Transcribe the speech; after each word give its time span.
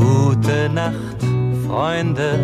Gute 0.00 0.70
Nacht, 0.72 1.20
Freunde. 1.66 2.38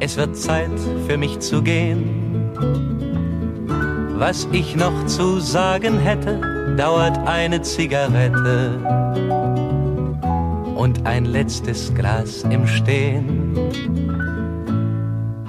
Es 0.00 0.16
wird 0.16 0.34
Zeit 0.34 0.70
für 1.06 1.18
mich 1.18 1.38
zu 1.40 1.60
gehen. 1.60 2.50
Was 4.16 4.48
ich 4.52 4.74
noch 4.74 5.04
zu 5.04 5.38
sagen 5.38 5.98
hätte, 5.98 6.40
dauert 6.78 7.18
eine 7.26 7.60
Zigarette 7.60 8.78
und 10.76 11.04
ein 11.06 11.26
letztes 11.26 11.94
Glas 11.94 12.42
im 12.48 12.66
Stehen. 12.66 13.54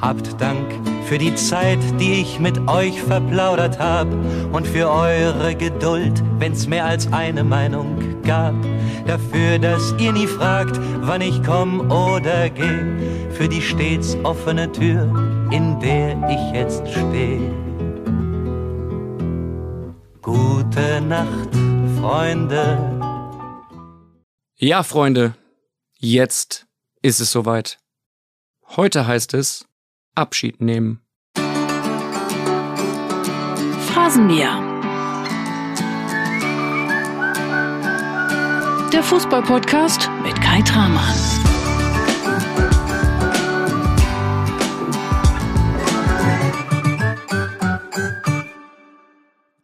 Habt 0.01 0.41
Dank 0.41 0.67
für 1.03 1.17
die 1.17 1.35
Zeit, 1.35 1.79
die 1.99 2.21
ich 2.21 2.39
mit 2.39 2.57
euch 2.67 3.01
verplaudert 3.01 3.79
hab 3.79 4.07
und 4.51 4.65
für 4.67 4.89
eure 4.89 5.55
Geduld, 5.55 6.23
wenn's 6.39 6.67
mehr 6.67 6.85
als 6.85 7.11
eine 7.11 7.43
Meinung 7.43 8.21
gab. 8.23 8.55
Dafür, 9.05 9.59
dass 9.59 9.93
ihr 9.99 10.13
nie 10.13 10.27
fragt, 10.27 10.79
wann 11.01 11.21
ich 11.21 11.43
komm 11.43 11.91
oder 11.91 12.49
geh, 12.49 13.31
für 13.31 13.49
die 13.49 13.61
stets 13.61 14.15
offene 14.23 14.71
Tür, 14.71 15.03
in 15.51 15.79
der 15.79 16.17
ich 16.29 16.53
jetzt 16.53 16.87
steh. 16.87 17.39
Gute 20.21 21.01
Nacht, 21.01 21.49
Freunde. 21.99 22.79
Ja, 24.55 24.83
Freunde, 24.83 25.35
jetzt 25.97 26.65
ist 27.01 27.19
es 27.19 27.31
soweit. 27.31 27.79
Heute 28.75 29.05
heißt 29.05 29.33
es 29.33 29.65
Abschied 30.15 30.61
nehmen. 30.61 30.99
Phrasenmäher. 33.87 34.59
Der 38.91 39.01
Fußballpodcast 39.01 40.09
mit 40.23 40.39
Kai 40.41 40.61
Tramann. 40.61 41.15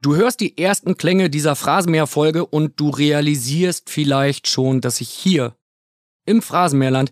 Du 0.02 0.16
hörst 0.16 0.40
die 0.40 0.58
ersten 0.58 0.98
Klänge 0.98 1.30
dieser 1.30 1.56
Phrasenmäher-Folge 1.56 2.46
und 2.46 2.80
du 2.80 2.90
realisierst 2.90 3.90
vielleicht 3.90 4.48
schon, 4.48 4.82
dass 4.82 4.98
sich 4.98 5.10
hier 5.10 5.56
im 6.26 6.42
Phrasenmäherland 6.42 7.12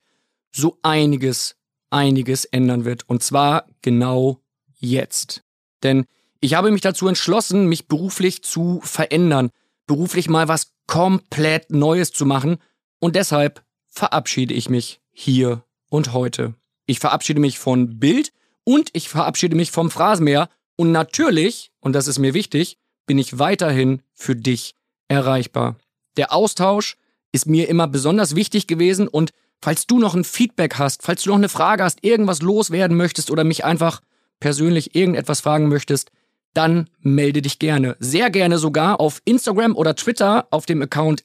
so 0.56 0.80
einiges 0.82 1.57
einiges 1.90 2.46
ändern 2.46 2.86
wird. 2.86 3.10
Und 3.10 3.24
zwar 3.24 3.66
genau 3.82 4.42
jetzt. 4.76 5.44
Denn 5.84 6.06
ich 6.40 6.54
habe 6.54 6.72
mich 6.72 6.82
dazu 6.82 7.08
entschlossen, 7.08 7.68
mich 7.68 7.88
beruflich 7.88 8.44
zu 8.44 8.80
verändern, 8.84 9.50
beruflich 9.86 10.30
mal 10.30 10.48
was 10.48 10.72
komplett 10.86 11.72
Neues 11.72 12.12
zu 12.12 12.26
machen. 12.26 12.58
Und 13.00 13.16
deshalb 13.16 13.64
verabschiede 13.88 14.54
ich 14.54 14.70
mich 14.70 15.02
hier 15.12 15.64
und 15.90 16.14
heute. 16.14 16.54
Ich 16.86 17.00
verabschiede 17.00 17.40
mich 17.40 17.60
von 17.60 18.00
Bild 18.00 18.32
und 18.64 18.90
ich 18.94 19.10
verabschiede 19.10 19.56
mich 19.56 19.72
vom 19.72 19.92
Phrasenmäher. 19.92 20.50
Und 20.76 20.92
natürlich, 20.92 21.72
und 21.80 21.94
das 21.94 22.08
ist 22.08 22.20
mir 22.20 22.34
wichtig, 22.34 22.78
bin 23.06 23.18
ich 23.18 23.40
weiterhin 23.40 24.02
für 24.14 24.36
dich 24.36 24.76
erreichbar. 25.08 25.78
Der 26.18 26.34
Austausch 26.34 26.98
ist 27.32 27.46
mir 27.46 27.70
immer 27.70 27.88
besonders 27.88 28.36
wichtig 28.36 28.68
gewesen 28.68 29.08
und 29.08 29.32
Falls 29.62 29.88
du 29.88 30.00
noch 30.00 30.16
ein 30.16 30.24
Feedback 30.24 30.76
hast, 30.78 31.04
falls 31.04 31.24
du 31.24 31.30
noch 31.30 31.38
eine 31.38 31.50
Frage 31.50 31.84
hast, 31.84 32.04
irgendwas 32.04 32.42
loswerden 32.42 32.96
möchtest 32.96 33.32
oder 33.32 33.44
mich 33.44 33.66
einfach 33.66 34.02
persönlich 34.40 34.96
irgendetwas 34.96 35.42
fragen 35.42 35.68
möchtest, 35.68 36.12
dann 36.54 36.90
melde 37.00 37.42
dich 37.42 37.60
gerne. 37.60 37.96
Sehr 38.00 38.30
gerne 38.30 38.58
sogar 38.58 39.00
auf 39.00 39.22
Instagram 39.26 39.76
oder 39.76 39.96
Twitter 39.96 40.48
auf 40.52 40.66
dem 40.66 40.82
Account 40.82 41.24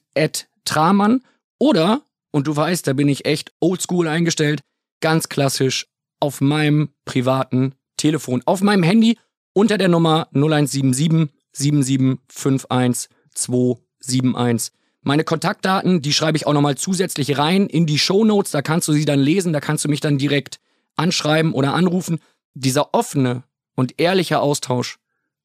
@tramann 0.65 1.21
oder 1.59 2.01
und 2.31 2.47
du 2.47 2.55
weißt, 2.55 2.87
da 2.87 2.93
bin 2.93 3.07
ich 3.07 3.25
echt 3.25 3.53
oldschool 3.59 4.07
eingestellt, 4.07 4.61
ganz 5.01 5.29
klassisch 5.29 5.87
auf 6.19 6.41
meinem 6.41 6.89
privaten 7.05 7.75
Telefon, 7.97 8.41
auf 8.45 8.61
meinem 8.61 8.83
Handy 8.83 9.17
unter 9.53 9.77
der 9.77 9.89
Nummer 9.89 10.27
0177 10.33 11.29
7751 11.51 13.09
271. 13.35 14.73
Meine 15.03 15.25
Kontaktdaten, 15.25 16.01
die 16.01 16.13
schreibe 16.13 16.37
ich 16.37 16.47
auch 16.47 16.53
nochmal 16.53 16.77
zusätzlich 16.77 17.37
rein 17.37 17.67
in 17.67 17.85
die 17.85 17.99
Show 17.99 18.23
Notes. 18.23 18.51
Da 18.51 18.61
kannst 18.61 18.87
du 18.87 18.93
sie 18.93 19.03
dann 19.03 19.19
lesen, 19.19 19.51
da 19.51 19.59
kannst 19.59 19.83
du 19.83 19.89
mich 19.89 19.99
dann 19.99 20.17
direkt 20.17 20.59
anschreiben 20.95 21.53
oder 21.53 21.73
anrufen. 21.73 22.19
Dieser 22.53 22.93
offene 22.93 23.43
und 23.75 23.99
ehrliche 23.99 24.39
Austausch, 24.39 24.97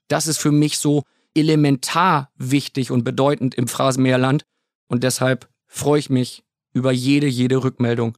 das 0.06 0.28
ist 0.28 0.38
für 0.38 0.52
mich 0.52 0.78
so 0.78 1.02
elementar 1.34 2.30
wichtig 2.36 2.92
und 2.92 3.02
bedeutend 3.02 3.56
im 3.56 3.66
Phrasenmeerland. 3.66 4.44
Und 4.86 5.02
deshalb 5.02 5.48
freue 5.66 5.98
ich 5.98 6.08
mich 6.08 6.44
über 6.72 6.92
jede, 6.92 7.26
jede 7.26 7.64
Rückmeldung. 7.64 8.16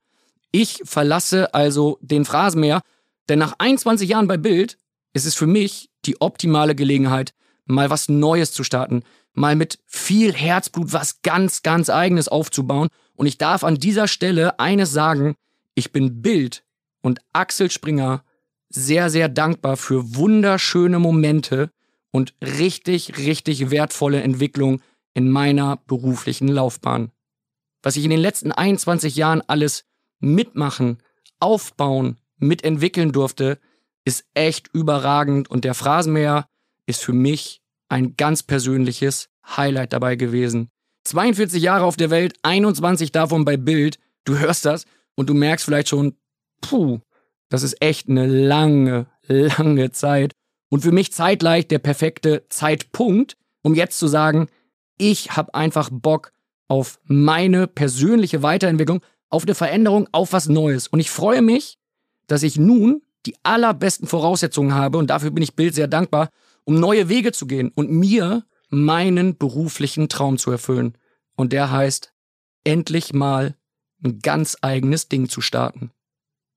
Ich 0.53 0.83
verlasse 0.84 1.55
also 1.55 1.99
den 2.03 2.25
Phrasenmäher, 2.27 2.83
denn 3.28 3.39
nach 3.39 3.55
21 3.59 4.11
Jahren 4.11 4.28
bei 4.28 4.37
Bild 4.37 4.77
ist 5.15 5.25
es 5.25 5.34
für 5.34 5.47
mich 5.47 5.89
die 6.05 6.21
optimale 6.21 6.75
Gelegenheit, 6.75 7.33
mal 7.65 7.89
was 7.89 8.09
Neues 8.09 8.53
zu 8.53 8.65
starten, 8.65 9.05
mal 9.32 9.56
mit 9.56 9.78
viel 9.86 10.32
Herzblut 10.32 10.92
was 10.92 11.22
ganz, 11.22 11.62
ganz 11.62 11.91
eigenes 11.91 12.28
aufzubauen. 12.28 12.88
Und 13.14 13.26
ich 13.26 13.38
darf 13.38 13.64
an 13.64 13.76
dieser 13.76 14.08
Stelle 14.08 14.58
eines 14.58 14.92
sagen, 14.92 15.36
ich 15.74 15.92
bin 15.92 16.22
Bild 16.22 16.64
und 17.00 17.20
Axel 17.32 17.70
Springer 17.70 18.24
sehr, 18.68 19.10
sehr 19.10 19.28
dankbar 19.28 19.76
für 19.76 20.14
wunderschöne 20.14 20.98
Momente 20.98 21.70
und 22.10 22.34
richtig, 22.42 23.18
richtig 23.18 23.70
wertvolle 23.70 24.22
Entwicklung 24.22 24.80
in 25.14 25.30
meiner 25.30 25.76
beruflichen 25.86 26.48
Laufbahn. 26.48 27.10
Was 27.82 27.97
ich 27.97 28.04
in 28.04 28.10
den 28.10 28.20
letzten 28.20 28.52
21 28.52 29.16
Jahren 29.16 29.42
alles 29.47 29.84
mitmachen, 30.18 30.98
aufbauen, 31.41 32.18
mitentwickeln 32.36 33.12
durfte, 33.12 33.58
ist 34.04 34.24
echt 34.34 34.68
überragend 34.72 35.50
und 35.50 35.64
der 35.64 35.74
Phrasenmäher 35.74 36.47
ist 36.86 37.02
für 37.02 37.12
mich 37.12 37.62
ein 37.91 38.17
ganz 38.17 38.43
persönliches 38.43 39.28
Highlight 39.56 39.93
dabei 39.93 40.17
gewesen. 40.17 40.71
42 41.05 41.62
Jahre 41.62 41.84
auf 41.84 41.97
der 41.97 42.11
Welt, 42.11 42.34
21 42.43 43.12
davon 43.12 43.45
bei 43.45 43.56
Bild. 43.56 43.99
Du 44.25 44.39
hörst 44.39 44.65
das 44.65 44.84
und 45.17 45.28
du 45.28 45.34
merkst 45.34 45.65
vielleicht 45.65 45.89
schon, 45.89 46.15
puh, 46.61 47.01
das 47.49 47.62
ist 47.62 47.83
echt 47.83 48.09
eine 48.09 48.27
lange, 48.27 49.06
lange 49.27 49.91
Zeit. 49.91 50.33
Und 50.69 50.83
für 50.83 50.93
mich 50.93 51.12
zeitgleich 51.12 51.67
der 51.67 51.78
perfekte 51.78 52.47
Zeitpunkt, 52.49 53.37
um 53.62 53.75
jetzt 53.75 53.99
zu 53.99 54.07
sagen, 54.07 54.49
ich 54.99 55.37
habe 55.37 55.55
einfach 55.55 55.91
Bock 55.91 56.33
auf 56.69 57.01
meine 57.05 57.67
persönliche 57.67 58.43
Weiterentwicklung, 58.43 59.03
auf 59.31 59.43
eine 59.43 59.55
Veränderung, 59.55 60.09
auf 60.12 60.33
was 60.33 60.49
Neues. 60.49 60.87
Und 60.87 61.01
ich 61.01 61.11
freue 61.11 61.43
mich, 61.43 61.78
dass 62.28 62.45
ich 62.45 62.57
nun 62.57 63.03
die 63.27 63.34
allerbesten 63.43 64.07
Voraussetzungen 64.07 64.75
habe 64.75 64.99
und 64.99 65.09
dafür 65.11 65.31
bin 65.31 65.43
ich 65.43 65.57
Bild 65.57 65.75
sehr 65.75 65.89
dankbar, 65.89 66.31
um 66.70 66.78
neue 66.78 67.08
Wege 67.08 67.32
zu 67.32 67.48
gehen 67.48 67.72
und 67.75 67.91
mir 67.91 68.44
meinen 68.69 69.36
beruflichen 69.36 70.08
Traum 70.08 70.38
zu 70.38 70.53
erfüllen. 70.53 70.97
Und 71.34 71.53
der 71.53 71.72
heißt, 71.72 72.12
endlich 72.62 73.12
mal 73.12 73.56
ein 74.04 74.20
ganz 74.20 74.56
eigenes 74.60 75.09
Ding 75.09 75.28
zu 75.28 75.41
starten. 75.41 75.91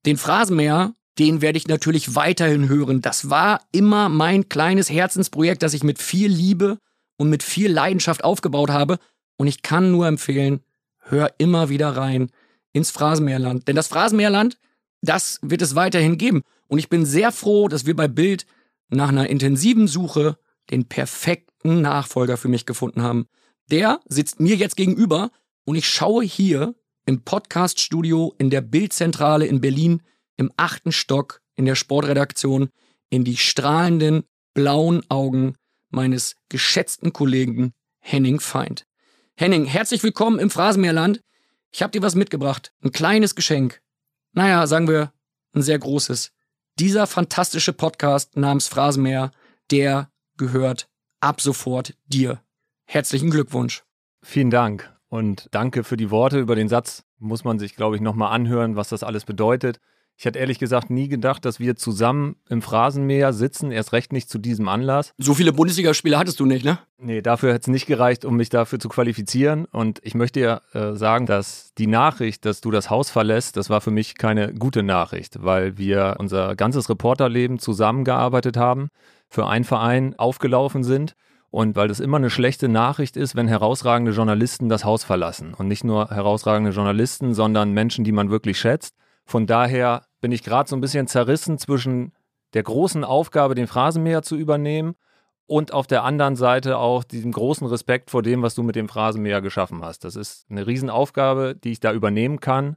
Den 0.06 0.16
Phrasenmäher, 0.16 0.94
den 1.18 1.42
werde 1.42 1.58
ich 1.58 1.66
natürlich 1.66 2.14
weiterhin 2.14 2.68
hören. 2.68 3.02
Das 3.02 3.28
war 3.28 3.62
immer 3.72 4.08
mein 4.08 4.48
kleines 4.48 4.88
Herzensprojekt, 4.88 5.64
das 5.64 5.74
ich 5.74 5.82
mit 5.82 6.00
viel 6.00 6.30
Liebe 6.30 6.78
und 7.16 7.28
mit 7.28 7.42
viel 7.42 7.72
Leidenschaft 7.72 8.22
aufgebaut 8.22 8.70
habe. 8.70 9.00
Und 9.36 9.48
ich 9.48 9.62
kann 9.62 9.90
nur 9.90 10.06
empfehlen, 10.06 10.60
hör 11.00 11.34
immer 11.38 11.70
wieder 11.70 11.96
rein 11.96 12.30
ins 12.72 12.92
Phrasenmäherland. 12.92 13.66
Denn 13.66 13.74
das 13.74 13.88
Phrasenmäherland, 13.88 14.58
das 15.02 15.40
wird 15.42 15.60
es 15.60 15.74
weiterhin 15.74 16.18
geben. 16.18 16.42
Und 16.68 16.78
ich 16.78 16.88
bin 16.88 17.04
sehr 17.04 17.32
froh, 17.32 17.66
dass 17.66 17.84
wir 17.84 17.96
bei 17.96 18.06
Bild 18.06 18.46
nach 18.94 19.08
einer 19.08 19.28
intensiven 19.28 19.88
Suche 19.88 20.38
den 20.70 20.86
perfekten 20.86 21.82
Nachfolger 21.82 22.36
für 22.36 22.48
mich 22.48 22.66
gefunden 22.66 23.02
haben. 23.02 23.26
Der 23.70 24.00
sitzt 24.06 24.40
mir 24.40 24.56
jetzt 24.56 24.76
gegenüber 24.76 25.30
und 25.64 25.76
ich 25.76 25.88
schaue 25.88 26.24
hier 26.24 26.74
im 27.06 27.22
Podcaststudio 27.22 28.34
in 28.38 28.50
der 28.50 28.60
Bildzentrale 28.60 29.46
in 29.46 29.60
Berlin 29.60 30.02
im 30.36 30.50
achten 30.56 30.92
Stock 30.92 31.40
in 31.54 31.64
der 31.64 31.74
Sportredaktion 31.74 32.70
in 33.10 33.24
die 33.24 33.36
strahlenden 33.36 34.24
blauen 34.54 35.08
Augen 35.10 35.56
meines 35.90 36.36
geschätzten 36.48 37.12
Kollegen 37.12 37.72
Henning 38.00 38.40
Feind. 38.40 38.86
Henning, 39.36 39.64
herzlich 39.64 40.02
willkommen 40.02 40.38
im 40.38 40.50
Phrasenmeerland. 40.50 41.20
Ich 41.72 41.82
habe 41.82 41.90
dir 41.90 42.02
was 42.02 42.14
mitgebracht, 42.14 42.72
ein 42.82 42.92
kleines 42.92 43.34
Geschenk. 43.34 43.80
Naja, 44.32 44.66
sagen 44.66 44.88
wir, 44.88 45.12
ein 45.54 45.62
sehr 45.62 45.78
großes. 45.78 46.32
Dieser 46.80 47.06
fantastische 47.06 47.72
Podcast 47.72 48.36
namens 48.36 48.66
Phrasenmäher, 48.66 49.30
der 49.70 50.10
gehört 50.36 50.88
ab 51.20 51.40
sofort 51.40 51.94
dir. 52.06 52.42
Herzlichen 52.84 53.30
Glückwunsch. 53.30 53.84
Vielen 54.22 54.50
Dank 54.50 54.92
und 55.08 55.48
danke 55.52 55.84
für 55.84 55.96
die 55.96 56.10
Worte 56.10 56.40
über 56.40 56.56
den 56.56 56.68
Satz. 56.68 57.04
Muss 57.18 57.44
man 57.44 57.60
sich, 57.60 57.76
glaube 57.76 57.94
ich, 57.94 58.02
nochmal 58.02 58.32
anhören, 58.32 58.74
was 58.74 58.88
das 58.88 59.04
alles 59.04 59.24
bedeutet. 59.24 59.78
Ich 60.16 60.24
hätte 60.24 60.38
ehrlich 60.38 60.58
gesagt 60.58 60.90
nie 60.90 61.08
gedacht, 61.08 61.44
dass 61.44 61.58
wir 61.58 61.74
zusammen 61.74 62.36
im 62.48 62.62
Phrasenmäher 62.62 63.32
sitzen, 63.32 63.72
erst 63.72 63.92
recht 63.92 64.12
nicht 64.12 64.30
zu 64.30 64.38
diesem 64.38 64.68
Anlass. 64.68 65.12
So 65.18 65.34
viele 65.34 65.52
Bundesligaspiele 65.52 66.16
hattest 66.16 66.38
du 66.38 66.46
nicht, 66.46 66.64
ne? 66.64 66.78
Nee, 66.98 67.20
dafür 67.20 67.52
hätte 67.52 67.62
es 67.62 67.66
nicht 67.68 67.86
gereicht, 67.86 68.24
um 68.24 68.36
mich 68.36 68.48
dafür 68.48 68.78
zu 68.78 68.88
qualifizieren. 68.88 69.64
Und 69.66 70.00
ich 70.04 70.14
möchte 70.14 70.40
ja 70.40 70.60
äh, 70.72 70.94
sagen, 70.94 71.26
dass 71.26 71.72
die 71.78 71.88
Nachricht, 71.88 72.44
dass 72.44 72.60
du 72.60 72.70
das 72.70 72.90
Haus 72.90 73.10
verlässt, 73.10 73.56
das 73.56 73.70
war 73.70 73.80
für 73.80 73.90
mich 73.90 74.16
keine 74.16 74.54
gute 74.54 74.82
Nachricht, 74.82 75.42
weil 75.42 75.78
wir 75.78 76.16
unser 76.18 76.54
ganzes 76.54 76.88
Reporterleben 76.88 77.58
zusammengearbeitet 77.58 78.56
haben, 78.56 78.88
für 79.28 79.48
einen 79.48 79.64
Verein 79.64 80.14
aufgelaufen 80.16 80.84
sind. 80.84 81.14
Und 81.50 81.76
weil 81.76 81.86
das 81.86 82.00
immer 82.00 82.16
eine 82.16 82.30
schlechte 82.30 82.68
Nachricht 82.68 83.16
ist, 83.16 83.36
wenn 83.36 83.46
herausragende 83.46 84.10
Journalisten 84.10 84.68
das 84.68 84.84
Haus 84.84 85.04
verlassen. 85.04 85.54
Und 85.54 85.68
nicht 85.68 85.84
nur 85.84 86.10
herausragende 86.10 86.72
Journalisten, 86.72 87.32
sondern 87.32 87.72
Menschen, 87.72 88.04
die 88.04 88.10
man 88.10 88.28
wirklich 88.28 88.58
schätzt. 88.58 88.94
Von 89.24 89.46
daher 89.46 90.04
bin 90.20 90.32
ich 90.32 90.42
gerade 90.42 90.68
so 90.68 90.76
ein 90.76 90.80
bisschen 90.80 91.06
zerrissen 91.06 91.58
zwischen 91.58 92.12
der 92.54 92.62
großen 92.62 93.04
Aufgabe, 93.04 93.54
den 93.54 93.66
Phrasenmäher 93.66 94.22
zu 94.22 94.36
übernehmen 94.36 94.94
und 95.46 95.72
auf 95.72 95.86
der 95.86 96.04
anderen 96.04 96.36
Seite 96.36 96.78
auch 96.78 97.04
diesem 97.04 97.32
großen 97.32 97.66
Respekt 97.66 98.10
vor 98.10 98.22
dem, 98.22 98.42
was 98.42 98.54
du 98.54 98.62
mit 98.62 98.76
dem 98.76 98.88
Phrasenmäher 98.88 99.42
geschaffen 99.42 99.84
hast. 99.84 100.04
Das 100.04 100.16
ist 100.16 100.46
eine 100.50 100.66
Riesenaufgabe, 100.66 101.54
die 101.54 101.72
ich 101.72 101.80
da 101.80 101.92
übernehmen 101.92 102.40
kann, 102.40 102.76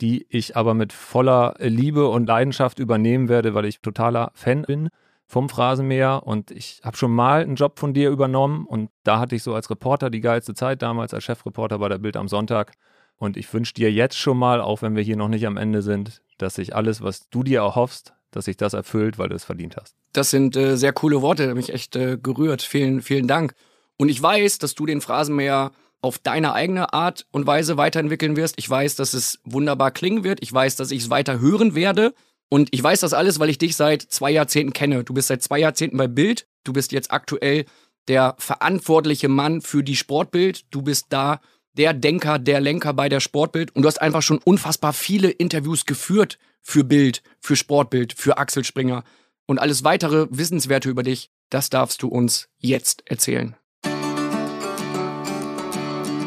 die 0.00 0.26
ich 0.28 0.56
aber 0.56 0.74
mit 0.74 0.92
voller 0.92 1.54
Liebe 1.58 2.08
und 2.08 2.26
Leidenschaft 2.26 2.78
übernehmen 2.78 3.28
werde, 3.28 3.54
weil 3.54 3.66
ich 3.66 3.80
totaler 3.80 4.30
Fan 4.34 4.62
bin 4.62 4.88
vom 5.26 5.48
Phrasenmäher 5.48 6.22
und 6.24 6.50
ich 6.50 6.80
habe 6.82 6.96
schon 6.96 7.14
mal 7.14 7.42
einen 7.42 7.56
Job 7.56 7.78
von 7.78 7.92
dir 7.92 8.10
übernommen 8.10 8.64
und 8.64 8.90
da 9.04 9.20
hatte 9.20 9.36
ich 9.36 9.42
so 9.42 9.54
als 9.54 9.68
Reporter 9.68 10.08
die 10.08 10.22
geilste 10.22 10.54
Zeit 10.54 10.80
damals 10.80 11.12
als 11.12 11.24
Chefreporter 11.24 11.78
bei 11.78 11.88
der 11.90 11.98
Bild 11.98 12.16
am 12.16 12.28
Sonntag 12.28 12.72
und 13.18 13.36
ich 13.36 13.52
wünsche 13.52 13.74
dir 13.74 13.92
jetzt 13.92 14.16
schon 14.16 14.38
mal, 14.38 14.60
auch 14.60 14.82
wenn 14.82 14.96
wir 14.96 15.02
hier 15.02 15.16
noch 15.16 15.28
nicht 15.28 15.46
am 15.46 15.56
Ende 15.56 15.82
sind, 15.82 16.22
dass 16.38 16.54
sich 16.54 16.74
alles, 16.74 17.02
was 17.02 17.28
du 17.28 17.42
dir 17.42 17.60
erhoffst, 17.60 18.14
dass 18.30 18.44
sich 18.44 18.56
das 18.56 18.74
erfüllt, 18.74 19.18
weil 19.18 19.28
du 19.28 19.34
es 19.34 19.44
verdient 19.44 19.76
hast. 19.76 19.96
Das 20.12 20.30
sind 20.30 20.56
äh, 20.56 20.76
sehr 20.76 20.92
coole 20.92 21.22
Worte, 21.22 21.54
mich 21.54 21.72
echt 21.72 21.96
äh, 21.96 22.16
gerührt. 22.16 22.62
Vielen, 22.62 23.02
vielen 23.02 23.26
Dank. 23.26 23.54
Und 23.96 24.08
ich 24.08 24.22
weiß, 24.22 24.58
dass 24.58 24.74
du 24.74 24.86
den 24.86 25.00
Phrasenmäher 25.00 25.72
auf 26.00 26.18
deine 26.18 26.52
eigene 26.52 26.92
Art 26.92 27.26
und 27.32 27.46
Weise 27.46 27.76
weiterentwickeln 27.76 28.36
wirst. 28.36 28.54
Ich 28.58 28.70
weiß, 28.70 28.94
dass 28.96 29.14
es 29.14 29.40
wunderbar 29.44 29.90
klingen 29.90 30.22
wird. 30.22 30.40
Ich 30.42 30.52
weiß, 30.52 30.76
dass 30.76 30.92
ich 30.92 31.02
es 31.02 31.10
weiter 31.10 31.40
hören 31.40 31.74
werde. 31.74 32.14
Und 32.48 32.68
ich 32.70 32.82
weiß 32.82 33.00
das 33.00 33.12
alles, 33.12 33.40
weil 33.40 33.50
ich 33.50 33.58
dich 33.58 33.74
seit 33.76 34.02
zwei 34.02 34.30
Jahrzehnten 34.30 34.72
kenne. 34.72 35.02
Du 35.02 35.12
bist 35.12 35.28
seit 35.28 35.42
zwei 35.42 35.58
Jahrzehnten 35.58 35.96
bei 35.96 36.06
Bild. 36.06 36.46
Du 36.64 36.72
bist 36.72 36.92
jetzt 36.92 37.10
aktuell 37.10 37.64
der 38.06 38.36
verantwortliche 38.38 39.28
Mann 39.28 39.60
für 39.60 39.82
die 39.82 39.96
Sportbild. 39.96 40.64
Du 40.70 40.82
bist 40.82 41.06
da 41.10 41.40
der 41.78 41.94
Denker, 41.94 42.38
der 42.38 42.60
Lenker 42.60 42.92
bei 42.92 43.08
der 43.08 43.20
Sportbild 43.20 43.74
und 43.74 43.82
du 43.82 43.88
hast 43.88 44.02
einfach 44.02 44.20
schon 44.20 44.38
unfassbar 44.38 44.92
viele 44.92 45.30
Interviews 45.30 45.86
geführt 45.86 46.38
für 46.60 46.84
Bild, 46.84 47.22
für 47.40 47.56
Sportbild, 47.56 48.12
für 48.12 48.36
Axel 48.36 48.64
Springer 48.64 49.04
und 49.46 49.58
alles 49.58 49.84
weitere 49.84 50.26
Wissenswerte 50.30 50.90
über 50.90 51.04
dich, 51.04 51.30
das 51.50 51.70
darfst 51.70 52.02
du 52.02 52.08
uns 52.08 52.48
jetzt 52.58 53.04
erzählen. 53.06 53.56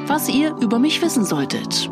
Was 0.08 0.30
ihr 0.30 0.56
über 0.58 0.80
mich 0.80 1.02
wissen 1.02 1.26
solltet. 1.26 1.92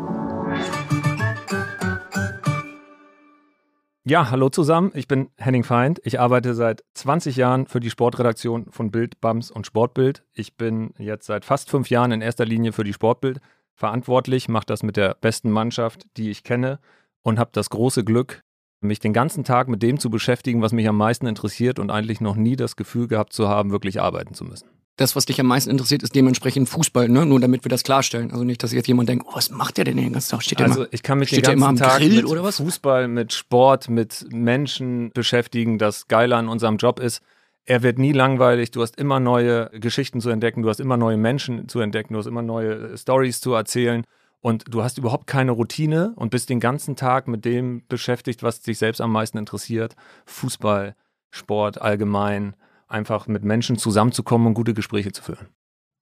Ja, 4.10 4.28
hallo 4.28 4.48
zusammen. 4.48 4.90
Ich 4.96 5.06
bin 5.06 5.30
Henning 5.36 5.62
Feind. 5.62 6.00
Ich 6.02 6.18
arbeite 6.18 6.54
seit 6.54 6.82
20 6.94 7.36
Jahren 7.36 7.68
für 7.68 7.78
die 7.78 7.90
Sportredaktion 7.90 8.66
von 8.72 8.90
Bild, 8.90 9.20
Bams 9.20 9.52
und 9.52 9.68
Sportbild. 9.68 10.24
Ich 10.32 10.56
bin 10.56 10.94
jetzt 10.98 11.26
seit 11.26 11.44
fast 11.44 11.70
fünf 11.70 11.90
Jahren 11.90 12.10
in 12.10 12.20
erster 12.20 12.44
Linie 12.44 12.72
für 12.72 12.82
die 12.82 12.92
Sportbild 12.92 13.38
verantwortlich, 13.76 14.48
mache 14.48 14.66
das 14.66 14.82
mit 14.82 14.96
der 14.96 15.14
besten 15.14 15.52
Mannschaft, 15.52 16.06
die 16.16 16.28
ich 16.28 16.42
kenne 16.42 16.80
und 17.22 17.38
habe 17.38 17.50
das 17.52 17.70
große 17.70 18.02
Glück, 18.02 18.42
mich 18.80 18.98
den 18.98 19.12
ganzen 19.12 19.44
Tag 19.44 19.68
mit 19.68 19.80
dem 19.80 20.00
zu 20.00 20.10
beschäftigen, 20.10 20.60
was 20.60 20.72
mich 20.72 20.88
am 20.88 20.96
meisten 20.96 21.28
interessiert 21.28 21.78
und 21.78 21.92
eigentlich 21.92 22.20
noch 22.20 22.34
nie 22.34 22.56
das 22.56 22.74
Gefühl 22.74 23.06
gehabt 23.06 23.32
zu 23.32 23.48
haben, 23.48 23.70
wirklich 23.70 24.00
arbeiten 24.00 24.34
zu 24.34 24.42
müssen 24.44 24.79
das, 24.96 25.16
was 25.16 25.24
dich 25.24 25.40
am 25.40 25.46
meisten 25.46 25.70
interessiert, 25.70 26.02
ist 26.02 26.14
dementsprechend 26.14 26.68
Fußball, 26.68 27.08
ne? 27.08 27.24
Nur 27.24 27.40
damit 27.40 27.64
wir 27.64 27.70
das 27.70 27.82
klarstellen. 27.82 28.30
Also 28.32 28.44
nicht, 28.44 28.62
dass 28.62 28.72
jetzt 28.72 28.86
jemand 28.86 29.08
denkt, 29.08 29.24
oh, 29.28 29.34
was 29.34 29.50
macht 29.50 29.78
der 29.78 29.84
denn 29.84 29.96
den 29.96 30.12
ganzen 30.12 30.30
Tag? 30.30 30.42
Steht 30.42 30.60
also 30.60 30.82
immer, 30.82 30.92
ich 30.92 31.02
kann 31.02 31.18
mich 31.18 31.30
den 31.30 31.42
ganzen 31.42 31.76
Tag 31.76 31.98
Grill, 31.98 32.22
mit 32.22 32.54
Fußball, 32.54 33.08
mit 33.08 33.32
Sport, 33.32 33.88
mit 33.88 34.26
Menschen 34.30 35.10
beschäftigen. 35.12 35.78
Das 35.78 36.08
Geile 36.08 36.36
an 36.36 36.48
unserem 36.48 36.76
Job 36.76 37.00
ist, 37.00 37.22
er 37.64 37.82
wird 37.82 37.98
nie 37.98 38.12
langweilig. 38.12 38.72
Du 38.72 38.82
hast 38.82 38.96
immer 38.98 39.20
neue 39.20 39.70
Geschichten 39.70 40.20
zu 40.20 40.30
entdecken, 40.30 40.62
du 40.62 40.68
hast 40.68 40.80
immer 40.80 40.96
neue 40.96 41.16
Menschen 41.16 41.68
zu 41.68 41.80
entdecken, 41.80 42.14
du 42.14 42.18
hast 42.18 42.26
immer 42.26 42.42
neue 42.42 42.96
Stories 42.98 43.40
zu 43.40 43.54
erzählen. 43.54 44.04
Und 44.42 44.64
du 44.72 44.82
hast 44.82 44.96
überhaupt 44.96 45.26
keine 45.26 45.52
Routine 45.52 46.14
und 46.16 46.30
bist 46.30 46.48
den 46.48 46.60
ganzen 46.60 46.96
Tag 46.96 47.28
mit 47.28 47.44
dem 47.44 47.86
beschäftigt, 47.88 48.42
was 48.42 48.60
dich 48.60 48.78
selbst 48.78 49.00
am 49.02 49.12
meisten 49.12 49.36
interessiert. 49.36 49.96
Fußball, 50.24 50.94
Sport 51.30 51.80
allgemein, 51.80 52.54
einfach 52.90 53.26
mit 53.26 53.44
Menschen 53.44 53.78
zusammenzukommen 53.78 54.48
und 54.48 54.54
gute 54.54 54.74
Gespräche 54.74 55.12
zu 55.12 55.22
führen. 55.22 55.48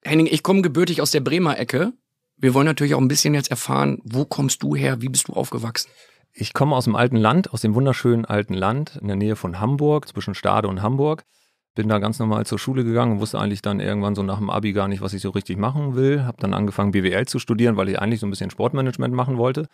Henning, 0.04 0.26
ich 0.26 0.42
komme 0.42 0.62
gebürtig 0.62 1.02
aus 1.02 1.10
der 1.10 1.20
Bremer 1.20 1.58
Ecke. 1.58 1.92
Wir 2.36 2.54
wollen 2.54 2.66
natürlich 2.66 2.94
auch 2.94 3.00
ein 3.00 3.08
bisschen 3.08 3.34
jetzt 3.34 3.50
erfahren, 3.50 4.00
wo 4.04 4.24
kommst 4.24 4.62
du 4.62 4.76
her, 4.76 5.00
wie 5.02 5.08
bist 5.08 5.28
du 5.28 5.32
aufgewachsen? 5.32 5.90
Ich 6.32 6.54
komme 6.54 6.76
aus 6.76 6.84
dem 6.84 6.94
alten 6.94 7.16
Land, 7.16 7.52
aus 7.52 7.62
dem 7.62 7.74
wunderschönen 7.74 8.24
alten 8.24 8.54
Land 8.54 8.96
in 9.00 9.08
der 9.08 9.16
Nähe 9.16 9.34
von 9.34 9.58
Hamburg, 9.58 10.06
zwischen 10.08 10.34
Stade 10.34 10.68
und 10.68 10.82
Hamburg. 10.82 11.24
Bin 11.74 11.88
da 11.88 11.98
ganz 11.98 12.18
normal 12.18 12.46
zur 12.46 12.58
Schule 12.58 12.84
gegangen 12.84 13.12
und 13.12 13.20
wusste 13.20 13.40
eigentlich 13.40 13.62
dann 13.62 13.80
irgendwann 13.80 14.14
so 14.14 14.22
nach 14.22 14.38
dem 14.38 14.50
Abi 14.50 14.72
gar 14.72 14.88
nicht, 14.88 15.00
was 15.00 15.14
ich 15.14 15.22
so 15.22 15.30
richtig 15.30 15.58
machen 15.58 15.96
will. 15.96 16.24
Habe 16.24 16.38
dann 16.40 16.54
angefangen 16.54 16.92
BWL 16.92 17.26
zu 17.26 17.38
studieren, 17.38 17.76
weil 17.76 17.88
ich 17.88 17.98
eigentlich 17.98 18.20
so 18.20 18.26
ein 18.26 18.30
bisschen 18.30 18.50
Sportmanagement 18.50 19.14
machen 19.14 19.36
wollte. 19.36 19.66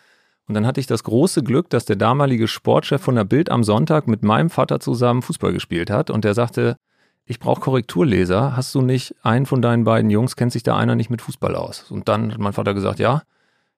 Und 0.47 0.53
dann 0.53 0.67
hatte 0.67 0.79
ich 0.79 0.87
das 0.87 1.03
große 1.03 1.43
Glück, 1.43 1.69
dass 1.69 1.85
der 1.85 1.95
damalige 1.95 2.47
Sportchef 2.47 3.01
von 3.01 3.15
der 3.15 3.23
Bild 3.23 3.49
am 3.49 3.63
Sonntag 3.63 4.07
mit 4.07 4.23
meinem 4.23 4.49
Vater 4.49 4.79
zusammen 4.79 5.23
Fußball 5.23 5.53
gespielt 5.53 5.89
hat 5.89 6.09
und 6.11 6.23
der 6.23 6.35
sagte, 6.35 6.77
ich 7.25 7.39
brauche 7.39 7.61
Korrekturleser. 7.61 8.55
Hast 8.55 8.73
du 8.75 8.81
nicht 8.81 9.15
einen 9.23 9.45
von 9.45 9.61
deinen 9.61 9.83
beiden 9.83 10.09
Jungs, 10.09 10.35
kennt 10.35 10.51
sich 10.51 10.63
da 10.63 10.77
einer 10.77 10.95
nicht 10.95 11.09
mit 11.09 11.21
Fußball 11.21 11.55
aus? 11.55 11.89
Und 11.91 12.07
dann 12.07 12.31
hat 12.31 12.39
mein 12.39 12.53
Vater 12.53 12.73
gesagt, 12.73 12.99
ja, 12.99 13.23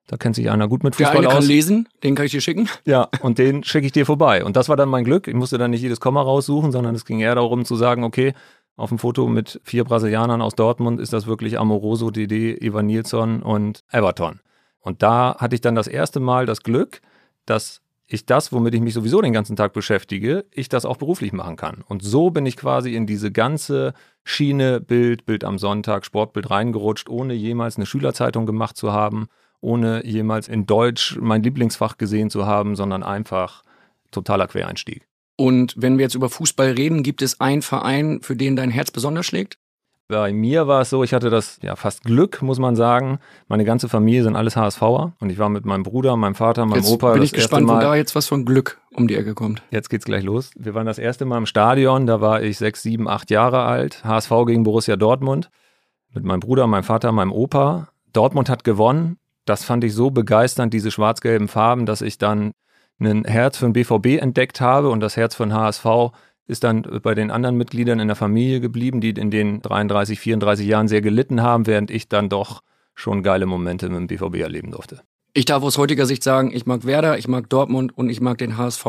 da 0.08 0.18
kennt 0.18 0.36
sich 0.36 0.50
einer 0.50 0.68
gut 0.68 0.84
mit 0.84 0.96
Fußball 0.96 1.14
Der 1.14 1.20
eine 1.20 1.28
aus. 1.30 1.34
kann 1.36 1.46
lesen, 1.48 1.90
den 2.04 2.16
kann 2.16 2.26
ich 2.26 2.32
dir 2.32 2.42
schicken. 2.42 2.70
Ja, 2.86 3.10
und 3.22 3.38
den 3.38 3.64
schicke 3.64 3.86
ich 3.86 3.92
dir 3.92 4.06
vorbei. 4.06 4.44
Und 4.44 4.56
das 4.56 4.70
war 4.70 4.76
dann 4.78 4.90
mein 4.90 5.04
Glück. 5.04 5.28
Ich 5.28 5.34
musste 5.34 5.58
dann 5.58 5.72
nicht 5.72 5.82
jedes 5.82 6.00
Komma 6.00 6.22
raussuchen, 6.22 6.72
sondern 6.72 6.96
es 6.96 7.06
ging 7.06 7.20
eher 7.20 7.36
darum 7.36 7.66
zu 7.66 7.76
sagen, 7.76 8.04
okay, 8.04 8.34
auf 8.78 8.90
dem 8.90 9.00
Foto 9.00 9.28
mit 9.28 9.60
vier 9.64 9.84
Brasilianern 9.84 10.42
aus 10.42 10.56
Dortmund 10.56 11.00
ist 11.02 11.12
das 11.12 11.26
wirklich 11.26 11.60
Amoroso, 11.60 12.12
Dede, 12.12 12.64
Ivan 12.64 12.86
Nilsson 12.86 13.42
und 13.42 13.84
Everton. 13.92 14.40
Und 14.80 15.04
da 15.04 15.36
hatte 15.40 15.56
ich 15.56 15.62
dann 15.62 15.76
das 15.76 15.88
erste 15.88 16.20
Mal 16.20 16.46
das 16.46 16.62
Glück, 16.64 17.02
dass 17.46 17.82
ich 18.08 18.26
das, 18.26 18.54
womit 18.54 18.74
ich 18.74 18.82
mich 18.82 18.94
sowieso 18.94 19.22
den 19.22 19.34
ganzen 19.34 19.56
Tag 19.56 19.74
beschäftige, 19.74 20.46
ich 20.52 20.70
das 20.70 20.86
auch 20.86 20.98
beruflich 20.98 21.34
machen 21.34 21.58
kann. 21.58 21.84
Und 21.88 22.04
so 22.04 22.30
bin 22.30 22.46
ich 22.46 22.56
quasi 22.56 22.96
in 22.96 23.06
diese 23.06 23.32
ganze 23.32 23.94
Schiene 24.24 24.80
Bild, 24.80 25.26
Bild 25.26 25.44
am 25.44 25.58
Sonntag, 25.58 26.06
Sportbild 26.06 26.50
reingerutscht, 26.50 27.10
ohne 27.10 27.34
jemals 27.34 27.76
eine 27.76 27.86
Schülerzeitung 27.86 28.46
gemacht 28.46 28.78
zu 28.78 28.94
haben, 28.94 29.28
ohne 29.60 30.06
jemals 30.06 30.48
in 30.48 30.66
Deutsch 30.66 31.18
mein 31.20 31.44
Lieblingsfach 31.44 31.98
gesehen 31.98 32.30
zu 32.30 32.46
haben, 32.46 32.76
sondern 32.76 33.04
einfach 33.04 33.64
totaler 34.12 34.48
Quereinstieg. 34.48 35.06
Und 35.36 35.76
wenn 35.78 35.98
wir 35.98 36.04
jetzt 36.04 36.16
über 36.16 36.30
Fußball 36.30 36.72
reden, 36.72 37.04
gibt 37.04 37.22
es 37.22 37.40
einen 37.42 37.62
Verein, 37.62 38.22
für 38.22 38.36
den 38.36 38.56
dein 38.56 38.72
Herz 38.72 38.90
besonders 38.90 39.26
schlägt? 39.26 39.60
Bei 40.10 40.32
mir 40.32 40.68
war 40.68 40.82
es 40.82 40.90
so, 40.90 41.04
ich 41.04 41.14
hatte 41.14 41.30
das 41.30 41.60
ja 41.62 41.76
fast 41.76 42.04
Glück, 42.04 42.42
muss 42.42 42.60
man 42.60 42.78
sagen. 42.78 43.20
Meine 43.50 43.66
ganze 43.66 43.90
Familie 43.90 44.24
sind 44.24 44.38
alles 44.38 44.56
HSVer 44.56 45.12
und 45.20 45.30
ich 45.30 45.38
war 45.38 45.50
mit 45.50 45.66
meinem 45.66 45.84
Bruder, 45.84 46.16
meinem 46.16 46.36
Vater, 46.36 46.66
meinem 46.66 46.78
jetzt 46.80 46.92
Opa. 46.92 47.12
Bin 47.12 47.24
ich 47.24 47.34
gespannt, 47.34 47.68
wo 47.68 47.74
da 47.74 47.94
jetzt 47.94 48.16
was 48.16 48.26
von 48.26 48.46
Glück 48.46 48.80
um 48.94 49.10
die 49.10 49.16
Ecke 49.16 49.34
kommt. 49.34 49.64
Jetzt 49.70 49.90
geht's 49.90 50.06
gleich 50.06 50.24
los. 50.24 50.52
Wir 50.56 50.74
waren 50.74 50.86
das 50.86 50.98
erste 50.98 51.26
Mal 51.26 51.40
im 51.40 51.46
Stadion, 51.46 52.06
da 52.08 52.22
war 52.22 52.42
ich 52.42 52.58
sechs, 52.58 52.84
sieben, 52.84 53.10
acht 53.10 53.30
Jahre 53.32 53.64
alt. 53.64 54.06
HSV 54.06 54.32
gegen 54.46 54.64
Borussia 54.64 54.96
Dortmund. 54.96 55.50
Mit 56.14 56.24
meinem 56.24 56.40
Bruder, 56.40 56.68
meinem 56.68 56.84
Vater, 56.84 57.12
meinem 57.12 57.34
Opa. 57.34 57.90
Dortmund 58.14 58.50
hat 58.50 58.64
gewonnen. 58.64 59.18
Das 59.44 59.66
fand 59.66 59.84
ich 59.84 59.94
so 59.94 60.10
begeisternd, 60.10 60.74
diese 60.74 60.90
schwarz-gelben 60.90 61.50
Farben, 61.50 61.86
dass 61.86 62.02
ich 62.02 62.18
dann 62.18 62.54
ein 63.00 63.26
Herz 63.26 63.58
für 63.58 63.66
den 63.66 63.74
BVB 63.74 64.22
entdeckt 64.22 64.62
habe 64.62 64.90
und 64.90 65.02
das 65.02 65.18
Herz 65.18 65.36
für 65.36 65.44
den 65.44 65.54
HSV 65.54 65.86
ist 66.48 66.64
dann 66.64 66.82
bei 67.04 67.14
den 67.14 67.30
anderen 67.30 67.58
Mitgliedern 67.58 68.00
in 68.00 68.08
der 68.08 68.16
Familie 68.16 68.62
geblieben, 68.62 69.02
die 69.02 69.10
in 69.10 69.32
den 69.32 69.62
33, 69.62 70.20
34 70.20 70.66
Jahren 70.66 70.88
sehr 70.88 71.02
gelitten 71.02 71.42
haben, 71.42 71.68
während 71.68 71.92
ich 71.92 72.08
dann 72.08 72.30
doch 72.30 72.64
schon 72.96 73.22
geile 73.22 73.46
Momente 73.46 73.90
mit 73.90 73.98
dem 73.98 74.08
BVB 74.08 74.42
erleben 74.42 74.72
durfte. 74.72 75.02
Ich 75.34 75.46
darf 75.46 75.62
aus 75.62 75.78
heutiger 75.78 76.06
Sicht 76.06 76.24
sagen, 76.24 76.52
ich 76.54 76.66
mag 76.66 76.86
Werder, 76.86 77.18
ich 77.18 77.28
mag 77.28 77.50
Dortmund 77.50 77.96
und 77.96 78.10
ich 78.10 78.22
mag 78.22 78.38
den 78.40 78.58
HSV. 78.58 78.86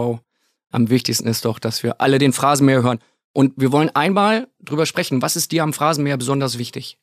Am 0.70 0.88
wichtigsten 0.88 1.28
ist 1.28 1.44
doch, 1.44 1.58
dass 1.58 1.82
wir 1.82 2.00
alle 2.00 2.18
den 2.18 2.32
Phrasenmäher 2.32 2.82
hören. 2.82 3.00
Und 3.32 3.52
wir 3.56 3.72
wollen 3.72 3.90
einmal 3.90 4.48
drüber 4.60 4.86
sprechen, 4.86 5.20
was 5.20 5.36
ist 5.36 5.52
dir 5.52 5.62
am 5.62 5.72
Phrasenmäher 5.72 6.16
besonders 6.16 6.58
wichtig? 6.58 6.98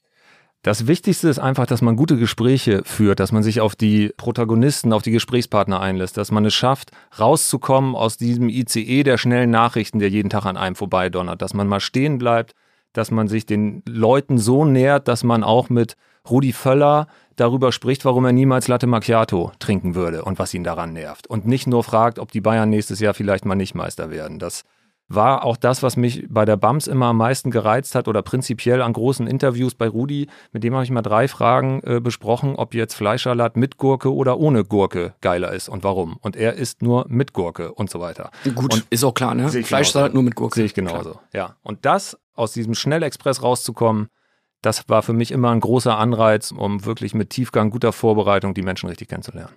Das 0.62 0.88
Wichtigste 0.88 1.29
ist 1.29 1.38
einfach, 1.38 1.67
dass 1.67 1.83
man 1.83 1.95
gute 1.95 2.17
Gespräche 2.17 2.81
führt, 2.85 3.19
dass 3.19 3.31
man 3.31 3.43
sich 3.43 3.62
auf 3.62 3.75
die 3.75 4.12
Protagonisten, 4.17 4.93
auf 4.93 5.03
die 5.03 5.12
Gesprächspartner 5.12 5.79
einlässt, 5.79 6.17
dass 6.17 6.31
man 6.31 6.43
es 6.45 6.55
schafft, 6.55 6.91
rauszukommen 7.19 7.95
aus 7.95 8.17
diesem 8.17 8.50
ICE 8.50 9.03
der 9.03 9.17
schnellen 9.17 9.51
Nachrichten, 9.51 10.00
der 10.00 10.09
jeden 10.09 10.31
Tag 10.31 10.45
an 10.45 10.57
einem 10.57 10.75
vorbeidonnert, 10.75 11.41
dass 11.41 11.53
man 11.53 11.67
mal 11.67 11.79
stehen 11.79 12.17
bleibt, 12.17 12.55
dass 12.93 13.12
man 13.12 13.27
sich 13.27 13.45
den 13.45 13.83
Leuten 13.88 14.39
so 14.39 14.65
nähert, 14.65 15.07
dass 15.07 15.24
man 15.24 15.43
auch 15.43 15.69
mit 15.69 15.97
Rudi 16.27 16.53
Völler, 16.53 17.07
darüber 17.35 17.71
spricht, 17.71 18.05
warum 18.05 18.25
er 18.25 18.31
niemals 18.31 18.67
Latte 18.67 18.88
Macchiato 18.88 19.51
trinken 19.59 19.95
würde 19.95 20.24
und 20.24 20.39
was 20.39 20.53
ihn 20.53 20.63
daran 20.63 20.93
nervt. 20.93 21.27
Und 21.27 21.45
nicht 21.45 21.67
nur 21.67 21.83
fragt, 21.83 22.19
ob 22.19 22.31
die 22.31 22.41
Bayern 22.41 22.69
nächstes 22.69 23.00
Jahr 23.00 23.13
vielleicht 23.13 23.45
mal 23.45 23.55
nicht 23.55 23.75
Meister 23.75 24.09
werden. 24.09 24.39
Das 24.39 24.63
war 25.07 25.43
auch 25.43 25.57
das, 25.57 25.83
was 25.83 25.97
mich 25.97 26.25
bei 26.29 26.45
der 26.45 26.57
BAMS 26.57 26.88
immer 26.88 27.07
am 27.07 27.17
meisten 27.17 27.51
gereizt 27.51 27.93
hat 27.93 28.07
oder 28.07 28.24
prinzipiell 28.24 28.81
an 28.81 28.93
großen 28.93 29.27
Interviews 29.27 29.75
bei 29.75 29.88
Rudi. 29.88 30.27
Mit 30.51 30.63
dem 30.63 30.74
habe 30.74 30.83
ich 30.83 30.89
mal 30.89 31.03
drei 31.03 31.27
Fragen 31.27 31.81
äh, 31.83 32.00
besprochen, 32.00 32.55
ob 32.55 32.74
jetzt 32.74 32.95
Fleischsalat 32.95 33.55
mit 33.55 33.77
Gurke 33.77 34.13
oder 34.13 34.39
ohne 34.39 34.63
Gurke 34.63 35.13
geiler 35.21 35.53
ist 35.53 35.69
und 35.69 35.83
warum. 35.83 36.17
Und 36.21 36.35
er 36.35 36.53
isst 36.53 36.81
nur 36.81 37.05
mit 37.07 37.33
Gurke 37.33 37.71
und 37.74 37.89
so 37.89 38.00
weiter. 38.00 38.31
Gut, 38.55 38.74
und 38.74 38.88
ist 38.89 39.03
auch 39.03 39.13
klar, 39.13 39.35
ne? 39.35 39.50
Fleischsalat 39.50 40.13
nur 40.13 40.24
mit 40.24 40.35
Gurke. 40.35 40.55
Sehe 40.55 40.65
ich 40.65 40.74
genauso, 40.74 41.12
klar. 41.12 41.24
ja. 41.33 41.55
Und 41.62 41.85
das, 41.85 42.17
aus 42.33 42.53
diesem 42.53 42.74
Schnellexpress 42.74 43.43
rauszukommen, 43.43 44.09
das 44.62 44.89
war 44.89 45.03
für 45.03 45.13
mich 45.13 45.31
immer 45.31 45.51
ein 45.51 45.59
großer 45.59 45.95
Anreiz, 45.95 46.51
um 46.51 46.85
wirklich 46.85 47.13
mit 47.13 47.29
Tiefgang, 47.29 47.69
guter 47.69 47.93
Vorbereitung 47.93 48.55
die 48.55 48.63
Menschen 48.63 48.89
richtig 48.89 49.09
kennenzulernen. 49.09 49.53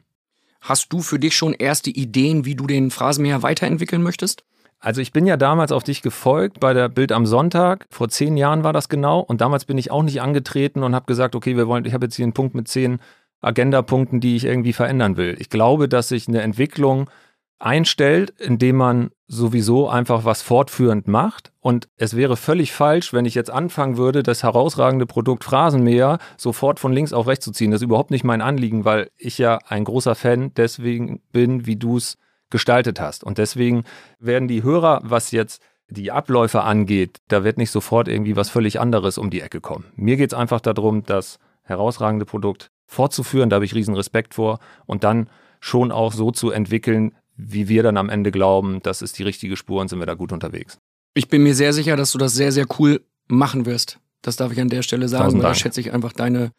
Hast 0.60 0.92
du 0.92 1.00
für 1.00 1.18
dich 1.18 1.34
schon 1.34 1.54
erste 1.54 1.88
Ideen, 1.88 2.44
wie 2.44 2.54
du 2.54 2.66
den 2.66 2.90
Phrasenmäher 2.90 3.42
weiterentwickeln 3.42 4.02
möchtest? 4.02 4.44
Also 4.80 5.00
ich 5.00 5.12
bin 5.12 5.26
ja 5.26 5.36
damals 5.36 5.72
auf 5.72 5.82
dich 5.82 6.02
gefolgt 6.02 6.60
bei 6.60 6.72
der 6.72 6.88
Bild 6.88 7.10
am 7.10 7.26
Sonntag. 7.26 7.86
Vor 7.90 8.08
zehn 8.08 8.36
Jahren 8.36 8.62
war 8.62 8.72
das 8.72 8.88
genau. 8.88 9.20
Und 9.20 9.40
damals 9.40 9.64
bin 9.64 9.76
ich 9.76 9.90
auch 9.90 10.02
nicht 10.02 10.22
angetreten 10.22 10.82
und 10.82 10.94
habe 10.94 11.06
gesagt, 11.06 11.34
okay, 11.34 11.56
wir 11.56 11.66
wollen, 11.66 11.84
ich 11.84 11.94
habe 11.94 12.06
jetzt 12.06 12.14
hier 12.14 12.24
einen 12.24 12.32
Punkt 12.32 12.54
mit 12.54 12.68
zehn 12.68 13.00
Agendapunkten, 13.40 14.20
die 14.20 14.36
ich 14.36 14.44
irgendwie 14.44 14.72
verändern 14.72 15.16
will. 15.16 15.36
Ich 15.38 15.50
glaube, 15.50 15.88
dass 15.88 16.08
sich 16.08 16.28
eine 16.28 16.42
Entwicklung 16.42 17.10
einstellt, 17.58 18.30
indem 18.38 18.76
man 18.76 19.10
sowieso 19.26 19.88
einfach 19.88 20.24
was 20.24 20.42
fortführend 20.42 21.08
macht. 21.08 21.52
Und 21.60 21.88
es 21.96 22.16
wäre 22.16 22.36
völlig 22.36 22.72
falsch, 22.72 23.12
wenn 23.12 23.24
ich 23.24 23.34
jetzt 23.34 23.50
anfangen 23.50 23.96
würde, 23.96 24.22
das 24.22 24.44
herausragende 24.44 25.06
Produkt 25.06 25.44
Phrasenmäher 25.44 26.18
sofort 26.36 26.78
von 26.78 26.92
links 26.92 27.12
auf 27.12 27.26
rechts 27.26 27.44
zu 27.44 27.52
ziehen. 27.52 27.72
Das 27.72 27.80
ist 27.80 27.86
überhaupt 27.86 28.12
nicht 28.12 28.24
mein 28.24 28.42
Anliegen, 28.42 28.84
weil 28.84 29.10
ich 29.16 29.38
ja 29.38 29.58
ein 29.66 29.84
großer 29.84 30.14
Fan 30.14 30.52
deswegen 30.56 31.20
bin, 31.32 31.66
wie 31.66 31.76
du 31.76 31.96
es 31.96 32.16
gestaltet 32.50 33.00
hast. 33.00 33.24
Und 33.24 33.38
deswegen 33.38 33.84
werden 34.18 34.48
die 34.48 34.62
Hörer, 34.62 35.00
was 35.02 35.30
jetzt 35.30 35.62
die 35.90 36.10
Abläufe 36.10 36.62
angeht, 36.62 37.18
da 37.28 37.44
wird 37.44 37.56
nicht 37.56 37.70
sofort 37.70 38.08
irgendwie 38.08 38.36
was 38.36 38.50
völlig 38.50 38.78
anderes 38.78 39.18
um 39.18 39.30
die 39.30 39.40
Ecke 39.40 39.60
kommen. 39.60 39.86
Mir 39.96 40.16
geht 40.16 40.32
es 40.32 40.38
einfach 40.38 40.60
darum, 40.60 41.04
das 41.04 41.38
herausragende 41.62 42.24
Produkt 42.24 42.70
fortzuführen, 42.86 43.50
da 43.50 43.56
habe 43.56 43.64
ich 43.64 43.74
riesen 43.74 43.94
Respekt 43.94 44.34
vor 44.34 44.58
und 44.86 45.04
dann 45.04 45.28
schon 45.60 45.92
auch 45.92 46.12
so 46.12 46.30
zu 46.30 46.50
entwickeln, 46.50 47.14
wie 47.36 47.68
wir 47.68 47.82
dann 47.82 47.96
am 47.96 48.08
Ende 48.08 48.30
glauben, 48.30 48.80
das 48.82 49.02
ist 49.02 49.18
die 49.18 49.22
richtige 49.22 49.56
Spur 49.56 49.80
und 49.80 49.88
sind 49.88 49.98
wir 49.98 50.06
da 50.06 50.14
gut 50.14 50.32
unterwegs. 50.32 50.78
Ich 51.14 51.28
bin 51.28 51.42
mir 51.42 51.54
sehr 51.54 51.72
sicher, 51.72 51.96
dass 51.96 52.12
du 52.12 52.18
das 52.18 52.34
sehr, 52.34 52.52
sehr 52.52 52.66
cool 52.78 53.00
machen 53.26 53.66
wirst. 53.66 53.98
Das 54.22 54.36
darf 54.36 54.52
ich 54.52 54.60
an 54.60 54.68
der 54.68 54.82
Stelle 54.82 55.08
sagen. 55.08 55.40
Da 55.40 55.54
schätze 55.54 55.80
ich 55.80 55.92
einfach 55.92 56.12
deine 56.12 56.52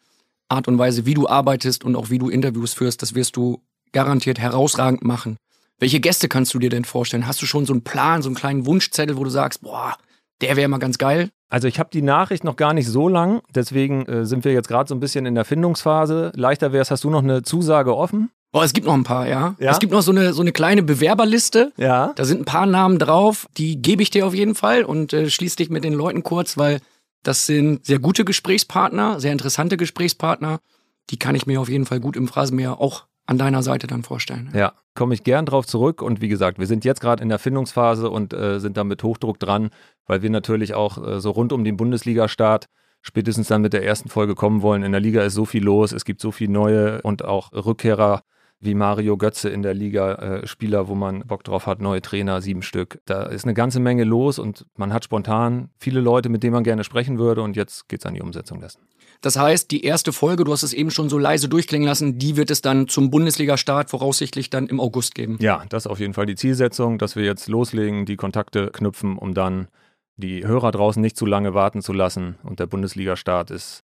Art 0.48 0.68
und 0.68 0.78
Weise, 0.78 1.06
wie 1.06 1.14
du 1.14 1.28
arbeitest 1.28 1.84
und 1.84 1.96
auch 1.96 2.10
wie 2.10 2.18
du 2.18 2.28
Interviews 2.28 2.72
führst. 2.72 3.02
Das 3.02 3.14
wirst 3.14 3.36
du 3.36 3.62
garantiert 3.92 4.38
herausragend 4.38 5.04
machen. 5.04 5.36
Welche 5.80 5.98
Gäste 5.98 6.28
kannst 6.28 6.52
du 6.52 6.58
dir 6.58 6.70
denn 6.70 6.84
vorstellen? 6.84 7.26
Hast 7.26 7.40
du 7.40 7.46
schon 7.46 7.64
so 7.64 7.72
einen 7.72 7.82
Plan, 7.82 8.22
so 8.22 8.28
einen 8.28 8.36
kleinen 8.36 8.66
Wunschzettel, 8.66 9.16
wo 9.16 9.24
du 9.24 9.30
sagst, 9.30 9.62
boah, 9.62 9.96
der 10.42 10.56
wäre 10.56 10.68
mal 10.68 10.78
ganz 10.78 10.98
geil? 10.98 11.30
Also 11.48 11.66
ich 11.66 11.80
habe 11.80 11.88
die 11.92 12.02
Nachricht 12.02 12.44
noch 12.44 12.56
gar 12.56 12.74
nicht 12.74 12.86
so 12.86 13.08
lang, 13.08 13.42
deswegen 13.54 14.06
äh, 14.06 14.24
sind 14.24 14.44
wir 14.44 14.52
jetzt 14.52 14.68
gerade 14.68 14.88
so 14.88 14.94
ein 14.94 15.00
bisschen 15.00 15.26
in 15.26 15.34
der 15.34 15.44
Findungsphase. 15.44 16.32
Leichter 16.36 16.72
wäre 16.72 16.82
es, 16.82 16.90
hast 16.90 17.02
du 17.02 17.10
noch 17.10 17.22
eine 17.22 17.42
Zusage 17.42 17.96
offen? 17.96 18.30
Boah, 18.52 18.64
es 18.64 18.72
gibt 18.72 18.86
noch 18.86 18.94
ein 18.94 19.04
paar, 19.04 19.26
ja. 19.26 19.56
ja? 19.58 19.70
Es 19.70 19.78
gibt 19.78 19.92
noch 19.92 20.02
so 20.02 20.10
eine, 20.10 20.32
so 20.32 20.42
eine 20.42 20.52
kleine 20.52 20.82
Bewerberliste. 20.82 21.72
Ja. 21.76 22.12
Da 22.14 22.24
sind 22.24 22.42
ein 22.42 22.44
paar 22.44 22.66
Namen 22.66 22.98
drauf, 22.98 23.48
die 23.56 23.80
gebe 23.80 24.02
ich 24.02 24.10
dir 24.10 24.26
auf 24.26 24.34
jeden 24.34 24.54
Fall 24.54 24.84
und 24.84 25.12
äh, 25.12 25.30
schließ 25.30 25.56
dich 25.56 25.70
mit 25.70 25.82
den 25.82 25.94
Leuten 25.94 26.22
kurz, 26.22 26.58
weil 26.58 26.80
das 27.22 27.46
sind 27.46 27.86
sehr 27.86 27.98
gute 27.98 28.24
Gesprächspartner, 28.24 29.18
sehr 29.18 29.32
interessante 29.32 29.76
Gesprächspartner. 29.76 30.60
Die 31.10 31.18
kann 31.18 31.34
ich 31.34 31.46
mir 31.46 31.60
auf 31.60 31.68
jeden 31.68 31.86
Fall 31.86 32.00
gut 32.00 32.16
im 32.16 32.28
Phrasenmeer 32.28 32.80
auch 32.80 33.06
an 33.30 33.38
deiner 33.38 33.62
Seite 33.62 33.86
dann 33.86 34.02
vorstellen. 34.02 34.50
Ja, 34.54 34.72
komme 34.94 35.14
ich 35.14 35.22
gern 35.22 35.46
drauf 35.46 35.64
zurück. 35.64 36.02
Und 36.02 36.20
wie 36.20 36.26
gesagt, 36.26 36.58
wir 36.58 36.66
sind 36.66 36.84
jetzt 36.84 37.00
gerade 37.00 37.22
in 37.22 37.28
der 37.28 37.38
Findungsphase 37.38 38.10
und 38.10 38.32
äh, 38.32 38.58
sind 38.58 38.76
da 38.76 38.82
mit 38.82 39.04
Hochdruck 39.04 39.38
dran, 39.38 39.70
weil 40.06 40.22
wir 40.22 40.30
natürlich 40.30 40.74
auch 40.74 40.98
äh, 40.98 41.20
so 41.20 41.30
rund 41.30 41.52
um 41.52 41.62
den 41.62 41.76
Bundesliga-Start 41.76 42.66
spätestens 43.02 43.46
dann 43.46 43.62
mit 43.62 43.72
der 43.72 43.84
ersten 43.84 44.08
Folge 44.08 44.34
kommen 44.34 44.62
wollen. 44.62 44.82
In 44.82 44.90
der 44.90 45.00
Liga 45.00 45.22
ist 45.22 45.34
so 45.34 45.44
viel 45.44 45.62
los, 45.62 45.92
es 45.92 46.04
gibt 46.04 46.20
so 46.20 46.32
viele 46.32 46.52
neue 46.52 47.02
und 47.02 47.24
auch 47.24 47.52
Rückkehrer 47.52 48.22
wie 48.58 48.74
Mario 48.74 49.16
Götze 49.16 49.48
in 49.48 49.62
der 49.62 49.74
Liga, 49.74 50.14
äh, 50.14 50.46
Spieler, 50.48 50.88
wo 50.88 50.96
man 50.96 51.20
Bock 51.20 51.44
drauf 51.44 51.66
hat, 51.66 51.80
neue 51.80 52.02
Trainer, 52.02 52.42
sieben 52.42 52.62
Stück. 52.62 53.00
Da 53.06 53.22
ist 53.22 53.44
eine 53.44 53.54
ganze 53.54 53.78
Menge 53.78 54.02
los 54.02 54.40
und 54.40 54.66
man 54.76 54.92
hat 54.92 55.04
spontan 55.04 55.70
viele 55.78 56.00
Leute, 56.00 56.28
mit 56.28 56.42
denen 56.42 56.54
man 56.54 56.64
gerne 56.64 56.82
sprechen 56.82 57.18
würde 57.18 57.42
und 57.42 57.54
jetzt 57.54 57.88
geht 57.88 58.00
es 58.00 58.06
an 58.06 58.14
die 58.14 58.22
Umsetzung 58.22 58.60
dessen. 58.60 58.80
Das 59.20 59.36
heißt, 59.36 59.70
die 59.70 59.84
erste 59.84 60.12
Folge, 60.12 60.44
du 60.44 60.52
hast 60.52 60.62
es 60.62 60.72
eben 60.72 60.90
schon 60.90 61.10
so 61.10 61.18
leise 61.18 61.48
durchklingen 61.48 61.86
lassen, 61.86 62.18
die 62.18 62.36
wird 62.36 62.50
es 62.50 62.62
dann 62.62 62.88
zum 62.88 63.10
Bundesliga-Start 63.10 63.90
voraussichtlich 63.90 64.48
dann 64.48 64.66
im 64.66 64.80
August 64.80 65.14
geben. 65.14 65.36
Ja, 65.40 65.64
das 65.68 65.84
ist 65.84 65.90
auf 65.90 66.00
jeden 66.00 66.14
Fall 66.14 66.26
die 66.26 66.36
Zielsetzung, 66.36 66.98
dass 66.98 67.16
wir 67.16 67.24
jetzt 67.24 67.48
loslegen, 67.48 68.06
die 68.06 68.16
Kontakte 68.16 68.70
knüpfen, 68.72 69.18
um 69.18 69.34
dann 69.34 69.68
die 70.16 70.46
Hörer 70.46 70.70
draußen 70.70 71.02
nicht 71.02 71.16
zu 71.16 71.26
lange 71.26 71.52
warten 71.52 71.82
zu 71.82 71.92
lassen. 71.92 72.36
Und 72.42 72.60
der 72.60 72.66
Bundesliga-Start 72.66 73.50
ist 73.50 73.82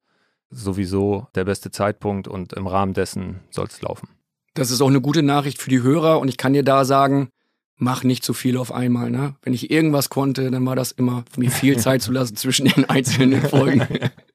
sowieso 0.50 1.26
der 1.35 1.45
beste 1.45 1.71
Zeitpunkt 1.71 2.28
und 2.28 2.55
im 2.55 2.66
Rahmen 2.66 2.95
dessen 2.95 3.40
soll 3.50 3.66
es 3.66 3.83
laufen. 3.83 4.09
Das 4.55 4.71
ist 4.71 4.81
auch 4.81 4.88
eine 4.88 5.02
gute 5.02 5.23
Nachricht 5.23 5.61
für 5.61 5.71
die 5.71 5.83
Hörer 5.83 6.19
und 6.19 6.28
ich 6.28 6.38
kann 6.38 6.55
dir 6.55 6.62
da 6.62 6.87
sagen, 6.87 7.28
mach 7.76 8.05
nicht 8.05 8.25
zu 8.25 8.33
viel 8.33 8.57
auf 8.57 8.73
einmal. 8.73 9.11
Ne? 9.11 9.35
Wenn 9.43 9.52
ich 9.52 9.71
irgendwas 9.71 10.09
konnte, 10.09 10.50
dann 10.50 10.64
war 10.64 10.76
das 10.76 10.93
immer, 10.93 11.25
mir 11.37 11.50
viel 11.50 11.76
Zeit 11.78 12.00
zu 12.00 12.12
lassen 12.12 12.37
zwischen 12.37 12.66
den 12.66 12.88
einzelnen 12.88 13.43
Folgen. 13.43 13.87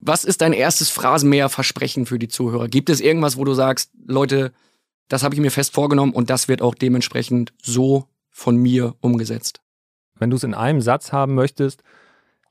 Was 0.00 0.24
ist 0.24 0.40
dein 0.40 0.54
erstes 0.54 0.88
Phrasenmäher-Versprechen 0.90 2.06
für 2.06 2.18
die 2.18 2.28
Zuhörer? 2.28 2.68
Gibt 2.68 2.88
es 2.88 3.00
irgendwas, 3.00 3.36
wo 3.36 3.44
du 3.44 3.52
sagst, 3.52 3.90
Leute, 4.06 4.52
das 5.08 5.22
habe 5.22 5.34
ich 5.34 5.40
mir 5.40 5.50
fest 5.50 5.74
vorgenommen 5.74 6.12
und 6.12 6.30
das 6.30 6.48
wird 6.48 6.62
auch 6.62 6.74
dementsprechend 6.74 7.52
so 7.62 8.06
von 8.30 8.56
mir 8.56 8.94
umgesetzt? 9.00 9.60
Wenn 10.18 10.30
du 10.30 10.36
es 10.36 10.44
in 10.44 10.54
einem 10.54 10.80
Satz 10.80 11.12
haben 11.12 11.34
möchtest, 11.34 11.82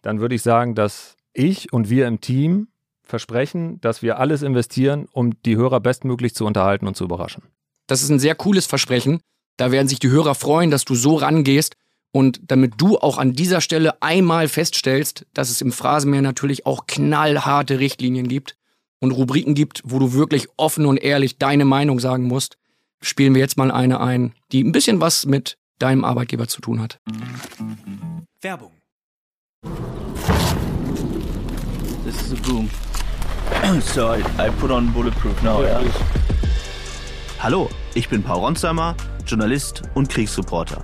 dann 0.01 0.19
würde 0.19 0.35
ich 0.35 0.43
sagen, 0.43 0.75
dass 0.75 1.15
ich 1.33 1.73
und 1.73 1.89
wir 1.89 2.07
im 2.07 2.21
Team 2.21 2.67
versprechen, 3.01 3.81
dass 3.81 4.01
wir 4.01 4.19
alles 4.19 4.43
investieren, 4.43 5.07
um 5.11 5.41
die 5.43 5.55
Hörer 5.55 5.79
bestmöglich 5.79 6.35
zu 6.35 6.45
unterhalten 6.45 6.87
und 6.87 6.95
zu 6.95 7.03
überraschen. 7.03 7.43
Das 7.87 8.03
ist 8.03 8.09
ein 8.09 8.19
sehr 8.19 8.35
cooles 8.35 8.67
Versprechen. 8.67 9.19
Da 9.57 9.71
werden 9.71 9.87
sich 9.87 9.99
die 9.99 10.09
Hörer 10.09 10.35
freuen, 10.35 10.69
dass 10.69 10.85
du 10.85 10.95
so 10.95 11.15
rangehst. 11.15 11.75
Und 12.11 12.41
damit 12.47 12.73
du 12.77 12.97
auch 12.97 13.17
an 13.17 13.33
dieser 13.33 13.61
Stelle 13.61 14.01
einmal 14.01 14.47
feststellst, 14.47 15.25
dass 15.33 15.49
es 15.49 15.61
im 15.61 15.71
Phrasenmeer 15.71 16.21
natürlich 16.21 16.65
auch 16.65 16.87
knallharte 16.87 17.79
Richtlinien 17.79 18.27
gibt 18.27 18.55
und 18.99 19.11
Rubriken 19.11 19.53
gibt, 19.53 19.81
wo 19.85 19.99
du 19.99 20.13
wirklich 20.13 20.47
offen 20.57 20.85
und 20.85 20.97
ehrlich 20.97 21.37
deine 21.37 21.65
Meinung 21.65 21.99
sagen 21.99 22.23
musst, 22.23 22.57
spielen 23.01 23.33
wir 23.35 23.41
jetzt 23.41 23.57
mal 23.57 23.71
eine 23.71 23.99
ein, 23.99 24.33
die 24.51 24.63
ein 24.63 24.71
bisschen 24.71 25.01
was 25.01 25.25
mit 25.25 25.57
deinem 25.77 26.03
Arbeitgeber 26.03 26.47
zu 26.47 26.61
tun 26.61 26.81
hat. 26.81 26.99
Werbung. 28.41 28.71
This 32.03 32.21
is 32.23 32.33
a 32.33 32.41
boom. 32.47 32.69
so 33.81 34.13
I, 34.13 34.23
I 34.39 34.49
put 34.59 34.71
on 34.71 34.91
bulletproof 34.91 35.41
now, 35.43 35.61
yeah. 35.61 35.81
Hallo, 37.39 37.69
ich 37.93 38.09
bin 38.09 38.23
Paul 38.23 38.39
Ronsheimer, 38.39 38.95
Journalist 39.25 39.83
und 39.93 40.09
Kriegsreporter. 40.09 40.83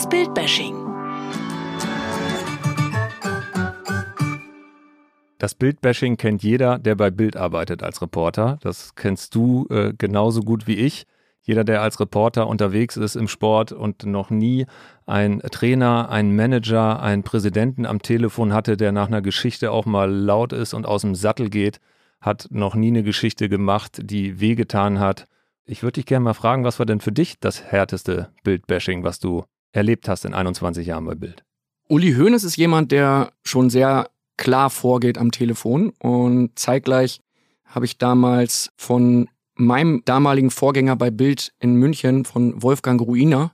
Das 0.00 0.08
Bildbashing. 0.08 0.74
Das 5.36 5.54
Bildbashing 5.54 6.16
kennt 6.16 6.42
jeder, 6.42 6.78
der 6.78 6.94
bei 6.94 7.10
Bild 7.10 7.36
arbeitet 7.36 7.82
als 7.82 8.00
Reporter. 8.00 8.56
Das 8.62 8.94
kennst 8.94 9.34
du 9.34 9.66
äh, 9.68 9.92
genauso 9.92 10.40
gut 10.40 10.66
wie 10.66 10.76
ich. 10.76 11.06
Jeder, 11.42 11.64
der 11.64 11.82
als 11.82 12.00
Reporter 12.00 12.46
unterwegs 12.46 12.96
ist 12.96 13.14
im 13.14 13.28
Sport 13.28 13.72
und 13.72 14.06
noch 14.06 14.30
nie 14.30 14.64
einen 15.04 15.40
Trainer, 15.40 16.08
einen 16.08 16.34
Manager, 16.34 17.02
einen 17.02 17.22
Präsidenten 17.22 17.84
am 17.84 18.00
Telefon 18.00 18.54
hatte, 18.54 18.78
der 18.78 18.92
nach 18.92 19.08
einer 19.08 19.20
Geschichte 19.20 19.70
auch 19.70 19.84
mal 19.84 20.10
laut 20.10 20.54
ist 20.54 20.72
und 20.72 20.86
aus 20.86 21.02
dem 21.02 21.14
Sattel 21.14 21.50
geht, 21.50 21.78
hat 22.22 22.48
noch 22.50 22.74
nie 22.74 22.88
eine 22.88 23.02
Geschichte 23.02 23.50
gemacht, 23.50 24.00
die 24.02 24.40
wehgetan 24.40 24.98
hat. 24.98 25.26
Ich 25.66 25.82
würde 25.82 25.96
dich 25.96 26.06
gerne 26.06 26.24
mal 26.24 26.32
fragen, 26.32 26.64
was 26.64 26.78
war 26.78 26.86
denn 26.86 27.00
für 27.00 27.12
dich 27.12 27.38
das 27.38 27.62
härteste 27.62 28.32
Bildbashing, 28.44 29.04
was 29.04 29.18
du 29.18 29.44
erlebt 29.72 30.08
hast 30.08 30.24
in 30.24 30.34
21 30.34 30.86
Jahren 30.86 31.04
bei 31.04 31.14
Bild? 31.14 31.44
Uli 31.88 32.14
Hoeneß 32.14 32.44
ist 32.44 32.56
jemand, 32.56 32.92
der 32.92 33.32
schon 33.44 33.70
sehr 33.70 34.10
klar 34.36 34.70
vorgeht 34.70 35.18
am 35.18 35.30
Telefon. 35.30 35.90
Und 35.98 36.58
zeitgleich 36.58 37.20
habe 37.64 37.84
ich 37.84 37.98
damals 37.98 38.70
von 38.76 39.28
meinem 39.54 40.02
damaligen 40.04 40.50
Vorgänger 40.50 40.96
bei 40.96 41.10
Bild 41.10 41.52
in 41.58 41.74
München, 41.74 42.24
von 42.24 42.62
Wolfgang 42.62 43.00
Ruiner, 43.00 43.52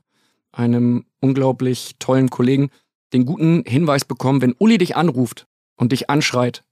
einem 0.53 1.05
unglaublich 1.21 1.97
tollen 1.99 2.31
Kollegen, 2.31 2.71
den 3.13 3.27
guten 3.27 3.65
Hinweis 3.67 4.05
bekommen, 4.05 4.41
wenn 4.43 4.55
Uli 4.59 4.79
dich 4.79 4.97
anruft 4.97 5.47
und 5.77 5.93
dich 5.93 6.09
anschreit, 6.09 6.65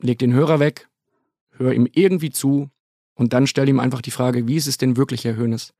leg 0.00 0.18
den 0.18 0.32
Hörer 0.32 0.60
weg, 0.60 0.88
hör 1.50 1.72
ihm 1.72 1.88
irgendwie 1.90 2.30
zu 2.30 2.70
und 3.14 3.32
dann 3.32 3.46
stell 3.46 3.68
ihm 3.68 3.80
einfach 3.80 4.02
die 4.02 4.10
Frage, 4.10 4.46
wie 4.46 4.56
ist 4.56 4.66
es 4.66 4.78
denn 4.78 4.96
wirklich, 4.96 5.24
Herr 5.24 5.36
Hönes? 5.36 5.72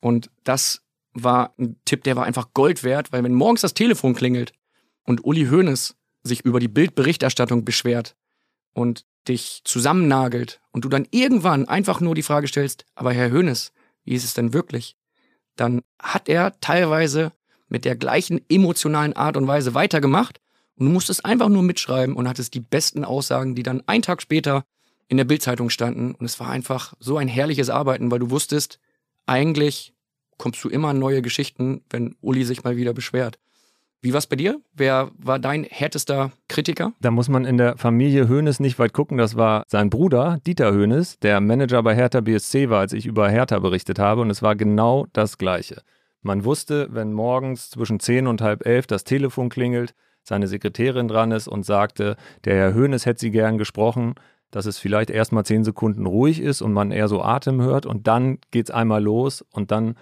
Und 0.00 0.30
das 0.44 0.82
war 1.24 1.54
ein 1.58 1.76
Tipp, 1.84 2.04
der 2.04 2.16
war 2.16 2.24
einfach 2.24 2.48
Gold 2.54 2.84
wert, 2.84 3.12
weil 3.12 3.24
wenn 3.24 3.34
morgens 3.34 3.62
das 3.62 3.74
Telefon 3.74 4.14
klingelt 4.14 4.52
und 5.04 5.24
Uli 5.24 5.46
Hoeneß 5.46 5.96
sich 6.22 6.40
über 6.44 6.60
die 6.60 6.68
Bildberichterstattung 6.68 7.64
beschwert 7.64 8.16
und 8.74 9.04
dich 9.28 9.62
zusammennagelt 9.64 10.60
und 10.72 10.84
du 10.84 10.88
dann 10.88 11.06
irgendwann 11.10 11.68
einfach 11.68 12.00
nur 12.00 12.14
die 12.14 12.22
Frage 12.22 12.48
stellst, 12.48 12.84
aber 12.94 13.12
Herr 13.12 13.32
Hoeneß, 13.32 13.72
wie 14.04 14.14
ist 14.14 14.24
es 14.24 14.34
denn 14.34 14.52
wirklich? 14.52 14.96
Dann 15.56 15.82
hat 16.00 16.28
er 16.28 16.58
teilweise 16.60 17.32
mit 17.68 17.84
der 17.84 17.96
gleichen 17.96 18.40
emotionalen 18.48 19.14
Art 19.14 19.36
und 19.36 19.46
Weise 19.46 19.74
weitergemacht 19.74 20.40
und 20.76 20.86
du 20.86 20.92
musstest 20.92 21.24
einfach 21.24 21.48
nur 21.48 21.62
mitschreiben 21.62 22.14
und 22.14 22.28
hattest 22.28 22.54
die 22.54 22.60
besten 22.60 23.04
Aussagen, 23.04 23.54
die 23.54 23.62
dann 23.62 23.82
einen 23.86 24.02
Tag 24.02 24.22
später 24.22 24.64
in 25.08 25.16
der 25.16 25.24
Bildzeitung 25.24 25.70
standen 25.70 26.14
und 26.14 26.24
es 26.24 26.38
war 26.40 26.50
einfach 26.50 26.94
so 27.00 27.16
ein 27.16 27.28
herrliches 27.28 27.70
Arbeiten, 27.70 28.10
weil 28.10 28.20
du 28.20 28.30
wusstest, 28.30 28.78
eigentlich 29.26 29.94
kommst 30.38 30.62
du 30.64 30.68
immer 30.68 30.94
neue 30.94 31.22
Geschichten, 31.22 31.82
wenn 31.90 32.16
Uli 32.20 32.44
sich 32.44 32.64
mal 32.64 32.76
wieder 32.76 32.94
beschwert. 32.94 33.38
Wie 34.00 34.12
war 34.12 34.18
es 34.18 34.28
bei 34.28 34.36
dir? 34.36 34.60
Wer 34.72 35.10
war 35.18 35.40
dein 35.40 35.64
härtester 35.64 36.30
Kritiker? 36.46 36.92
Da 37.00 37.10
muss 37.10 37.28
man 37.28 37.44
in 37.44 37.58
der 37.58 37.76
Familie 37.76 38.28
Hoeneß 38.28 38.60
nicht 38.60 38.78
weit 38.78 38.92
gucken. 38.92 39.18
Das 39.18 39.36
war 39.36 39.64
sein 39.66 39.90
Bruder, 39.90 40.38
Dieter 40.46 40.72
Hoeneß, 40.72 41.18
der 41.18 41.40
Manager 41.40 41.82
bei 41.82 41.96
Hertha 41.96 42.20
BSC 42.20 42.70
war, 42.70 42.78
als 42.78 42.92
ich 42.92 43.06
über 43.06 43.28
Hertha 43.28 43.58
berichtet 43.58 43.98
habe. 43.98 44.20
Und 44.20 44.30
es 44.30 44.40
war 44.40 44.54
genau 44.54 45.06
das 45.12 45.36
Gleiche. 45.36 45.82
Man 46.22 46.44
wusste, 46.44 46.88
wenn 46.92 47.12
morgens 47.12 47.70
zwischen 47.70 47.98
10 47.98 48.28
und 48.28 48.40
halb 48.40 48.66
elf 48.66 48.86
das 48.86 49.02
Telefon 49.02 49.48
klingelt, 49.48 49.94
seine 50.22 50.46
Sekretärin 50.46 51.08
dran 51.08 51.32
ist 51.32 51.48
und 51.48 51.64
sagte, 51.64 52.16
der 52.44 52.54
Herr 52.54 52.74
Hoeneß 52.74 53.04
hätte 53.04 53.20
sie 53.20 53.30
gern 53.32 53.58
gesprochen, 53.58 54.14
dass 54.52 54.66
es 54.66 54.78
vielleicht 54.78 55.10
erst 55.10 55.32
mal 55.32 55.44
zehn 55.44 55.64
Sekunden 55.64 56.06
ruhig 56.06 56.40
ist 56.40 56.62
und 56.62 56.72
man 56.72 56.92
eher 56.92 57.08
so 57.08 57.22
Atem 57.22 57.60
hört 57.60 57.84
und 57.84 58.06
dann 58.06 58.38
geht 58.50 58.68
es 58.68 58.74
einmal 58.74 59.02
los 59.02 59.44
und 59.50 59.70
dann 59.72 59.96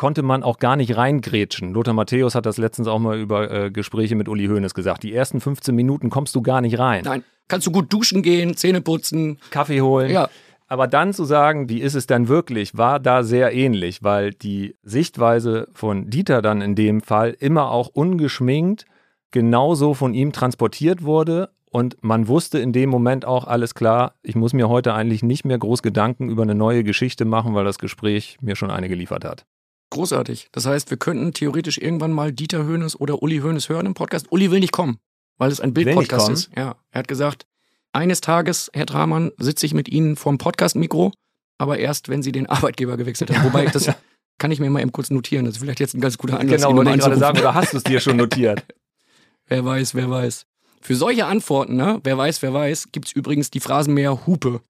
konnte 0.00 0.22
man 0.22 0.42
auch 0.42 0.58
gar 0.58 0.76
nicht 0.76 0.96
reingrätschen. 0.96 1.74
Lothar 1.74 1.92
Matthäus 1.92 2.34
hat 2.34 2.46
das 2.46 2.56
letztens 2.56 2.88
auch 2.88 2.98
mal 2.98 3.20
über 3.20 3.50
äh, 3.50 3.70
Gespräche 3.70 4.16
mit 4.16 4.30
Uli 4.30 4.46
Hoeneß 4.46 4.72
gesagt. 4.72 5.02
Die 5.02 5.12
ersten 5.12 5.42
15 5.42 5.74
Minuten 5.74 6.08
kommst 6.08 6.34
du 6.34 6.40
gar 6.40 6.62
nicht 6.62 6.78
rein. 6.78 7.04
Nein, 7.04 7.22
kannst 7.48 7.66
du 7.66 7.70
gut 7.70 7.92
duschen 7.92 8.22
gehen, 8.22 8.56
Zähne 8.56 8.80
putzen, 8.80 9.36
Kaffee 9.50 9.82
holen. 9.82 10.10
Ja. 10.10 10.30
Aber 10.68 10.86
dann 10.86 11.12
zu 11.12 11.26
sagen, 11.26 11.68
wie 11.68 11.82
ist 11.82 11.92
es 11.92 12.06
denn 12.06 12.28
wirklich, 12.28 12.78
war 12.78 12.98
da 12.98 13.22
sehr 13.22 13.52
ähnlich, 13.52 14.02
weil 14.02 14.32
die 14.32 14.74
Sichtweise 14.82 15.68
von 15.74 16.08
Dieter 16.08 16.40
dann 16.40 16.62
in 16.62 16.74
dem 16.74 17.02
Fall 17.02 17.36
immer 17.38 17.70
auch 17.70 17.88
ungeschminkt 17.88 18.86
genauso 19.32 19.92
von 19.92 20.14
ihm 20.14 20.32
transportiert 20.32 21.02
wurde 21.02 21.50
und 21.70 22.02
man 22.02 22.26
wusste 22.26 22.58
in 22.58 22.72
dem 22.72 22.88
Moment 22.88 23.26
auch 23.26 23.46
alles 23.46 23.74
klar, 23.74 24.14
ich 24.22 24.34
muss 24.34 24.54
mir 24.54 24.70
heute 24.70 24.94
eigentlich 24.94 25.22
nicht 25.22 25.44
mehr 25.44 25.58
groß 25.58 25.82
Gedanken 25.82 26.30
über 26.30 26.42
eine 26.42 26.54
neue 26.54 26.84
Geschichte 26.84 27.26
machen, 27.26 27.54
weil 27.54 27.66
das 27.66 27.78
Gespräch 27.78 28.38
mir 28.40 28.56
schon 28.56 28.70
eine 28.70 28.88
geliefert 28.88 29.26
hat. 29.26 29.44
Großartig. 29.90 30.48
Das 30.52 30.66
heißt, 30.66 30.90
wir 30.90 30.96
könnten 30.96 31.32
theoretisch 31.32 31.78
irgendwann 31.78 32.12
mal 32.12 32.32
Dieter 32.32 32.64
Höhnes 32.64 32.98
oder 32.98 33.22
Uli 33.22 33.38
Höhnes 33.38 33.68
hören 33.68 33.86
im 33.86 33.94
Podcast. 33.94 34.30
Uli 34.30 34.50
will 34.50 34.60
nicht 34.60 34.72
kommen, 34.72 34.98
weil 35.36 35.50
es 35.50 35.60
ein 35.60 35.74
Bildpodcast 35.74 36.28
ist. 36.28 36.50
Ja, 36.56 36.76
er 36.90 36.98
hat 37.00 37.08
gesagt, 37.08 37.46
eines 37.92 38.20
Tages, 38.20 38.70
Herr 38.72 38.86
Dramann, 38.86 39.32
sitze 39.38 39.66
ich 39.66 39.74
mit 39.74 39.88
Ihnen 39.88 40.14
vorm 40.14 40.38
Podcast-Mikro, 40.38 41.12
aber 41.58 41.78
erst, 41.78 42.08
wenn 42.08 42.22
Sie 42.22 42.30
den 42.32 42.46
Arbeitgeber 42.46 42.96
gewechselt 42.96 43.36
haben. 43.36 43.44
Wobei, 43.44 43.66
das 43.66 43.90
kann 44.38 44.52
ich 44.52 44.60
mir 44.60 44.70
mal 44.70 44.80
eben 44.80 44.92
kurz 44.92 45.10
notieren. 45.10 45.44
Das 45.44 45.56
ist 45.56 45.60
vielleicht 45.60 45.80
jetzt 45.80 45.94
ein 45.94 46.00
ganz 46.00 46.16
guter 46.18 46.38
Anlass, 46.38 46.62
Genau, 46.62 46.76
wollte 46.76 46.92
ich 46.92 46.98
gerade 47.00 47.18
sagen, 47.18 47.38
oder 47.38 47.54
hast 47.54 47.72
du 47.72 47.78
es 47.78 47.82
dir 47.82 48.00
schon 48.00 48.16
notiert? 48.16 48.64
Wer 49.46 49.64
weiß, 49.64 49.96
wer 49.96 50.08
weiß. 50.08 50.46
Für 50.80 50.94
solche 50.94 51.26
Antworten, 51.26 51.74
ne, 51.74 51.98
wer 52.04 52.16
weiß, 52.16 52.40
wer 52.40 52.54
weiß, 52.54 52.92
gibt's 52.92 53.10
übrigens 53.10 53.50
die 53.50 53.58
Phrasenmäher 53.58 54.24
Hupe. 54.28 54.60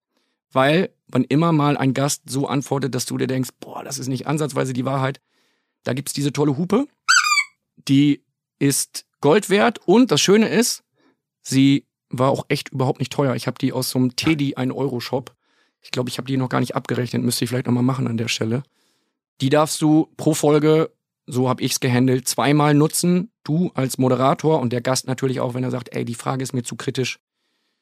Weil, 0.53 0.89
wann 1.13 1.25
immer 1.25 1.53
mal 1.53 1.77
ein 1.77 1.95
Gast 1.95 2.23
so 2.29 2.47
antwortet, 2.47 2.95
dass 2.95 3.07
du 3.07 3.19
dir 3.19 3.27
denkst, 3.27 3.51
boah, 3.61 3.85
das 3.85 3.99
ist 3.99 4.09
nicht 4.09 4.27
ansatzweise 4.27 4.73
die 4.73 4.85
Wahrheit, 4.85 5.21
da 5.85 5.93
gibt's 5.93 6.13
diese 6.13 6.33
tolle 6.33 6.57
Hupe. 6.57 6.87
Die 7.89 8.23
ist 8.59 9.07
Gold 9.21 9.51
wert 9.51 9.79
und 9.87 10.11
das 10.11 10.21
Schöne 10.21 10.49
ist, 10.49 10.83
sie 11.43 11.87
war 12.11 12.31
auch 12.31 12.45
echt 12.49 12.71
überhaupt 12.71 12.99
nicht 12.99 13.13
teuer. 13.13 13.35
Ich 13.35 13.47
habe 13.47 13.59
die 13.59 13.73
aus 13.73 13.91
so 13.91 13.99
einem 13.99 14.17
Teddy 14.17 14.55
1-Euro-Shop. 14.57 15.35
Ich 15.81 15.91
glaube, 15.91 16.11
ich 16.11 16.19
habe 16.19 16.27
die 16.27 16.37
noch 16.37 16.49
gar 16.49 16.61
nicht 16.61 16.75
abgerechnet, 16.75 17.23
müsste 17.23 17.45
ich 17.45 17.51
vielleicht 17.51 17.67
nochmal 17.67 17.83
machen 17.83 18.07
an 18.07 18.17
der 18.17 18.29
Stelle. 18.29 18.63
Die 19.41 19.49
darfst 19.49 19.81
du 19.81 20.09
pro 20.17 20.35
Folge, 20.35 20.91
so 21.27 21.49
habe 21.49 21.63
ich's 21.63 21.81
gehandelt, 21.81 22.29
zweimal 22.29 22.75
nutzen. 22.75 23.31
Du 23.45 23.71
als 23.75 23.97
Moderator 23.97 24.61
und 24.61 24.73
der 24.73 24.83
Gast 24.83 25.07
natürlich 25.07 25.41
auch, 25.41 25.55
wenn 25.55 25.65
er 25.65 25.71
sagt, 25.71 25.95
ey, 25.95 26.05
die 26.05 26.15
Frage 26.15 26.43
ist 26.43 26.53
mir 26.53 26.63
zu 26.63 26.77
kritisch. 26.77 27.21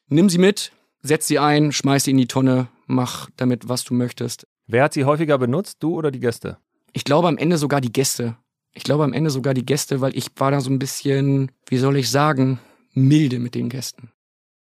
Nimm 0.07 0.29
sie 0.29 0.37
mit, 0.37 0.71
setz 1.01 1.27
sie 1.27 1.39
ein, 1.39 1.71
schmeiß 1.71 2.05
sie 2.05 2.11
in 2.11 2.17
die 2.17 2.27
Tonne, 2.27 2.67
mach 2.89 3.29
damit, 3.37 3.69
was 3.69 3.83
du 3.83 3.93
möchtest. 3.93 4.47
Wer 4.67 4.83
hat 4.83 4.93
sie 4.93 5.05
häufiger 5.05 5.37
benutzt, 5.37 5.77
du 5.81 5.95
oder 5.95 6.11
die 6.11 6.19
Gäste? 6.19 6.57
Ich 6.93 7.03
glaube 7.03 7.27
am 7.27 7.37
Ende 7.37 7.57
sogar 7.57 7.81
die 7.81 7.93
Gäste. 7.93 8.37
Ich 8.73 8.83
glaube 8.83 9.03
am 9.03 9.13
Ende 9.13 9.29
sogar 9.29 9.53
die 9.53 9.65
Gäste, 9.65 10.01
weil 10.01 10.15
ich 10.15 10.31
war 10.37 10.51
da 10.51 10.61
so 10.61 10.69
ein 10.69 10.79
bisschen, 10.79 11.51
wie 11.67 11.77
soll 11.77 11.97
ich 11.97 12.09
sagen, 12.09 12.59
milde 12.93 13.39
mit 13.39 13.55
den 13.55 13.69
Gästen. 13.69 14.11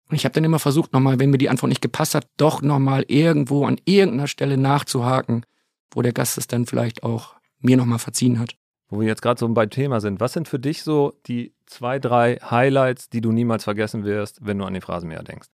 Und 0.08 0.16
ich 0.16 0.24
habe 0.24 0.34
dann 0.34 0.44
immer 0.44 0.58
versucht, 0.58 0.92
nochmal, 0.92 1.18
wenn 1.18 1.30
mir 1.30 1.38
die 1.38 1.48
Antwort 1.48 1.68
nicht 1.68 1.80
gepasst 1.80 2.14
hat, 2.14 2.28
doch 2.36 2.62
nochmal 2.62 3.04
irgendwo 3.08 3.66
an 3.66 3.80
irgendeiner 3.84 4.26
Stelle 4.26 4.56
nachzuhaken, 4.56 5.44
wo 5.90 6.02
der 6.02 6.12
Gast 6.12 6.38
es 6.38 6.46
dann 6.46 6.66
vielleicht 6.66 7.02
auch 7.02 7.34
mir 7.60 7.76
nochmal 7.76 7.98
verziehen 7.98 8.38
hat. 8.38 8.56
Wo 8.88 9.00
wir 9.00 9.08
jetzt 9.08 9.22
gerade 9.22 9.40
so 9.40 9.48
beim 9.48 9.70
Thema 9.70 10.00
sind. 10.00 10.20
Was 10.20 10.34
sind 10.34 10.46
für 10.46 10.58
dich 10.58 10.82
so 10.82 11.14
die 11.26 11.54
zwei, 11.66 11.98
drei 11.98 12.36
Highlights, 12.36 13.08
die 13.08 13.20
du 13.20 13.32
niemals 13.32 13.64
vergessen 13.64 14.04
wirst, 14.04 14.44
wenn 14.44 14.58
du 14.58 14.64
an 14.64 14.74
den 14.74 14.82
Phrasenmäher 14.82 15.22
denkst? 15.22 15.48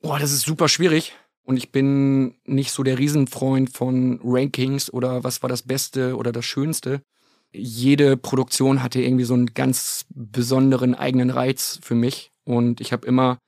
Boah, 0.00 0.18
das 0.18 0.32
ist 0.32 0.42
super 0.42 0.68
schwierig. 0.68 1.14
Und 1.44 1.58
ich 1.58 1.70
bin 1.70 2.34
nicht 2.44 2.72
so 2.72 2.82
der 2.82 2.98
Riesenfreund 2.98 3.70
von 3.70 4.20
Rankings 4.24 4.92
oder 4.92 5.24
was 5.24 5.42
war 5.42 5.48
das 5.48 5.62
Beste 5.62 6.16
oder 6.16 6.32
das 6.32 6.44
Schönste. 6.44 7.02
Jede 7.52 8.16
Produktion 8.16 8.82
hatte 8.82 9.00
irgendwie 9.00 9.24
so 9.24 9.34
einen 9.34 9.52
ganz 9.52 10.06
besonderen 10.08 10.94
eigenen 10.94 11.30
Reiz 11.30 11.78
für 11.82 11.94
mich. 11.94 12.32
Und 12.44 12.80
ich 12.80 12.92
habe 12.92 13.06
immer 13.06 13.38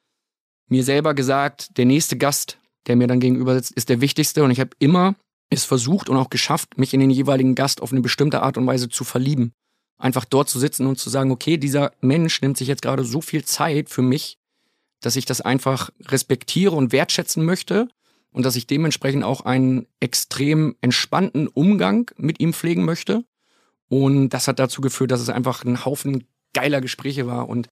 mir 0.68 0.84
selber 0.84 1.14
gesagt, 1.14 1.78
der 1.78 1.86
nächste 1.86 2.16
Gast, 2.16 2.58
der 2.86 2.96
mir 2.96 3.06
dann 3.06 3.20
gegenüber 3.20 3.54
sitzt, 3.54 3.72
ist 3.72 3.88
der 3.88 4.00
wichtigste. 4.00 4.44
Und 4.44 4.50
ich 4.50 4.60
habe 4.60 4.70
immer 4.78 5.16
es 5.48 5.64
versucht 5.64 6.08
und 6.08 6.16
auch 6.16 6.30
geschafft, 6.30 6.76
mich 6.78 6.92
in 6.92 7.00
den 7.00 7.10
jeweiligen 7.10 7.54
Gast 7.54 7.80
auf 7.80 7.92
eine 7.92 8.00
bestimmte 8.00 8.42
Art 8.42 8.58
und 8.58 8.66
Weise 8.66 8.88
zu 8.88 9.04
verlieben. 9.04 9.52
Einfach 9.98 10.24
dort 10.24 10.48
zu 10.48 10.58
sitzen 10.58 10.86
und 10.86 10.98
zu 10.98 11.08
sagen, 11.08 11.30
okay, 11.30 11.56
dieser 11.56 11.92
Mensch 12.00 12.42
nimmt 12.42 12.58
sich 12.58 12.68
jetzt 12.68 12.82
gerade 12.82 13.04
so 13.04 13.20
viel 13.20 13.44
Zeit 13.44 13.88
für 13.88 14.02
mich, 14.02 14.36
dass 15.00 15.16
ich 15.16 15.26
das 15.26 15.40
einfach 15.40 15.90
respektiere 16.06 16.74
und 16.74 16.92
wertschätzen 16.92 17.44
möchte 17.44 17.88
und 18.30 18.44
dass 18.44 18.56
ich 18.56 18.66
dementsprechend 18.66 19.24
auch 19.24 19.42
einen 19.42 19.86
extrem 20.00 20.76
entspannten 20.80 21.48
Umgang 21.48 22.10
mit 22.16 22.40
ihm 22.40 22.52
pflegen 22.52 22.84
möchte. 22.84 23.24
Und 23.88 24.30
das 24.30 24.48
hat 24.48 24.58
dazu 24.58 24.80
geführt, 24.80 25.10
dass 25.10 25.20
es 25.20 25.30
einfach 25.30 25.64
ein 25.64 25.84
Haufen 25.84 26.24
geiler 26.52 26.80
Gespräche 26.80 27.26
war. 27.26 27.48
Und 27.48 27.68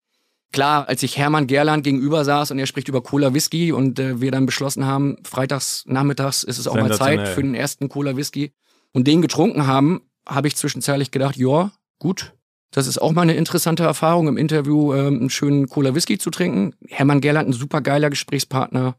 klar, 0.53 0.89
als 0.89 1.03
ich 1.03 1.19
Hermann 1.19 1.47
Gerland 1.47 1.85
gegenüber 1.85 2.25
saß 2.25 2.51
und 2.51 2.59
er 2.59 2.67
spricht 2.67 2.89
über 2.89 3.03
Cola 3.03 3.35
Whisky 3.35 3.73
und 3.73 3.99
äh, 3.99 4.21
wir 4.21 4.31
dann 4.31 4.47
beschlossen 4.47 4.87
haben, 4.87 5.17
freitags 5.25 5.85
nachmittags 5.87 6.45
ist 6.45 6.59
es 6.59 6.67
auch 6.67 6.77
mal 6.77 6.97
Zeit 6.97 7.29
für 7.29 7.43
den 7.43 7.55
ersten 7.55 7.89
Cola 7.89 8.17
Whisky 8.17 8.53
und 8.93 9.07
den 9.07 9.21
getrunken 9.21 9.67
haben, 9.67 10.03
habe 10.27 10.49
ich 10.49 10.57
zwischenzeitlich 10.57 11.11
gedacht, 11.11 11.37
ja, 11.37 11.73
gut, 11.99 12.33
das 12.75 12.89
ist 12.89 13.01
auch 13.01 13.13
mal 13.13 13.23
eine 13.23 13.37
interessante 13.37 13.85
Erfahrung, 13.85 14.27
im 14.27 14.37
Interview 14.37 14.93
ähm, 14.95 15.21
einen 15.21 15.31
schönen 15.31 15.69
Cola 15.69 15.95
Whisky 15.95 16.19
zu 16.19 16.31
trinken. 16.31 16.75
Hermann 16.89 17.21
Gerland, 17.21 17.49
ein 17.49 17.53
super 17.53 17.81
geiler 17.81 18.11
Gesprächspartner. 18.11 18.97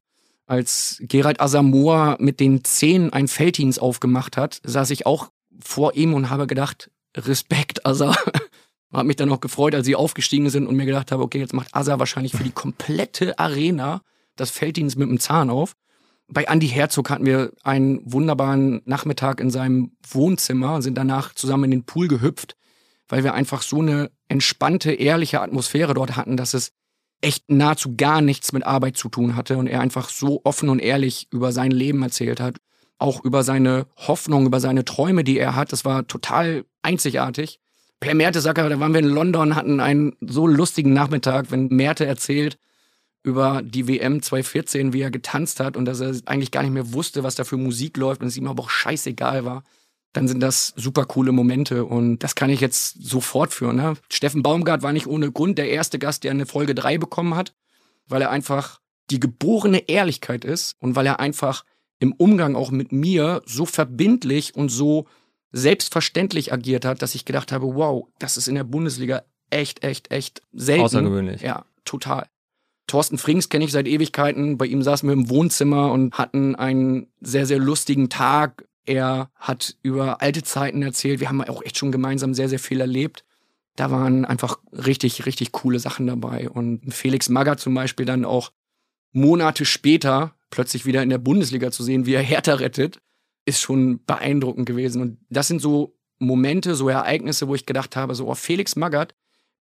Als 0.48 0.98
Gerald 1.02 1.42
Asamoah 1.42 2.16
mit 2.22 2.40
den 2.40 2.64
Zähnen 2.64 3.12
ein 3.12 3.28
Felddienst 3.28 3.82
aufgemacht 3.82 4.38
hat, 4.38 4.62
saß 4.64 4.92
ich 4.92 5.06
auch 5.06 5.30
vor 5.60 5.94
ihm 5.96 6.14
und 6.14 6.30
habe 6.30 6.48
gedacht, 6.48 6.90
Respekt, 7.18 7.86
Asa. 7.86 8.16
Hab 8.94 9.06
mich 9.06 9.18
dann 9.18 9.30
auch 9.30 9.42
gefreut, 9.42 9.76
als 9.76 9.86
sie 9.86 9.98
aufgestiegen 9.98 10.50
sind 10.50 10.68
und 10.68 10.78
mir 10.78 10.86
gedacht 10.86 11.12
habe, 11.12 11.24
okay, 11.24 11.40
jetzt 11.40 11.54
macht 11.54 11.76
Asa 11.76 12.00
wahrscheinlich 12.00 12.32
für 12.32 12.46
die 12.46 12.52
komplette 12.52 13.38
Arena 13.38 14.04
das 14.38 14.52
Felddienst 14.52 14.98
mit 14.98 15.10
dem 15.10 15.20
Zahn 15.20 15.50
auf. 15.50 15.76
Bei 16.30 16.44
Andy 16.44 16.70
Herzog 16.70 17.10
hatten 17.10 17.26
wir 17.26 17.52
einen 17.64 18.00
wunderbaren 18.06 18.82
Nachmittag 18.86 19.42
in 19.42 19.52
seinem 19.52 19.92
Wohnzimmer, 20.08 20.82
sind 20.82 20.98
danach 20.98 21.34
zusammen 21.34 21.66
in 21.66 21.72
den 21.72 21.84
Pool 21.84 22.08
gehüpft, 22.08 22.56
weil 23.08 23.24
wir 23.24 23.34
einfach 23.34 23.62
so 23.62 23.82
eine 23.82 24.12
entspannte, 24.28 24.92
ehrliche 24.92 25.42
Atmosphäre 25.42 25.94
dort 25.94 26.16
hatten, 26.16 26.38
dass 26.38 26.54
es 26.54 26.72
echt 27.22 27.50
nahezu 27.50 27.96
gar 27.96 28.22
nichts 28.22 28.52
mit 28.52 28.66
Arbeit 28.66 28.98
zu 28.98 29.10
tun 29.10 29.36
hatte 29.36 29.58
und 29.58 29.68
er 29.68 29.82
einfach 29.82 30.10
so 30.10 30.42
offen 30.44 30.70
und 30.70 30.80
ehrlich 30.80 31.28
über 31.32 31.52
sein 31.52 31.72
Leben 31.72 32.04
erzählt 32.04 32.40
hat, 32.40 32.58
auch 32.98 33.24
über 33.24 33.44
seine 33.44 33.88
Hoffnung, 33.96 34.46
über 34.46 34.60
seine 34.60 34.86
Träume, 34.86 35.24
die 35.24 35.40
er 35.40 35.56
hat. 35.56 35.72
Das 35.72 35.86
war 35.86 36.08
total 36.08 36.66
einzigartig. 36.82 37.60
Per 38.00 38.14
Mertesacker, 38.14 38.70
da 38.70 38.80
waren 38.80 38.94
wir 38.94 39.00
in 39.00 39.08
London, 39.08 39.56
hatten 39.56 39.80
einen 39.80 40.16
so 40.22 40.48
lustigen 40.48 40.94
Nachmittag, 40.94 41.52
wenn 41.52 41.68
Merte 41.68 42.06
erzählt, 42.06 42.58
über 43.24 43.64
die 43.64 43.88
WM 43.88 44.22
2014, 44.22 44.94
wie 44.94 45.02
er 45.02 45.10
getanzt 45.10 45.60
hat 45.60 45.76
und 45.78 45.86
dass 45.86 46.00
er 46.00 46.14
eigentlich 46.26 46.52
gar 46.52 46.62
nicht 46.62 46.74
mehr 46.74 46.94
wusste, 46.94 47.24
was 47.24 47.34
da 47.34 47.44
für 47.44 47.58
Musik 47.58 47.98
läuft 47.98 48.22
und 48.22 48.28
es 48.28 48.38
ihm 48.38 48.48
aber 48.48 48.64
auch 48.64 48.70
scheißegal 48.70 49.46
war, 49.46 49.64
dann 50.16 50.30
sind 50.30 50.40
das 50.40 50.74
super 50.78 51.06
coole 51.06 51.34
Momente 51.34 51.84
und 51.84 52.20
das 52.20 52.36
kann 52.36 52.50
ich 52.50 52.62
jetzt 52.62 52.98
so 53.02 53.20
fortführen. 53.20 53.76
Ne? 53.76 53.96
Steffen 54.10 54.44
Baumgart 54.44 54.82
war 54.82 54.94
nicht 54.94 55.08
ohne 55.08 55.30
Grund 55.32 55.58
der 55.58 55.70
erste 55.70 56.00
Gast, 56.00 56.24
der 56.24 56.32
eine 56.32 56.46
Folge 56.46 56.74
3 56.74 56.98
bekommen 56.98 57.36
hat, 57.36 57.54
weil 58.08 58.22
er 58.22 58.30
einfach 58.30 58.80
die 59.10 59.20
geborene 59.20 59.90
Ehrlichkeit 59.90 60.46
ist 60.46 60.78
und 60.80 60.96
weil 60.96 61.06
er 61.06 61.20
einfach 61.20 61.66
im 62.00 62.14
Umgang 62.14 62.56
auch 62.56 62.72
mit 62.72 62.94
mir 62.94 63.42
so 63.46 63.66
verbindlich 63.66 64.56
und 64.56 64.70
so 64.70 65.06
selbstverständlich 65.52 66.54
agiert 66.54 66.86
hat, 66.86 67.02
dass 67.02 67.16
ich 67.16 67.26
gedacht 67.26 67.52
habe, 67.52 67.76
wow, 67.76 68.08
das 68.18 68.38
ist 68.38 68.48
in 68.48 68.56
der 68.56 68.64
Bundesliga 68.64 69.24
echt, 69.50 69.84
echt, 69.84 70.12
echt 70.12 70.42
selten. 70.54 70.84
Außergewöhnlich. 70.84 71.42
Ja, 71.42 71.66
total. 71.84 72.28
Thorsten 72.88 73.18
Frings 73.18 73.50
kenne 73.50 73.66
ich 73.66 73.72
seit 73.72 73.88
Ewigkeiten. 73.88 74.58
Bei 74.58 74.66
ihm 74.66 74.82
saßen 74.82 75.10
wir 75.10 75.14
im 75.14 75.30
Wohnzimmer 75.30 75.92
und 75.92 76.14
hatten 76.14 76.56
einen 76.56 77.08
sehr, 77.20 77.46
sehr 77.46 77.60
lustigen 77.60 78.10
Tag. 78.10 78.66
Er 78.86 79.30
hat 79.36 79.76
über 79.82 80.22
alte 80.22 80.44
Zeiten 80.44 80.82
erzählt. 80.82 81.20
Wir 81.20 81.30
haben 81.30 81.42
auch 81.42 81.64
echt 81.64 81.78
schon 81.78 81.92
gemeinsam 81.92 82.34
sehr, 82.34 82.50
sehr 82.50 82.60
viel 82.60 82.82
erlebt. 82.82 83.26
Da 83.76 83.92
waren 83.92 84.26
einfach 84.26 84.60
richtig, 84.72 85.26
richtig 85.26 85.52
coole 85.52 85.80
Sachen 85.80 86.08
dabei. 86.08 86.50
Und 86.50 86.94
Felix 86.94 87.30
Magger 87.30 87.58
zum 87.58 87.74
Beispiel 87.74 88.06
dann 88.06 88.26
auch 88.26 88.52
Monate 89.12 89.66
später 89.66 90.36
plötzlich 90.50 90.86
wieder 90.86 91.04
in 91.04 91.10
der 91.10 91.18
Bundesliga 91.18 91.72
zu 91.72 91.84
sehen, 91.84 92.06
wie 92.06 92.14
er 92.14 92.22
Hertha 92.22 92.54
rettet, 92.54 93.00
ist 93.46 93.62
schon 93.62 94.04
beeindruckend 94.06 94.66
gewesen. 94.66 95.02
Und 95.02 95.18
das 95.30 95.48
sind 95.48 95.62
so 95.62 95.98
Momente, 96.20 96.76
so 96.76 96.88
Ereignisse, 96.90 97.48
wo 97.48 97.56
ich 97.56 97.66
gedacht 97.66 97.96
habe, 97.96 98.16
so, 98.16 98.28
oh, 98.28 98.36
Felix 98.36 98.76
Magath, 98.76 99.14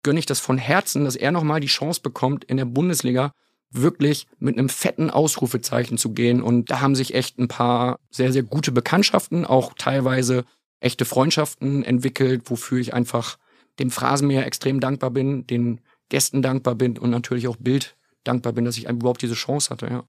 gönne 0.03 0.19
ich 0.19 0.27
das 0.27 0.41
von 0.41 0.59
Herzen, 0.59 1.05
dass 1.05 1.17
er 1.17 1.33
nochmal 1.33 1.61
die 1.61 1.67
Chance 1.67 2.01
bekommt, 2.01 2.45
in 2.45 2.57
der 2.57 2.65
Bundesliga 2.65 3.33
wirklich 3.71 4.27
mit 4.39 4.57
einem 4.57 4.69
fetten 4.69 5.11
Ausrufezeichen 5.11 5.99
zu 5.99 6.13
gehen. 6.13 6.43
Und 6.43 6.71
da 6.71 6.81
haben 6.81 6.95
sich 6.95 7.15
echt 7.15 7.39
ein 7.39 7.49
paar 7.49 7.99
sehr, 8.11 8.33
sehr 8.33 8.43
gute 8.43 8.73
Bekanntschaften, 8.73 9.45
auch 9.45 9.73
teilweise 9.77 10.45
echte 10.81 11.05
Freundschaften 11.05 11.83
entwickelt, 11.83 12.43
wofür 12.51 12.79
ich 12.79 12.95
einfach 12.95 13.39
dem 13.79 13.91
Phrasenmäher 13.91 14.47
extrem 14.47 14.81
dankbar 14.81 15.11
bin, 15.11 15.47
den 15.47 15.81
Gästen 16.09 16.43
dankbar 16.43 16.75
bin 16.75 16.99
und 16.99 17.11
natürlich 17.11 17.49
auch 17.49 17.57
Bild 17.57 17.97
dankbar 18.23 18.53
bin, 18.53 18.65
dass 18.65 18.79
ich 18.79 18.89
überhaupt 18.89 19.23
diese 19.23 19.35
Chance 19.35 19.71
hatte, 19.71 19.87
ja. 19.87 20.05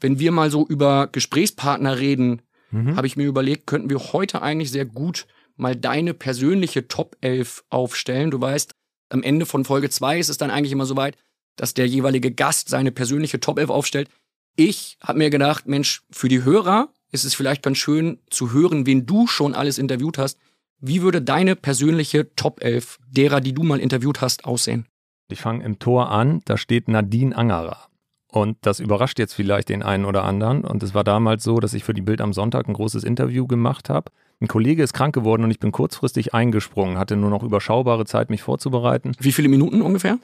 Wenn 0.00 0.18
wir 0.18 0.32
mal 0.32 0.50
so 0.50 0.66
über 0.66 1.06
Gesprächspartner 1.06 1.98
reden, 1.98 2.42
mhm. 2.72 2.96
habe 2.96 3.06
ich 3.06 3.16
mir 3.16 3.26
überlegt, 3.26 3.66
könnten 3.66 3.90
wir 3.90 3.98
heute 4.12 4.42
eigentlich 4.42 4.70
sehr 4.70 4.84
gut 4.84 5.26
mal 5.56 5.76
deine 5.76 6.14
persönliche 6.14 6.88
Top 6.88 7.16
11 7.20 7.64
aufstellen. 7.70 8.30
Du 8.30 8.40
weißt, 8.40 8.72
am 9.08 9.22
Ende 9.22 9.46
von 9.46 9.64
Folge 9.64 9.90
2 9.90 10.18
ist 10.18 10.28
es 10.28 10.38
dann 10.38 10.50
eigentlich 10.50 10.72
immer 10.72 10.86
so 10.86 10.96
weit, 10.96 11.16
dass 11.56 11.74
der 11.74 11.86
jeweilige 11.86 12.30
Gast 12.30 12.68
seine 12.68 12.92
persönliche 12.92 13.40
Top 13.40 13.58
11 13.58 13.70
aufstellt. 13.70 14.08
Ich 14.56 14.98
habe 15.00 15.18
mir 15.18 15.30
gedacht, 15.30 15.66
Mensch, 15.66 16.02
für 16.10 16.28
die 16.28 16.44
Hörer 16.44 16.88
ist 17.10 17.24
es 17.24 17.34
vielleicht 17.34 17.62
ganz 17.62 17.78
schön 17.78 18.18
zu 18.30 18.52
hören, 18.52 18.86
wen 18.86 19.06
du 19.06 19.26
schon 19.26 19.54
alles 19.54 19.78
interviewt 19.78 20.18
hast. 20.18 20.38
Wie 20.80 21.02
würde 21.02 21.22
deine 21.22 21.56
persönliche 21.56 22.34
Top 22.34 22.62
11 22.62 22.98
derer, 23.08 23.40
die 23.40 23.54
du 23.54 23.62
mal 23.62 23.80
interviewt 23.80 24.20
hast, 24.20 24.44
aussehen? 24.44 24.86
Ich 25.28 25.40
fange 25.40 25.64
im 25.64 25.78
Tor 25.78 26.10
an, 26.10 26.42
da 26.44 26.56
steht 26.56 26.88
Nadine 26.88 27.36
Angerer. 27.36 27.88
Und 28.30 28.58
das 28.62 28.80
überrascht 28.80 29.20
jetzt 29.20 29.32
vielleicht 29.32 29.68
den 29.68 29.84
einen 29.84 30.04
oder 30.04 30.24
anderen. 30.24 30.64
Und 30.64 30.82
es 30.82 30.92
war 30.92 31.04
damals 31.04 31.44
so, 31.44 31.60
dass 31.60 31.72
ich 31.72 31.84
für 31.84 31.94
die 31.94 32.02
Bild 32.02 32.20
am 32.20 32.32
Sonntag 32.32 32.66
ein 32.66 32.74
großes 32.74 33.04
Interview 33.04 33.46
gemacht 33.46 33.88
habe. 33.88 34.10
Ein 34.40 34.48
Kollege 34.48 34.82
ist 34.82 34.92
krank 34.92 35.14
geworden 35.14 35.44
und 35.44 35.52
ich 35.52 35.60
bin 35.60 35.70
kurzfristig 35.70 36.34
eingesprungen, 36.34 36.98
hatte 36.98 37.14
nur 37.14 37.30
noch 37.30 37.44
überschaubare 37.44 38.04
Zeit, 38.04 38.30
mich 38.30 38.42
vorzubereiten. 38.42 39.12
Wie 39.20 39.30
viele 39.30 39.48
Minuten 39.48 39.80
ungefähr? 39.82 40.18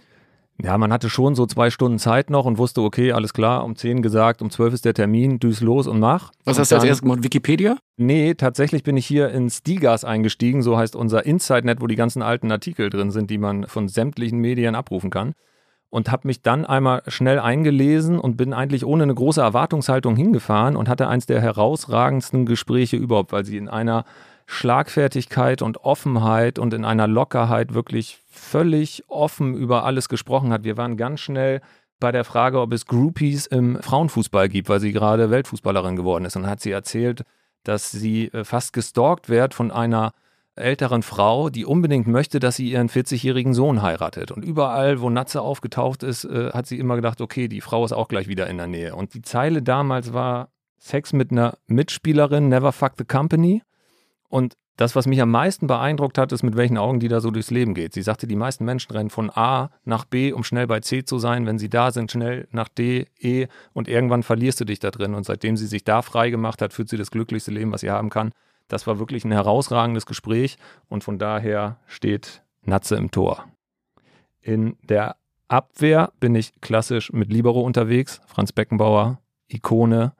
Ja, 0.62 0.77
man 0.79 0.92
hatte 0.92 1.09
schon 1.09 1.35
so 1.35 1.46
zwei 1.46 1.70
Stunden 1.70 1.99
Zeit 1.99 2.31
noch 2.31 2.44
und 2.44 2.59
wusste, 2.59 2.83
okay, 2.83 3.12
alles 3.12 3.33
klar, 3.33 3.64
um 3.64 3.77
zehn 3.77 4.03
gesagt, 4.03 4.42
um 4.42 4.51
zwölf 4.51 4.75
ist 4.75 4.85
der 4.85 4.94
Termin, 4.94 5.38
düs 5.38 5.61
los 5.61 5.87
und 5.87 6.01
mach. 6.01 6.33
Was 6.44 6.57
und 6.57 6.61
hast 6.61 6.70
du 6.73 6.75
als 6.77 6.85
erstes 6.85 7.03
gemacht? 7.03 7.23
Wikipedia? 7.23 7.77
Nee, 7.96 8.35
tatsächlich 8.35 8.83
bin 8.83 8.96
ich 8.96 9.07
hier 9.07 9.31
ins 9.31 9.62
Digas 9.62 10.05
eingestiegen, 10.05 10.62
so 10.62 10.77
heißt 10.77 10.96
unser 10.96 11.25
Inside-Net, 11.25 11.81
wo 11.81 11.87
die 11.87 11.96
ganzen 11.96 12.23
alten 12.23 12.51
Artikel 12.53 12.90
drin 12.90 13.11
sind, 13.11 13.31
die 13.31 13.38
man 13.38 13.66
von 13.66 13.88
sämtlichen 13.88 14.38
Medien 14.38 14.75
abrufen 14.75 15.11
kann. 15.11 15.35
Und 15.90 16.11
habe 16.11 16.29
mich 16.29 16.42
dann 16.42 16.64
einmal 16.64 17.03
schnell 17.09 17.40
eingelesen 17.40 18.20
und 18.20 18.37
bin 18.37 18.53
eigentlich 18.53 18.87
ohne 18.87 19.03
eine 19.03 19.14
große 19.14 19.40
Erwartungshaltung 19.40 20.14
hingefahren 20.14 20.76
und 20.76 20.88
hatte 20.88 21.09
eins 21.09 21.26
der 21.26 21.40
herausragendsten 21.40 22.46
Gespräche 22.46 22.96
überhaupt, 22.96 23.33
weil 23.33 23.44
sie 23.44 23.57
in 23.57 23.68
einer 23.68 24.05
Schlagfertigkeit 24.46 25.62
und 25.62 25.85
Offenheit 25.85 26.59
und 26.59 26.74
in 26.74 26.85
einer 26.85 27.07
Lockerheit 27.07 27.74
wirklich 27.74 28.18
völlig 28.29 29.05
offen 29.09 29.55
über 29.55 29.85
alles 29.85 30.09
gesprochen 30.09 30.53
hat. 30.53 30.64
Wir 30.64 30.76
waren 30.76 30.96
ganz 30.96 31.20
schnell 31.20 31.61
bei 32.00 32.11
der 32.11 32.24
Frage, 32.24 32.61
ob 32.61 32.72
es 32.72 32.87
Groupies 32.87 33.46
im 33.46 33.81
Frauenfußball 33.81 34.48
gibt, 34.48 34.68
weil 34.68 34.81
sie 34.81 34.92
gerade 34.92 35.31
Weltfußballerin 35.31 35.96
geworden 35.96 36.24
ist. 36.24 36.35
Und 36.35 36.46
hat 36.46 36.61
sie 36.61 36.72
erzählt, 36.72 37.22
dass 37.62 37.90
sie 37.90 38.29
äh, 38.29 38.44
fast 38.44 38.72
gestalkt 38.72 39.29
wird 39.29 39.55
von 39.55 39.70
einer 39.70 40.12
älteren 40.61 41.03
Frau, 41.03 41.51
die 41.51 41.64
unbedingt 41.64 42.07
möchte, 42.07 42.38
dass 42.38 42.57
sie 42.57 42.70
ihren 42.70 42.88
40-jährigen 42.88 43.55
Sohn 43.55 43.83
heiratet. 43.83 44.31
Und 44.31 44.44
überall, 44.44 45.01
wo 45.01 45.11
Natze 45.11 45.42
aufgetaucht 45.42 46.03
ist, 46.03 46.25
äh, 46.25 46.51
hat 46.53 46.66
sie 46.66 46.79
immer 46.79 46.96
gedacht, 46.96 47.20
okay, 47.20 47.49
die 47.49 47.61
Frau 47.61 47.85
ist 47.85 47.92
auch 47.92 48.09
gleich 48.09 48.29
wieder 48.29 48.46
in 48.46 48.59
der 48.59 48.66
Nähe. 48.66 48.94
Und 48.94 49.14
die 49.14 49.23
Zeile 49.23 49.62
damals 49.62 50.12
war 50.12 50.51
Sex 50.79 51.12
mit 51.12 51.31
einer 51.31 51.59
Mitspielerin, 51.66 52.49
never 52.49 52.73
fuck 52.73 52.92
the 52.96 53.05
company. 53.05 53.62
Und 54.29 54.55
das, 54.81 54.96
was 54.96 55.07
mich 55.07 55.20
am 55.20 55.31
meisten 55.31 55.66
beeindruckt 55.66 56.16
hat, 56.16 56.33
ist, 56.33 56.42
mit 56.42 56.57
welchen 56.57 56.79
Augen 56.79 57.01
die 57.01 57.09
da 57.09 57.20
so 57.20 57.31
durchs 57.31 57.51
Leben 57.51 57.75
geht. 57.75 57.92
Sie 57.92 58.01
sagte, 58.01 58.27
die 58.27 58.35
meisten 58.35 58.64
Menschen 58.64 58.92
rennen 58.92 59.11
von 59.11 59.29
A 59.29 59.70
nach 59.85 60.07
B, 60.07 60.33
um 60.33 60.42
schnell 60.42 60.66
bei 60.66 60.81
C 60.81 61.05
zu 61.05 61.18
sein. 61.18 61.44
Wenn 61.44 61.59
sie 61.59 61.68
da 61.68 61.90
sind, 61.90 62.11
schnell 62.11 62.49
nach 62.51 62.68
D, 62.68 63.07
E 63.18 63.46
und 63.75 63.88
irgendwann 63.88 64.23
verlierst 64.23 64.59
du 64.59 64.64
dich 64.64 64.79
da 64.79 64.90
drin. 64.90 65.14
Und 65.14 65.27
seitdem 65.27 65.59
sie 65.59 65.66
sich 65.66 65.85
da 65.85 66.01
frei 66.01 66.31
gemacht 66.31 66.62
hat, 66.62 66.73
führt 66.73 66.88
sie 66.88 66.96
das 66.96 67.11
glücklichste 67.11 67.51
Leben, 67.51 67.73
was 67.73 67.83
sie 67.83 67.90
haben 67.90 68.09
kann. 68.09 68.33
Das 68.70 68.87
war 68.87 68.98
wirklich 68.98 69.24
ein 69.24 69.33
herausragendes 69.33 70.06
Gespräch 70.06 70.56
und 70.88 71.04
von 71.04 71.18
daher 71.18 71.76
steht 71.87 72.42
Natze 72.62 72.96
im 72.96 73.11
Tor. 73.11 73.44
In 74.40 74.76
der 74.83 75.16
Abwehr 75.48 76.12
bin 76.20 76.35
ich 76.37 76.52
klassisch 76.61 77.12
mit 77.12 77.33
Libero 77.33 77.61
unterwegs. 77.61 78.20
Franz 78.26 78.52
Beckenbauer, 78.52 79.18
Ikone, 79.48 80.12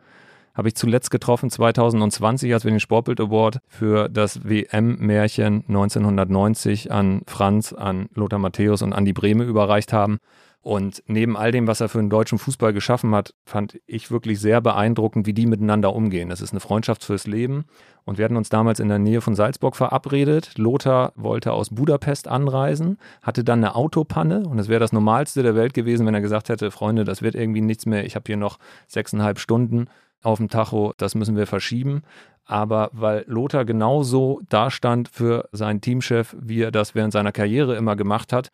habe 0.52 0.68
ich 0.68 0.74
zuletzt 0.74 1.12
getroffen 1.12 1.48
2020, 1.48 2.52
als 2.52 2.64
wir 2.64 2.72
den 2.72 2.80
Sportbild 2.80 3.20
Award 3.20 3.60
für 3.68 4.08
das 4.08 4.44
WM-Märchen 4.44 5.64
1990 5.68 6.90
an 6.90 7.22
Franz, 7.28 7.72
an 7.72 8.08
Lothar 8.14 8.40
Matthäus 8.40 8.82
und 8.82 8.92
an 8.92 9.04
die 9.04 9.12
Breme 9.12 9.44
überreicht 9.44 9.92
haben. 9.92 10.18
Und 10.62 11.03
neben 11.07 11.38
all 11.38 11.53
dem, 11.53 11.66
was 11.66 11.81
er 11.81 11.88
für 11.88 11.99
den 11.99 12.11
deutschen 12.11 12.38
Fußball 12.38 12.75
geschaffen 12.75 13.14
hat, 13.14 13.35
fand 13.46 13.81
ich 13.87 14.11
wirklich 14.11 14.40
sehr 14.40 14.61
beeindruckend, 14.61 15.27
wie 15.27 15.33
die 15.33 15.46
miteinander 15.46 15.94
umgehen. 15.94 16.29
Das 16.29 16.42
ist 16.42 16.51
eine 16.51 16.61
Freundschaft 16.61 17.03
fürs 17.03 17.27
Leben. 17.27 17.64
Und 18.05 18.18
wir 18.18 18.27
hatten 18.27 18.37
uns 18.37 18.51
damals 18.51 18.79
in 18.79 18.88
der 18.88 18.99
Nähe 18.99 19.23
von 19.23 19.35
Salzburg 19.35 19.75
verabredet. 19.75 20.59
Lothar 20.59 21.12
wollte 21.16 21.53
aus 21.53 21.70
Budapest 21.70 22.29
anreisen, 22.29 22.99
hatte 23.23 23.42
dann 23.42 23.61
eine 23.61 23.75
Autopanne. 23.75 24.46
Und 24.46 24.59
es 24.59 24.68
wäre 24.68 24.81
das 24.81 24.92
Normalste 24.92 25.42
der 25.42 25.55
Welt 25.55 25.73
gewesen, 25.73 26.07
wenn 26.07 26.14
er 26.14 26.20
gesagt 26.20 26.51
hätte, 26.51 26.70
Freunde, 26.70 27.05
das 27.05 27.23
wird 27.23 27.35
irgendwie 27.35 27.62
nichts 27.62 27.87
mehr. 27.87 28.05
Ich 28.05 28.14
habe 28.14 28.25
hier 28.27 28.37
noch 28.37 28.59
sechseinhalb 28.87 29.38
Stunden 29.38 29.88
auf 30.23 30.38
dem 30.38 30.51
Tacho, 30.51 30.92
das 30.99 31.14
müssen 31.14 31.37
wir 31.37 31.46
verschieben. 31.46 32.03
Aber 32.44 32.90
weil 32.92 33.25
Lothar 33.27 33.64
genauso 33.64 34.40
dastand 34.51 35.09
für 35.09 35.49
seinen 35.53 35.81
Teamchef, 35.81 36.37
wie 36.38 36.61
er 36.61 36.70
das 36.70 36.94
während 36.94 37.14
seiner 37.14 37.33
Karriere 37.33 37.77
immer 37.77 37.96
gemacht 37.96 38.33
hat, 38.33 38.51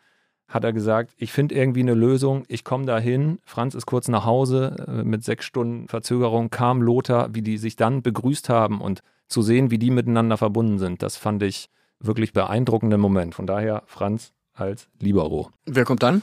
hat 0.49 0.65
er 0.65 0.73
gesagt, 0.73 1.13
ich 1.17 1.33
finde 1.33 1.55
irgendwie 1.55 1.81
eine 1.81 1.95
Lösung, 1.95 2.45
ich 2.49 2.65
komme 2.65 2.87
da 2.87 2.99
hin. 2.99 3.39
Franz 3.45 3.75
ist 3.75 3.87
kurz 3.87 4.09
nach 4.09 4.25
Hause, 4.25 4.85
äh, 4.87 5.05
mit 5.05 5.25
sechs 5.25 5.45
Stunden 5.45 5.89
Verzögerung 5.89 6.51
kam 6.51 6.83
Lothar, 6.83 7.35
wie 7.35 7.43
die 7.43 7.59
sich 7.59 7.77
dann 7.77 8.03
begrüßt 8.03 8.49
haben 8.49 8.81
und 8.81 9.03
zu 9.29 9.43
sehen, 9.43 9.71
wie 9.71 9.79
die 9.79 9.91
miteinander 9.91 10.37
verbunden 10.37 10.79
sind, 10.79 11.03
das 11.03 11.17
fand 11.17 11.43
ich 11.43 11.69
wirklich 12.01 12.33
beeindruckenden 12.33 13.01
Moment. 13.01 13.35
Von 13.35 13.47
daher 13.47 13.83
Franz 13.87 14.33
als 14.55 14.89
Libero. 15.01 15.51
Wer 15.67 15.85
kommt 15.85 16.03
dann? 16.03 16.23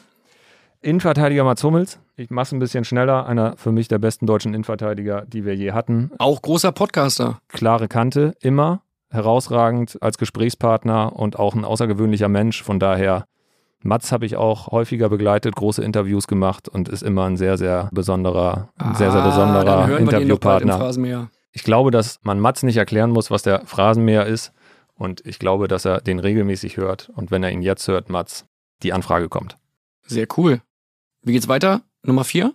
Innenverteidiger 0.82 1.44
Mats 1.44 1.64
Hummels. 1.64 2.00
Ich 2.16 2.30
mache 2.30 2.44
es 2.44 2.52
ein 2.52 2.60
bisschen 2.60 2.84
schneller. 2.84 3.26
Einer 3.26 3.56
für 3.58 3.72
mich 3.72 3.88
der 3.88 4.00
besten 4.00 4.26
deutschen 4.26 4.54
Innenverteidiger, 4.54 5.26
die 5.26 5.46
wir 5.46 5.56
je 5.56 5.72
hatten. 5.72 6.12
Auch 6.20 6.42
großer 6.42 6.72
Podcaster. 6.72 7.40
Klare 7.48 7.88
Kante, 7.88 8.34
immer. 8.42 8.82
Herausragend 9.10 9.98
als 10.02 10.18
Gesprächspartner 10.18 11.16
und 11.16 11.38
auch 11.40 11.56
ein 11.56 11.66
außergewöhnlicher 11.66 12.30
Mensch. 12.30 12.64
Von 12.64 12.80
daher, 12.80 13.26
Mats 13.84 14.12
habe 14.12 14.26
ich 14.26 14.36
auch 14.36 14.68
häufiger 14.68 15.10
begleitet, 15.10 15.56
große 15.56 15.84
Interviews 15.84 16.28
gemacht 16.28 16.70
und 16.70 16.90
ist 16.90 17.04
immer 17.04 17.26
ein 17.26 17.38
sehr, 17.38 17.58
sehr 17.58 17.90
besonderer, 17.92 18.70
ah, 18.78 18.96
sehr, 18.96 19.12
sehr 19.12 19.24
besonderer 19.24 20.00
Interviewpartner. 20.00 21.30
Ich 21.52 21.64
glaube, 21.64 21.92
dass 21.92 22.20
man 22.24 22.40
Mats 22.40 22.64
nicht 22.64 22.78
erklären 22.78 23.12
muss, 23.12 23.30
was 23.30 23.44
der 23.44 23.66
Phrasenmäher 23.66 24.26
ist. 24.26 24.52
Und 24.96 25.26
ich 25.26 25.38
glaube, 25.38 25.68
dass 25.68 25.86
er 25.86 26.02
den 26.02 26.20
regelmäßig 26.20 26.78
hört. 26.78 27.10
Und 27.16 27.30
wenn 27.30 27.44
er 27.44 27.52
ihn 27.52 27.62
jetzt 27.62 27.88
hört, 27.88 28.10
Mats, 28.10 28.46
die 28.84 28.94
Anfrage 28.94 29.30
kommt. 29.30 29.58
Sehr 30.06 30.28
cool. 30.38 30.62
Wie 31.22 31.34
geht's 31.34 31.48
weiter? 31.48 31.82
Nummer 32.04 32.24
vier? 32.24 32.54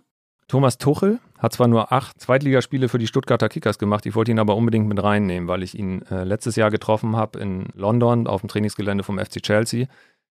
Thomas 0.49 0.79
Tuchel 0.79 1.21
hat 1.39 1.53
zwar 1.53 1.69
nur 1.69 1.93
acht 1.93 2.21
Zweitligaspiele 2.21 2.89
für 2.89 2.99
die 2.99 3.07
Stuttgarter 3.07 3.49
Kickers 3.49 3.79
gemacht, 3.79 4.07
ich 4.07 4.15
wollte 4.15 4.31
ihn 4.31 4.39
aber 4.39 4.57
unbedingt 4.57 4.89
mit 4.89 5.03
reinnehmen, 5.03 5.49
weil 5.49 5.63
ich 5.63 5.79
ihn 5.79 6.03
äh, 6.11 6.25
letztes 6.25 6.57
Jahr 6.57 6.71
getroffen 6.71 7.17
habe 7.17 7.39
in 7.39 7.67
London 7.75 8.27
auf 8.27 8.41
dem 8.41 8.49
Trainingsgelände 8.49 9.05
vom 9.05 9.19
FC 9.19 9.43
Chelsea. 9.43 9.87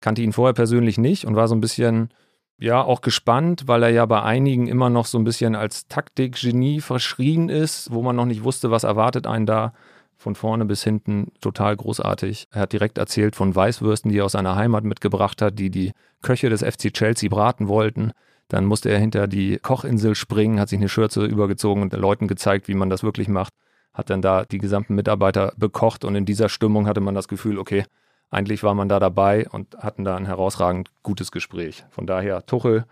Kannte 0.02 0.22
ihn 0.22 0.34
vorher 0.34 0.54
persönlich 0.54 0.98
nicht 0.98 1.26
und 1.26 1.36
war 1.36 1.48
so 1.48 1.56
ein 1.56 1.62
bisschen 1.62 2.10
ja 2.58 2.84
auch 2.84 3.02
gespannt, 3.02 3.64
weil 3.68 3.84
er 3.84 3.90
ja 3.90 4.06
bei 4.06 4.22
einigen 4.22 4.68
immer 4.68 4.90
noch 4.90 5.06
so 5.06 5.18
ein 5.18 5.24
bisschen 5.24 5.56
als 5.56 5.88
Taktikgenie 5.88 6.80
verschrien 6.80 7.50
ist, 7.50 7.92
wo 7.92 8.02
man 8.02 8.16
noch 8.16 8.26
nicht 8.26 8.44
wusste, 8.44 8.70
was 8.72 8.84
erwartet 8.84 9.26
einen 9.26 9.46
da. 9.46 9.74
Von 10.18 10.36
vorne 10.36 10.66
bis 10.66 10.84
hinten 10.84 11.32
total 11.42 11.76
großartig. 11.76 12.48
Er 12.52 12.62
hat 12.62 12.74
direkt 12.74 13.00
erzählt 13.00 13.36
von 13.36 13.56
Weißwürsten, 13.56 14.12
die 14.12 14.20
er 14.20 14.26
aus 14.26 14.34
seiner 14.34 14.56
Heimat 14.56 14.84
mitgebracht 14.84 15.42
hat, 15.42 15.58
die 15.58 15.72
die 15.72 15.94
Köche 16.22 16.50
des 16.50 16.62
FC 16.62 16.94
Chelsea 16.94 17.28
braten 17.28 17.68
wollten. 17.68 18.12
Dann 18.48 18.66
musste 18.66 18.90
er 18.90 19.00
hinter 19.00 19.28
die 19.28 19.58
Kochinsel 19.58 20.14
springen, 20.14 20.60
hat 20.60 20.70
sich 20.70 20.78
eine 20.78 20.90
Schürze 20.90 21.26
übergezogen 21.26 21.82
und 21.82 21.94
den 21.94 22.00
Leuten 22.02 22.28
gezeigt, 22.28 22.68
wie 22.68 22.76
man 22.76 22.92
das 22.92 23.02
wirklich 23.02 23.30
macht. 23.30 23.54
Hat 23.96 24.12
dann 24.12 24.22
da 24.22 24.46
die 24.46 24.60
gesamten 24.60 24.94
Mitarbeiter 24.94 25.54
bekocht 25.58 26.06
und 26.06 26.14
in 26.14 26.26
dieser 26.26 26.50
Stimmung 26.50 26.86
hatte 26.86 27.02
man 27.02 27.16
das 27.16 27.28
Gefühl, 27.28 27.58
okay, 27.58 27.86
eigentlich 28.32 28.64
war 28.64 28.74
man 28.74 28.90
da 28.90 29.00
dabei 29.00 29.48
und 29.50 29.78
hatten 29.78 30.06
da 30.06 30.16
ein 30.16 30.26
herausragend 30.26 30.90
gutes 31.04 31.32
Gespräch. 31.32 31.84
Von 31.90 32.08
daher 32.08 32.46
Tuchel 32.46 32.86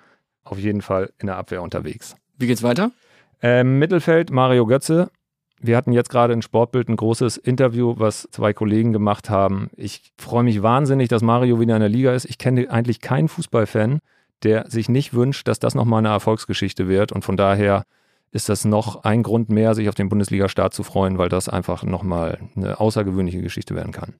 auf 0.43 0.59
jeden 0.59 0.81
Fall 0.81 1.11
in 1.17 1.27
der 1.27 1.37
Abwehr 1.37 1.61
unterwegs. 1.61 2.15
Wie 2.37 2.47
geht's 2.47 2.63
weiter? 2.63 2.91
Ähm, 3.41 3.79
Mittelfeld 3.79 4.31
Mario 4.31 4.65
Götze. 4.65 5.09
Wir 5.61 5.75
hatten 5.75 5.91
jetzt 5.91 6.09
gerade 6.09 6.33
in 6.33 6.41
Sportbild 6.41 6.89
ein 6.89 6.95
großes 6.95 7.37
Interview, 7.37 7.95
was 7.97 8.27
zwei 8.31 8.53
Kollegen 8.53 8.93
gemacht 8.93 9.29
haben. 9.29 9.69
Ich 9.75 10.13
freue 10.17 10.43
mich 10.43 10.61
wahnsinnig, 10.61 11.09
dass 11.09 11.21
Mario 11.21 11.59
wieder 11.59 11.75
in 11.75 11.81
der 11.81 11.89
Liga 11.89 12.13
ist. 12.13 12.25
Ich 12.25 12.37
kenne 12.37 12.69
eigentlich 12.69 13.01
keinen 13.01 13.27
Fußballfan, 13.27 13.99
der 14.43 14.69
sich 14.69 14.87
nicht 14.87 15.13
wünscht, 15.13 15.47
dass 15.47 15.59
das 15.59 15.75
nochmal 15.75 15.99
eine 15.99 16.09
Erfolgsgeschichte 16.09 16.87
wird. 16.87 17.11
Und 17.11 17.25
von 17.25 17.35
daher 17.35 17.83
ist 18.31 18.47
das 18.47 18.63
noch 18.63 19.03
ein 19.03 19.23
Grund 19.23 19.49
mehr, 19.49 19.75
sich 19.75 19.89
auf 19.89 19.95
den 19.95 20.09
Bundesliga-Start 20.09 20.73
zu 20.73 20.83
freuen, 20.83 21.17
weil 21.17 21.29
das 21.29 21.49
einfach 21.49 21.83
nochmal 21.83 22.39
eine 22.55 22.79
außergewöhnliche 22.79 23.41
Geschichte 23.41 23.75
werden 23.75 23.91
kann. 23.91 24.13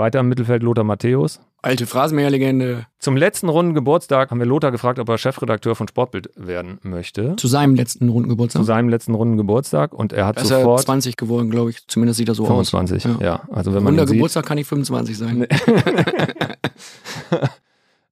Weiter 0.00 0.20
im 0.20 0.28
Mittelfeld 0.28 0.62
Lothar 0.62 0.82
Matthäus. 0.84 1.40
Alte 1.62 1.86
Phrasenmäher-Legende. 1.86 2.86
Zum 2.98 3.16
letzten 3.16 3.48
runden 3.48 3.74
Geburtstag 3.74 4.30
haben 4.30 4.38
wir 4.38 4.46
Lothar 4.46 4.72
gefragt, 4.72 4.98
ob 4.98 5.08
er 5.08 5.18
Chefredakteur 5.18 5.76
von 5.76 5.86
Sportbild 5.86 6.30
werden 6.34 6.78
möchte. 6.82 7.36
Zu 7.36 7.46
seinem 7.46 7.74
letzten 7.74 8.08
runden 8.08 8.30
Geburtstag. 8.30 8.62
Zu 8.62 8.66
seinem 8.66 8.88
letzten 8.88 9.14
runden 9.14 9.36
Geburtstag 9.36 9.92
und 9.92 10.12
er 10.12 10.26
hat 10.26 10.38
er 10.38 10.42
ist 10.42 10.48
sofort 10.48 10.80
er 10.80 10.86
20 10.86 11.16
geworden, 11.16 11.50
glaube 11.50 11.70
ich. 11.70 11.86
Zumindest 11.86 12.18
sieht 12.18 12.28
er 12.28 12.34
so 12.34 12.46
25. 12.46 13.06
aus. 13.06 13.12
Ja. 13.20 13.42
also 13.50 13.74
wenn 13.74 13.82
man 13.82 13.92
Runder 13.92 14.04
ihn 14.04 14.08
sieht, 14.08 14.16
Geburtstag 14.16 14.46
kann 14.46 14.58
ich 14.58 14.66
25 14.66 15.18
sein. 15.18 15.46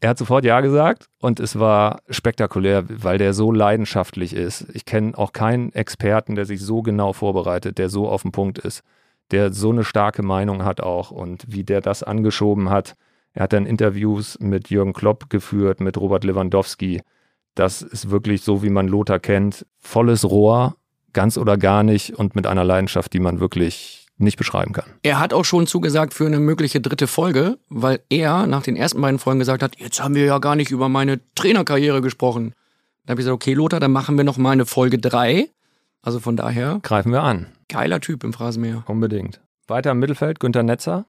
Er 0.00 0.10
hat 0.10 0.18
sofort 0.18 0.44
Ja 0.44 0.60
gesagt 0.60 1.08
und 1.20 1.40
es 1.40 1.58
war 1.58 2.02
spektakulär, 2.08 2.84
weil 2.88 3.18
der 3.18 3.34
so 3.34 3.50
leidenschaftlich 3.50 4.32
ist. 4.32 4.66
Ich 4.72 4.84
kenne 4.84 5.18
auch 5.18 5.32
keinen 5.32 5.72
Experten, 5.72 6.36
der 6.36 6.44
sich 6.44 6.60
so 6.60 6.82
genau 6.82 7.12
vorbereitet, 7.12 7.78
der 7.78 7.88
so 7.88 8.08
auf 8.08 8.22
dem 8.22 8.30
Punkt 8.30 8.58
ist, 8.58 8.84
der 9.30 9.52
so 9.52 9.70
eine 9.70 9.84
starke 9.84 10.22
Meinung 10.22 10.64
hat 10.64 10.80
auch 10.80 11.10
und 11.10 11.44
wie 11.48 11.64
der 11.64 11.80
das 11.80 12.02
angeschoben 12.02 12.70
hat. 12.70 12.94
Er 13.34 13.44
hat 13.44 13.52
dann 13.52 13.66
Interviews 13.66 14.38
mit 14.40 14.70
Jürgen 14.70 14.92
Klopp 14.92 15.30
geführt, 15.30 15.80
mit 15.80 15.96
Robert 15.98 16.24
Lewandowski. 16.24 17.02
Das 17.54 17.82
ist 17.82 18.10
wirklich 18.10 18.42
so, 18.42 18.62
wie 18.62 18.70
man 18.70 18.88
Lothar 18.88 19.18
kennt. 19.18 19.66
Volles 19.78 20.24
Rohr, 20.24 20.76
ganz 21.12 21.36
oder 21.36 21.56
gar 21.56 21.82
nicht 21.82 22.18
und 22.18 22.34
mit 22.34 22.46
einer 22.46 22.64
Leidenschaft, 22.64 23.12
die 23.12 23.20
man 23.20 23.40
wirklich 23.40 24.06
nicht 24.18 24.36
beschreiben 24.36 24.72
kann. 24.72 24.86
Er 25.02 25.20
hat 25.20 25.32
auch 25.32 25.44
schon 25.44 25.66
zugesagt 25.66 26.12
für 26.12 26.26
eine 26.26 26.40
mögliche 26.40 26.80
dritte 26.80 27.06
Folge, 27.06 27.58
weil 27.68 28.00
er 28.08 28.46
nach 28.46 28.62
den 28.62 28.76
ersten 28.76 29.00
beiden 29.00 29.18
Folgen 29.18 29.38
gesagt 29.38 29.62
hat, 29.62 29.78
jetzt 29.78 30.02
haben 30.02 30.14
wir 30.14 30.24
ja 30.24 30.38
gar 30.38 30.56
nicht 30.56 30.70
über 30.70 30.88
meine 30.88 31.20
Trainerkarriere 31.34 32.02
gesprochen. 32.02 32.54
Da 33.06 33.12
habe 33.12 33.20
ich 33.20 33.24
gesagt, 33.24 33.34
okay, 33.34 33.54
Lothar, 33.54 33.80
dann 33.80 33.92
machen 33.92 34.16
wir 34.16 34.24
noch 34.24 34.36
mal 34.36 34.50
eine 34.50 34.66
Folge 34.66 34.98
drei. 34.98 35.48
Also 36.02 36.20
von 36.20 36.36
daher, 36.36 36.80
Greifen 36.82 37.12
wir 37.12 37.22
an. 37.22 37.46
geiler 37.68 38.00
Typ 38.00 38.24
im 38.24 38.32
Phrasenmäher. 38.32 38.84
Unbedingt. 38.86 39.40
Weiter 39.66 39.90
im 39.90 39.98
Mittelfeld, 39.98 40.40
Günter 40.40 40.62
Netzer. 40.62 41.06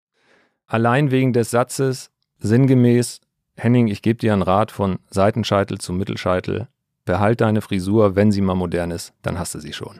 Allein 0.67 1.11
wegen 1.11 1.33
des 1.33 1.51
Satzes, 1.51 2.11
sinngemäß, 2.39 3.21
Henning, 3.55 3.87
ich 3.87 4.01
gebe 4.01 4.19
dir 4.19 4.33
einen 4.33 4.41
Rat 4.41 4.71
von 4.71 4.99
Seitenscheitel 5.09 5.77
zu 5.79 5.93
Mittelscheitel. 5.93 6.67
Behalt 7.05 7.41
deine 7.41 7.61
Frisur, 7.61 8.15
wenn 8.15 8.31
sie 8.31 8.41
mal 8.41 8.55
modern 8.55 8.91
ist, 8.91 9.13
dann 9.21 9.39
hast 9.39 9.55
du 9.55 9.59
sie 9.59 9.73
schon. 9.73 9.99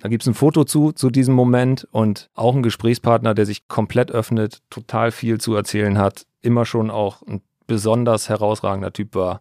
Da 0.00 0.08
gibt 0.08 0.22
es 0.22 0.28
ein 0.28 0.34
Foto 0.34 0.64
zu, 0.64 0.92
zu 0.92 1.10
diesem 1.10 1.34
Moment 1.34 1.86
und 1.90 2.28
auch 2.34 2.54
ein 2.54 2.62
Gesprächspartner, 2.62 3.34
der 3.34 3.46
sich 3.46 3.66
komplett 3.68 4.10
öffnet, 4.10 4.60
total 4.70 5.10
viel 5.10 5.38
zu 5.40 5.54
erzählen 5.54 5.98
hat, 5.98 6.26
immer 6.42 6.64
schon 6.64 6.90
auch 6.90 7.22
ein 7.22 7.42
besonders 7.66 8.28
herausragender 8.28 8.92
Typ 8.92 9.14
war, 9.14 9.40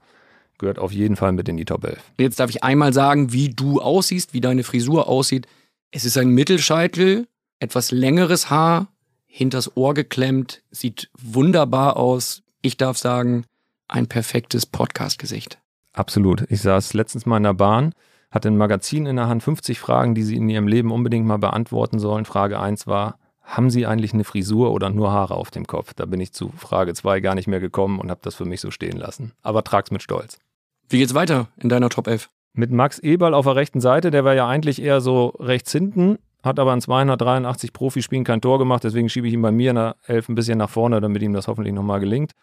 gehört 0.57 0.79
auf 0.79 0.91
jeden 0.91 1.15
Fall 1.15 1.31
mit 1.31 1.47
in 1.49 1.57
die 1.57 1.65
Top 1.65 1.83
11. 1.83 1.99
Jetzt 2.19 2.39
darf 2.39 2.49
ich 2.49 2.63
einmal 2.63 2.93
sagen, 2.93 3.33
wie 3.33 3.49
du 3.49 3.81
aussiehst, 3.81 4.33
wie 4.33 4.41
deine 4.41 4.63
Frisur 4.63 5.07
aussieht. 5.07 5.47
Es 5.91 6.05
ist 6.05 6.17
ein 6.17 6.29
Mittelscheitel, 6.29 7.27
etwas 7.59 7.91
längeres 7.91 8.49
Haar, 8.49 8.87
hinters 9.25 9.75
Ohr 9.75 9.93
geklemmt, 9.93 10.61
sieht 10.71 11.09
wunderbar 11.17 11.97
aus. 11.97 12.41
Ich 12.61 12.77
darf 12.77 12.97
sagen, 12.97 13.45
ein 13.87 14.07
perfektes 14.07 14.65
Podcast-Gesicht. 14.65 15.59
Absolut. 15.93 16.45
Ich 16.49 16.61
saß 16.61 16.93
letztens 16.93 17.25
mal 17.25 17.37
in 17.37 17.43
der 17.43 17.53
Bahn, 17.53 17.93
hatte 18.31 18.49
ein 18.49 18.57
Magazin 18.57 19.05
in 19.05 19.15
der 19.15 19.27
Hand, 19.27 19.43
50 19.43 19.79
Fragen, 19.79 20.15
die 20.15 20.23
Sie 20.23 20.35
in 20.35 20.49
Ihrem 20.49 20.67
Leben 20.67 20.91
unbedingt 20.91 21.25
mal 21.25 21.37
beantworten 21.37 21.99
sollen. 21.99 22.25
Frage 22.25 22.59
1 22.59 22.87
war, 22.87 23.17
haben 23.41 23.69
Sie 23.69 23.85
eigentlich 23.85 24.13
eine 24.13 24.23
Frisur 24.23 24.71
oder 24.71 24.89
nur 24.89 25.11
Haare 25.11 25.35
auf 25.35 25.51
dem 25.51 25.67
Kopf? 25.67 25.93
Da 25.93 26.05
bin 26.05 26.19
ich 26.19 26.33
zu 26.33 26.51
Frage 26.57 26.93
2 26.93 27.19
gar 27.19 27.35
nicht 27.35 27.47
mehr 27.47 27.59
gekommen 27.59 27.99
und 27.99 28.09
habe 28.09 28.21
das 28.23 28.35
für 28.35 28.45
mich 28.45 28.59
so 28.59 28.71
stehen 28.71 28.97
lassen. 28.97 29.33
Aber 29.43 29.63
trag's 29.63 29.91
mit 29.91 30.01
Stolz. 30.01 30.39
Wie 30.87 30.99
geht's 30.99 31.15
weiter 31.15 31.47
in 31.57 31.69
deiner 31.69 31.89
Top 31.89 32.07
11? 32.07 32.29
Mit 32.53 32.71
Max 32.71 32.99
Eberl 32.99 33.33
auf 33.33 33.45
der 33.45 33.55
rechten 33.55 33.81
Seite, 33.81 34.11
der 34.11 34.23
war 34.23 34.35
ja 34.35 34.47
eigentlich 34.47 34.81
eher 34.81 35.01
so 35.01 35.33
rechts 35.39 35.71
hinten, 35.71 36.19
hat 36.43 36.59
aber 36.59 36.73
in 36.73 36.81
283 36.81 37.73
Profispielen 37.73 38.23
kein 38.23 38.39
Tor 38.39 38.59
gemacht, 38.59 38.83
deswegen 38.83 39.09
schiebe 39.09 39.27
ich 39.27 39.33
ihn 39.33 39.41
bei 39.41 39.51
mir 39.51 39.71
in 39.71 39.77
der 39.77 39.95
Elf 40.05 40.29
ein 40.29 40.35
bisschen 40.35 40.59
nach 40.59 40.69
vorne, 40.69 41.01
damit 41.01 41.23
ihm 41.23 41.33
das 41.33 41.47
hoffentlich 41.47 41.73
nochmal 41.73 41.99
gelingt. 41.99 42.33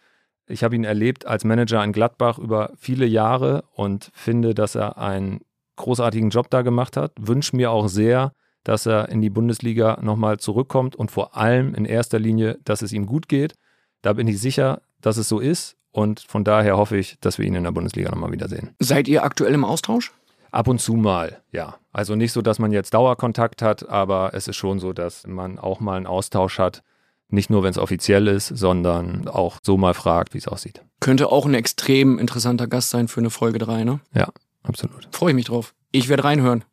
Ich 0.49 0.65
habe 0.65 0.75
ihn 0.75 0.83
erlebt 0.83 1.25
als 1.25 1.45
Manager 1.45 1.85
in 1.85 1.93
Gladbach 1.93 2.39
über 2.39 2.73
viele 2.77 3.07
Jahre 3.07 3.63
und 3.75 4.11
finde, 4.13 4.55
dass 4.55 4.75
er 4.75 4.99
einen 4.99 5.41
großartigen 5.77 6.31
Job 6.31 6.51
da 6.51 6.63
gemacht 6.63 6.97
hat. 6.97 7.13
Wünsche 7.19 7.55
mir 7.55 7.71
auch 7.71 7.87
sehr, 7.87 8.33
dass 8.65 8.87
er 8.87 9.09
in 9.09 9.21
die 9.21 9.31
Bundesliga 9.31 10.01
nochmal 10.03 10.39
zurückkommt 10.39 10.97
und 10.97 11.13
vor 11.13 11.37
allem 11.37 11.75
in 11.75 11.85
erster 11.85 12.19
Linie, 12.19 12.59
dass 12.65 12.83
es 12.83 12.93
ihm 12.93 13.07
gut 13.07 13.29
geht. 13.29 13.55
Da 14.03 14.13
bin 14.15 14.27
ich 14.27 14.41
sicher, 14.41 14.83
dass 15.01 15.17
es 15.17 15.29
so 15.29 15.39
ist 15.39 15.77
und 15.93 16.21
von 16.21 16.43
daher 16.43 16.77
hoffe 16.77 16.97
ich, 16.97 17.19
dass 17.21 17.39
wir 17.39 17.47
ihn 17.47 17.55
in 17.55 17.65
der 17.65 17.71
Bundesliga 17.71 18.11
nochmal 18.11 18.33
wiedersehen. 18.33 18.75
Seid 18.79 19.09
ihr 19.09 19.23
aktuell 19.23 19.55
im 19.55 19.65
Austausch? 19.65 20.13
Ab 20.51 20.69
und 20.69 20.81
zu 20.81 20.95
mal, 20.95 21.41
ja. 21.51 21.77
Also 21.93 22.15
nicht 22.15 22.33
so, 22.33 22.43
dass 22.43 22.59
man 22.59 22.73
jetzt 22.73 22.93
Dauerkontakt 22.95 23.63
hat, 23.63 23.89
aber 23.89 24.33
es 24.35 24.49
ist 24.49 24.57
schon 24.57 24.79
so, 24.79 24.93
dass 24.93 25.27
man 25.27 25.59
auch 25.59 25.81
mal 25.81 25.97
einen 25.97 26.07
Austausch 26.07 26.59
hat. 26.59 26.83
Nicht 27.29 27.49
nur, 27.49 27.63
wenn 27.63 27.71
es 27.71 27.79
offiziell 27.79 28.27
ist, 28.27 28.49
sondern 28.49 29.29
auch 29.29 29.59
so 29.63 29.79
mal 29.79 29.95
fragt, 29.95 30.35
wie 30.35 30.39
es 30.39 30.49
aussieht. 30.49 30.83
Könnte 31.01 31.33
auch 31.33 31.47
ein 31.47 31.55
extrem 31.55 32.19
interessanter 32.19 32.67
Gast 32.67 32.91
sein 32.91 33.09
für 33.09 33.21
eine 33.21 33.31
Folge 33.31 33.59
3, 33.59 33.85
ne? 33.85 34.01
Ja, 34.15 34.29
absolut. 34.63 35.09
Freue 35.13 35.31
ich 35.31 35.37
mich 35.37 35.47
drauf. 35.47 35.75
Ich 35.91 36.11
werde 36.11 36.25
reinhören. 36.25 36.65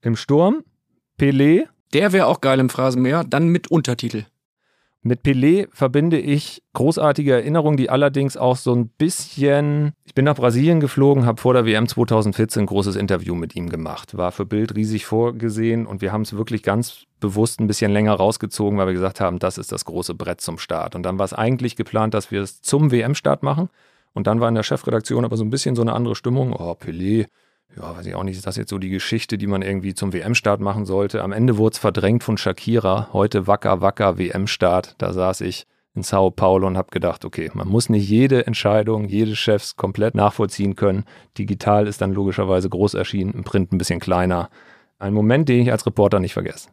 Im 0.00 0.16
Sturm, 0.16 0.64
Pelé. 1.18 1.68
Der 1.92 2.12
wäre 2.12 2.26
auch 2.26 2.40
geil 2.40 2.58
im 2.58 2.70
Phrasenmäher, 2.70 3.22
dann 3.22 3.48
mit 3.48 3.70
Untertitel. 3.70 4.24
Mit 5.04 5.24
Pelé 5.24 5.66
verbinde 5.72 6.16
ich 6.20 6.62
großartige 6.74 7.32
Erinnerungen, 7.32 7.76
die 7.76 7.90
allerdings 7.90 8.36
auch 8.36 8.56
so 8.56 8.72
ein 8.72 8.88
bisschen. 8.88 9.94
Ich 10.04 10.14
bin 10.14 10.24
nach 10.24 10.36
Brasilien 10.36 10.78
geflogen, 10.78 11.26
habe 11.26 11.40
vor 11.40 11.54
der 11.54 11.66
WM 11.66 11.88
2014 11.88 12.62
ein 12.62 12.66
großes 12.66 12.94
Interview 12.94 13.34
mit 13.34 13.56
ihm 13.56 13.68
gemacht. 13.68 14.16
War 14.16 14.30
für 14.30 14.46
Bild 14.46 14.76
riesig 14.76 15.04
vorgesehen 15.04 15.86
und 15.86 16.02
wir 16.02 16.12
haben 16.12 16.22
es 16.22 16.36
wirklich 16.36 16.62
ganz 16.62 17.06
bewusst 17.18 17.58
ein 17.58 17.66
bisschen 17.66 17.90
länger 17.90 18.14
rausgezogen, 18.14 18.78
weil 18.78 18.86
wir 18.86 18.94
gesagt 18.94 19.20
haben, 19.20 19.40
das 19.40 19.58
ist 19.58 19.72
das 19.72 19.84
große 19.84 20.14
Brett 20.14 20.40
zum 20.40 20.58
Start. 20.58 20.94
Und 20.94 21.02
dann 21.02 21.18
war 21.18 21.24
es 21.24 21.32
eigentlich 21.32 21.74
geplant, 21.74 22.14
dass 22.14 22.30
wir 22.30 22.40
es 22.40 22.62
zum 22.62 22.92
WM-Start 22.92 23.42
machen. 23.42 23.70
Und 24.12 24.28
dann 24.28 24.38
war 24.38 24.48
in 24.48 24.54
der 24.54 24.62
Chefredaktion 24.62 25.24
aber 25.24 25.36
so 25.36 25.42
ein 25.42 25.50
bisschen 25.50 25.74
so 25.74 25.82
eine 25.82 25.94
andere 25.94 26.14
Stimmung. 26.14 26.52
Oh, 26.52 26.76
Pelé, 26.80 27.26
ja, 27.76 27.96
weiß 27.96 28.06
ich 28.06 28.14
auch 28.14 28.24
nicht, 28.24 28.36
ist 28.36 28.46
das 28.46 28.56
jetzt 28.56 28.70
so 28.70 28.78
die 28.78 28.90
Geschichte, 28.90 29.38
die 29.38 29.46
man 29.46 29.62
irgendwie 29.62 29.94
zum 29.94 30.12
WM-Start 30.12 30.60
machen 30.60 30.84
sollte? 30.84 31.22
Am 31.22 31.32
Ende 31.32 31.56
wurde 31.56 31.74
es 31.74 31.78
verdrängt 31.78 32.22
von 32.22 32.36
Shakira. 32.36 33.08
Heute 33.12 33.46
wacker, 33.46 33.80
wacker 33.80 34.18
WM-Start. 34.18 34.94
Da 34.98 35.12
saß 35.12 35.40
ich 35.40 35.66
in 35.94 36.02
Sao 36.02 36.30
Paulo 36.30 36.66
und 36.66 36.76
habe 36.76 36.90
gedacht, 36.90 37.24
okay, 37.24 37.50
man 37.54 37.68
muss 37.68 37.88
nicht 37.88 38.08
jede 38.08 38.46
Entscheidung, 38.46 39.06
jede 39.06 39.36
Chefs 39.36 39.76
komplett 39.76 40.14
nachvollziehen 40.14 40.76
können. 40.76 41.04
Digital 41.36 41.86
ist 41.86 42.00
dann 42.00 42.12
logischerweise 42.12 42.68
groß 42.68 42.94
erschienen, 42.94 43.32
im 43.32 43.44
Print 43.44 43.72
ein 43.72 43.78
bisschen 43.78 44.00
kleiner. 44.00 44.48
Ein 44.98 45.14
Moment, 45.14 45.48
den 45.48 45.60
ich 45.60 45.72
als 45.72 45.84
Reporter 45.84 46.20
nicht 46.20 46.32
vergesse. 46.32 46.70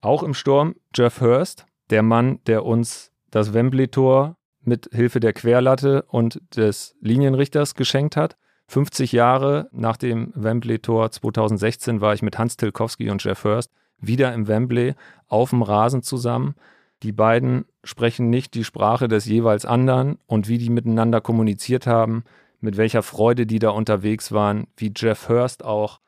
Auch 0.00 0.22
im 0.22 0.34
Sturm 0.34 0.74
Jeff 0.94 1.20
Hurst, 1.20 1.66
der 1.90 2.02
Mann, 2.02 2.38
der 2.46 2.64
uns 2.64 3.10
das 3.30 3.54
Wembley-Tor 3.54 4.36
mit 4.60 4.88
Hilfe 4.92 5.20
der 5.20 5.32
Querlatte 5.32 6.04
und 6.08 6.40
des 6.56 6.94
Linienrichters 7.00 7.74
geschenkt 7.74 8.16
hat. 8.16 8.36
50 8.66 9.12
Jahre 9.12 9.68
nach 9.72 9.96
dem 9.96 10.32
Wembley-Tor 10.34 11.10
2016 11.10 12.00
war 12.00 12.14
ich 12.14 12.22
mit 12.22 12.38
Hans 12.38 12.56
Tilkowski 12.56 13.10
und 13.10 13.22
Jeff 13.22 13.44
Hurst 13.44 13.70
wieder 13.98 14.32
im 14.32 14.48
Wembley 14.48 14.94
auf 15.28 15.50
dem 15.50 15.62
Rasen 15.62 16.02
zusammen. 16.02 16.54
Die 17.02 17.12
beiden 17.12 17.66
sprechen 17.82 18.30
nicht 18.30 18.54
die 18.54 18.64
Sprache 18.64 19.08
des 19.08 19.26
jeweils 19.26 19.66
anderen 19.66 20.18
und 20.26 20.48
wie 20.48 20.58
die 20.58 20.70
miteinander 20.70 21.20
kommuniziert 21.20 21.86
haben, 21.86 22.24
mit 22.60 22.76
welcher 22.76 23.02
Freude 23.02 23.46
die 23.46 23.58
da 23.58 23.70
unterwegs 23.70 24.32
waren, 24.32 24.66
wie 24.76 24.92
Jeff 24.96 25.28
Hurst 25.28 25.64
auch 25.64 26.00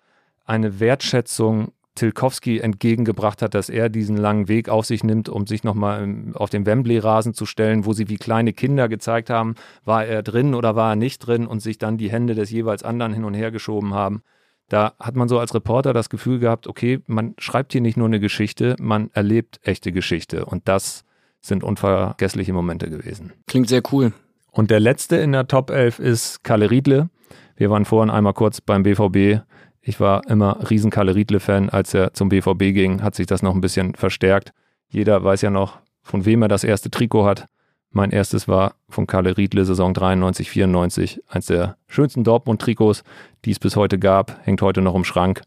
eine 0.44 0.80
Wertschätzung 0.80 1.72
Tilkowski 1.96 2.60
entgegengebracht 2.60 3.42
hat, 3.42 3.54
dass 3.54 3.68
er 3.68 3.88
diesen 3.88 4.16
langen 4.16 4.46
Weg 4.48 4.68
auf 4.68 4.86
sich 4.86 5.02
nimmt, 5.02 5.28
um 5.28 5.46
sich 5.46 5.64
nochmal 5.64 6.32
auf 6.34 6.50
den 6.50 6.64
Wembley-Rasen 6.64 7.34
zu 7.34 7.46
stellen, 7.46 7.84
wo 7.84 7.92
sie 7.92 8.08
wie 8.08 8.16
kleine 8.16 8.52
Kinder 8.52 8.88
gezeigt 8.88 9.28
haben, 9.28 9.56
war 9.84 10.04
er 10.04 10.22
drin 10.22 10.54
oder 10.54 10.76
war 10.76 10.92
er 10.92 10.96
nicht 10.96 11.18
drin 11.18 11.46
und 11.46 11.60
sich 11.60 11.78
dann 11.78 11.98
die 11.98 12.10
Hände 12.10 12.34
des 12.34 12.50
jeweils 12.50 12.84
anderen 12.84 13.12
hin 13.12 13.24
und 13.24 13.34
her 13.34 13.50
geschoben 13.50 13.94
haben. 13.94 14.22
Da 14.68 14.94
hat 14.98 15.14
man 15.16 15.28
so 15.28 15.38
als 15.38 15.54
Reporter 15.54 15.92
das 15.92 16.10
Gefühl 16.10 16.38
gehabt, 16.38 16.66
okay, 16.66 17.00
man 17.06 17.34
schreibt 17.38 17.72
hier 17.72 17.80
nicht 17.80 17.96
nur 17.96 18.06
eine 18.06 18.20
Geschichte, 18.20 18.76
man 18.80 19.10
erlebt 19.12 19.60
echte 19.62 19.92
Geschichte. 19.92 20.44
Und 20.44 20.68
das 20.68 21.04
sind 21.40 21.62
unvergessliche 21.62 22.52
Momente 22.52 22.90
gewesen. 22.90 23.32
Klingt 23.46 23.68
sehr 23.68 23.82
cool. 23.92 24.12
Und 24.50 24.70
der 24.70 24.80
letzte 24.80 25.16
in 25.16 25.32
der 25.32 25.46
Top 25.46 25.70
11 25.70 25.98
ist 25.98 26.42
Kalle 26.42 26.70
Riedle. 26.70 27.10
Wir 27.56 27.70
waren 27.70 27.84
vorhin 27.84 28.10
einmal 28.10 28.34
kurz 28.34 28.60
beim 28.60 28.82
BVB. 28.82 29.42
Ich 29.88 30.00
war 30.00 30.28
immer 30.28 30.68
riesen 30.68 30.90
Kalle 30.90 31.14
Riedle-Fan. 31.14 31.70
Als 31.70 31.94
er 31.94 32.12
zum 32.12 32.28
BVB 32.28 32.74
ging, 32.74 33.02
hat 33.04 33.14
sich 33.14 33.28
das 33.28 33.42
noch 33.42 33.54
ein 33.54 33.60
bisschen 33.60 33.94
verstärkt. 33.94 34.52
Jeder 34.88 35.22
weiß 35.22 35.42
ja 35.42 35.50
noch, 35.50 35.78
von 36.02 36.24
wem 36.24 36.42
er 36.42 36.48
das 36.48 36.64
erste 36.64 36.90
Trikot 36.90 37.24
hat. 37.24 37.46
Mein 37.92 38.10
erstes 38.10 38.48
war 38.48 38.74
von 38.88 39.06
Kalle 39.06 39.36
Riedle, 39.36 39.64
Saison 39.64 39.94
93, 39.94 40.50
94. 40.50 41.22
Eins 41.28 41.46
der 41.46 41.76
schönsten 41.86 42.24
Dortmund-Trikots, 42.24 43.04
die 43.44 43.52
es 43.52 43.60
bis 43.60 43.76
heute 43.76 43.96
gab. 44.00 44.44
Hängt 44.44 44.60
heute 44.60 44.82
noch 44.82 44.96
im 44.96 45.04
Schrank 45.04 45.42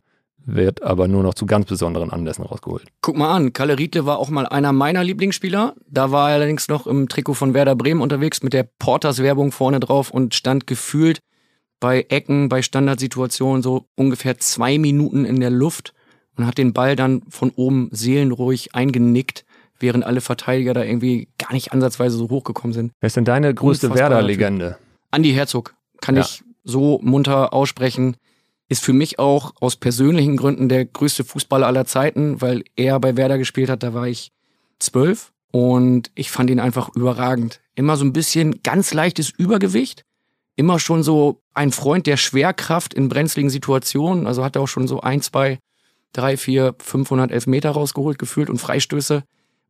wird 0.46 0.84
aber 0.84 1.08
nur 1.08 1.24
noch 1.24 1.34
zu 1.34 1.46
ganz 1.46 1.66
besonderen 1.68 2.12
Anlässen 2.12 2.44
rausgeholt. 2.44 2.86
Guck 3.02 3.18
mal 3.18 3.36
an, 3.36 3.54
Kalle 3.54 3.78
Riedle 3.78 4.06
war 4.06 4.18
auch 4.18 4.30
mal 4.30 4.48
einer 4.48 4.72
meiner 4.72 5.04
Lieblingsspieler. 5.04 5.76
Da 5.88 6.12
war 6.12 6.30
er 6.30 6.36
allerdings 6.36 6.68
noch 6.68 6.88
im 6.88 7.08
Trikot 7.08 7.34
von 7.36 7.54
Werder 7.54 7.76
Bremen 7.76 8.02
unterwegs 8.02 8.42
mit 8.42 8.54
der 8.54 8.64
Porters-Werbung 8.64 9.52
vorne 9.52 9.80
drauf 9.80 10.12
und 10.12 10.36
stand 10.36 10.68
gefühlt 10.68 11.20
bei 11.80 12.06
Ecken, 12.10 12.50
bei 12.50 12.62
Standardsituationen 12.62 13.62
so 13.62 13.86
ungefähr 13.96 14.38
zwei 14.38 14.78
Minuten 14.78 15.26
in 15.26 15.40
der 15.40 15.50
Luft 15.50 15.94
und 16.36 16.46
hat 16.46 16.58
den 16.58 16.74
Ball 16.74 16.96
dann 16.96 17.24
von 17.30 17.52
oben 17.52 17.90
seelenruhig 17.92 18.76
eingenickt, 18.76 19.46
während 19.80 20.06
alle 20.06 20.22
Verteidiger 20.22 20.74
da 20.74 20.84
irgendwie 20.84 21.30
gar 21.38 21.54
nicht 21.54 21.72
ansatzweise 21.72 22.18
so 22.18 22.30
hochgekommen 22.30 22.74
sind. 22.74 22.92
Wer 23.00 23.08
ist 23.08 23.16
denn 23.16 23.26
deine 23.26 23.54
größte 23.54 23.94
Werder-Legende? 23.94 24.78
Andi 25.12 25.32
Herzog, 25.32 25.76
kann 26.02 26.16
ja. 26.16 26.22
ich 26.22 26.44
so 26.64 27.00
munter 27.02 27.54
aussprechen 27.54 28.16
ist 28.70 28.86
für 28.86 28.94
mich 28.94 29.20
auch 29.20 29.54
aus 29.60 29.76
persönlichen 29.76 30.38
Gründen 30.38 30.70
der 30.70 30.86
größte 30.86 31.24
Fußballer 31.24 31.68
aller 31.68 31.86
Zeiten, 31.86 32.40
weil 32.40 32.64
er 32.76 33.00
bei 33.00 33.18
Werder 33.18 33.40
gespielt 33.40 33.70
hat, 33.70 33.84
da 33.84 33.94
war 33.94 34.08
ich 34.08 34.32
zwölf 34.78 35.34
und 35.52 36.12
ich 36.14 36.30
fand 36.30 36.52
ihn 36.52 36.60
einfach 36.60 36.96
überragend. 36.96 37.60
Immer 37.74 37.98
so 37.98 38.06
ein 38.06 38.14
bisschen 38.14 38.62
ganz 38.62 38.94
leichtes 38.94 39.32
Übergewicht, 39.32 40.06
immer 40.60 40.78
schon 40.78 41.04
so 41.04 41.42
ein 41.54 41.72
Freund 41.72 42.06
der 42.06 42.18
Schwerkraft 42.18 42.94
in 42.94 43.08
brenzligen 43.08 43.50
Situationen, 43.50 44.28
also 44.28 44.44
hat 44.44 44.58
er 44.58 44.62
auch 44.62 44.68
schon 44.68 44.90
so 44.90 45.00
ein, 45.00 45.22
zwei, 45.22 45.58
drei, 46.12 46.36
vier, 46.36 46.76
500 46.80 47.32
Elfmeter 47.32 47.72
rausgeholt 47.72 48.20
gefühlt 48.20 48.50
und 48.50 48.58
Freistöße. 48.58 49.24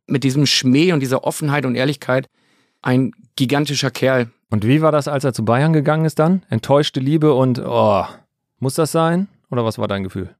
Mit 0.08 0.24
diesem 0.24 0.46
Schmäh 0.46 0.92
und 0.92 0.98
dieser 0.98 1.22
Offenheit 1.22 1.64
und 1.64 1.76
Ehrlichkeit 1.76 2.26
ein 2.82 3.12
gigantischer 3.36 3.92
Kerl. 3.92 4.30
Und 4.50 4.66
wie 4.66 4.82
war 4.82 4.90
das, 4.90 5.06
als 5.06 5.22
er 5.22 5.32
zu 5.32 5.44
Bayern 5.44 5.72
gegangen 5.72 6.04
ist 6.04 6.18
dann? 6.18 6.42
Enttäuschte 6.50 6.98
Liebe 6.98 7.34
und 7.34 7.60
oh, 7.64 8.04
muss 8.58 8.74
das 8.74 8.90
sein? 8.90 9.28
Oder 9.48 9.64
was 9.64 9.78
war 9.78 9.86
dein 9.86 10.02
Gefühl? 10.02 10.34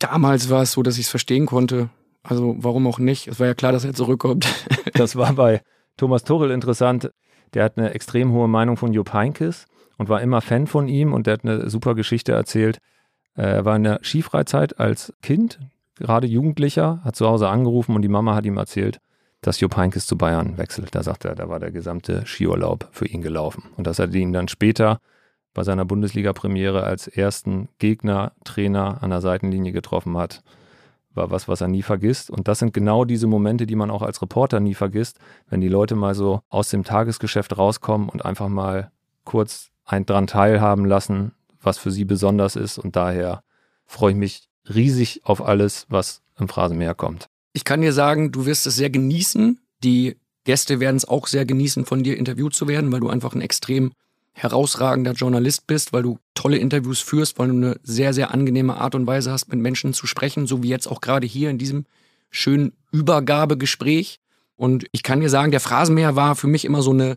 Damals 0.00 0.50
war 0.50 0.62
es 0.62 0.72
so, 0.72 0.82
dass 0.82 0.98
ich 0.98 1.04
es 1.04 1.10
verstehen 1.10 1.46
konnte. 1.46 1.90
Also 2.24 2.56
warum 2.58 2.88
auch 2.88 2.98
nicht? 2.98 3.28
Es 3.28 3.38
war 3.38 3.46
ja 3.46 3.54
klar, 3.54 3.70
dass 3.70 3.84
er 3.84 3.94
zurückkommt. 3.94 4.48
das 4.94 5.14
war 5.14 5.34
bei 5.34 5.62
Thomas 5.96 6.24
Tuchel 6.24 6.50
interessant. 6.50 7.12
Der 7.54 7.62
hat 7.62 7.78
eine 7.78 7.94
extrem 7.94 8.32
hohe 8.32 8.48
Meinung 8.48 8.76
von 8.76 8.92
Jupp 8.92 9.12
Heynckes 9.12 9.66
und 10.02 10.08
war 10.08 10.20
immer 10.20 10.40
Fan 10.40 10.66
von 10.66 10.88
ihm 10.88 11.12
und 11.12 11.28
der 11.28 11.34
hat 11.34 11.44
eine 11.44 11.70
super 11.70 11.94
Geschichte 11.94 12.32
erzählt. 12.32 12.78
Er 13.36 13.64
war 13.64 13.76
in 13.76 13.84
der 13.84 14.00
Skifreizeit 14.02 14.80
als 14.80 15.14
Kind, 15.22 15.60
gerade 15.94 16.26
Jugendlicher, 16.26 17.00
hat 17.04 17.14
zu 17.14 17.28
Hause 17.28 17.48
angerufen 17.48 17.94
und 17.94 18.02
die 18.02 18.08
Mama 18.08 18.34
hat 18.34 18.44
ihm 18.44 18.56
erzählt, 18.56 18.98
dass 19.42 19.60
Jupp 19.60 19.76
Heynckes 19.76 20.06
zu 20.06 20.18
Bayern 20.18 20.58
wechselt. 20.58 20.96
Da 20.96 21.04
sagt 21.04 21.24
er, 21.24 21.36
da 21.36 21.48
war 21.48 21.60
der 21.60 21.70
gesamte 21.70 22.26
Skiurlaub 22.26 22.88
für 22.90 23.06
ihn 23.06 23.22
gelaufen. 23.22 23.62
Und 23.76 23.86
das 23.86 24.00
hat 24.00 24.12
ihn 24.12 24.32
dann 24.32 24.48
später 24.48 24.98
bei 25.54 25.62
seiner 25.62 25.84
Bundesliga-Premiere 25.84 26.82
als 26.82 27.06
ersten 27.06 27.68
Gegner, 27.78 28.32
Trainer 28.42 29.04
an 29.04 29.10
der 29.10 29.20
Seitenlinie 29.20 29.70
getroffen 29.70 30.16
hat, 30.16 30.42
war 31.14 31.30
was, 31.30 31.46
was 31.46 31.60
er 31.60 31.68
nie 31.68 31.82
vergisst. 31.82 32.28
Und 32.28 32.48
das 32.48 32.58
sind 32.58 32.74
genau 32.74 33.04
diese 33.04 33.28
Momente, 33.28 33.66
die 33.66 33.76
man 33.76 33.90
auch 33.90 34.02
als 34.02 34.20
Reporter 34.20 34.58
nie 34.58 34.74
vergisst, 34.74 35.20
wenn 35.48 35.60
die 35.60 35.68
Leute 35.68 35.94
mal 35.94 36.16
so 36.16 36.40
aus 36.48 36.70
dem 36.70 36.82
Tagesgeschäft 36.82 37.56
rauskommen 37.56 38.08
und 38.08 38.24
einfach 38.24 38.48
mal 38.48 38.90
kurz 39.24 39.71
ein 39.84 40.06
dran 40.06 40.26
teilhaben 40.26 40.84
lassen, 40.84 41.32
was 41.60 41.78
für 41.78 41.90
sie 41.90 42.04
besonders 42.04 42.56
ist. 42.56 42.78
Und 42.78 42.96
daher 42.96 43.42
freue 43.86 44.12
ich 44.12 44.18
mich 44.18 44.48
riesig 44.72 45.22
auf 45.24 45.44
alles, 45.44 45.86
was 45.88 46.22
im 46.38 46.48
Phrasenmeer 46.48 46.94
kommt. 46.94 47.28
Ich 47.52 47.64
kann 47.64 47.80
dir 47.80 47.92
sagen, 47.92 48.32
du 48.32 48.46
wirst 48.46 48.66
es 48.66 48.76
sehr 48.76 48.90
genießen. 48.90 49.60
Die 49.82 50.16
Gäste 50.44 50.80
werden 50.80 50.96
es 50.96 51.04
auch 51.06 51.26
sehr 51.26 51.44
genießen, 51.44 51.84
von 51.84 52.02
dir 52.02 52.16
interviewt 52.16 52.54
zu 52.54 52.68
werden, 52.68 52.90
weil 52.90 53.00
du 53.00 53.08
einfach 53.08 53.34
ein 53.34 53.40
extrem 53.40 53.92
herausragender 54.32 55.12
Journalist 55.12 55.66
bist, 55.66 55.92
weil 55.92 56.02
du 56.02 56.18
tolle 56.34 56.56
Interviews 56.56 57.00
führst, 57.00 57.38
weil 57.38 57.48
du 57.48 57.54
eine 57.54 57.76
sehr, 57.82 58.14
sehr 58.14 58.32
angenehme 58.32 58.76
Art 58.76 58.94
und 58.94 59.06
Weise 59.06 59.30
hast, 59.30 59.48
mit 59.48 59.60
Menschen 59.60 59.92
zu 59.92 60.06
sprechen, 60.06 60.46
so 60.46 60.62
wie 60.62 60.68
jetzt 60.68 60.86
auch 60.86 61.00
gerade 61.00 61.26
hier 61.26 61.50
in 61.50 61.58
diesem 61.58 61.84
schönen 62.30 62.72
Übergabegespräch. 62.92 64.20
Und 64.56 64.86
ich 64.92 65.02
kann 65.02 65.20
dir 65.20 65.28
sagen, 65.28 65.50
der 65.50 65.60
Phrasenmäher 65.60 66.16
war 66.16 66.34
für 66.34 66.46
mich 66.46 66.64
immer 66.64 66.82
so 66.82 66.92
eine, 66.92 67.16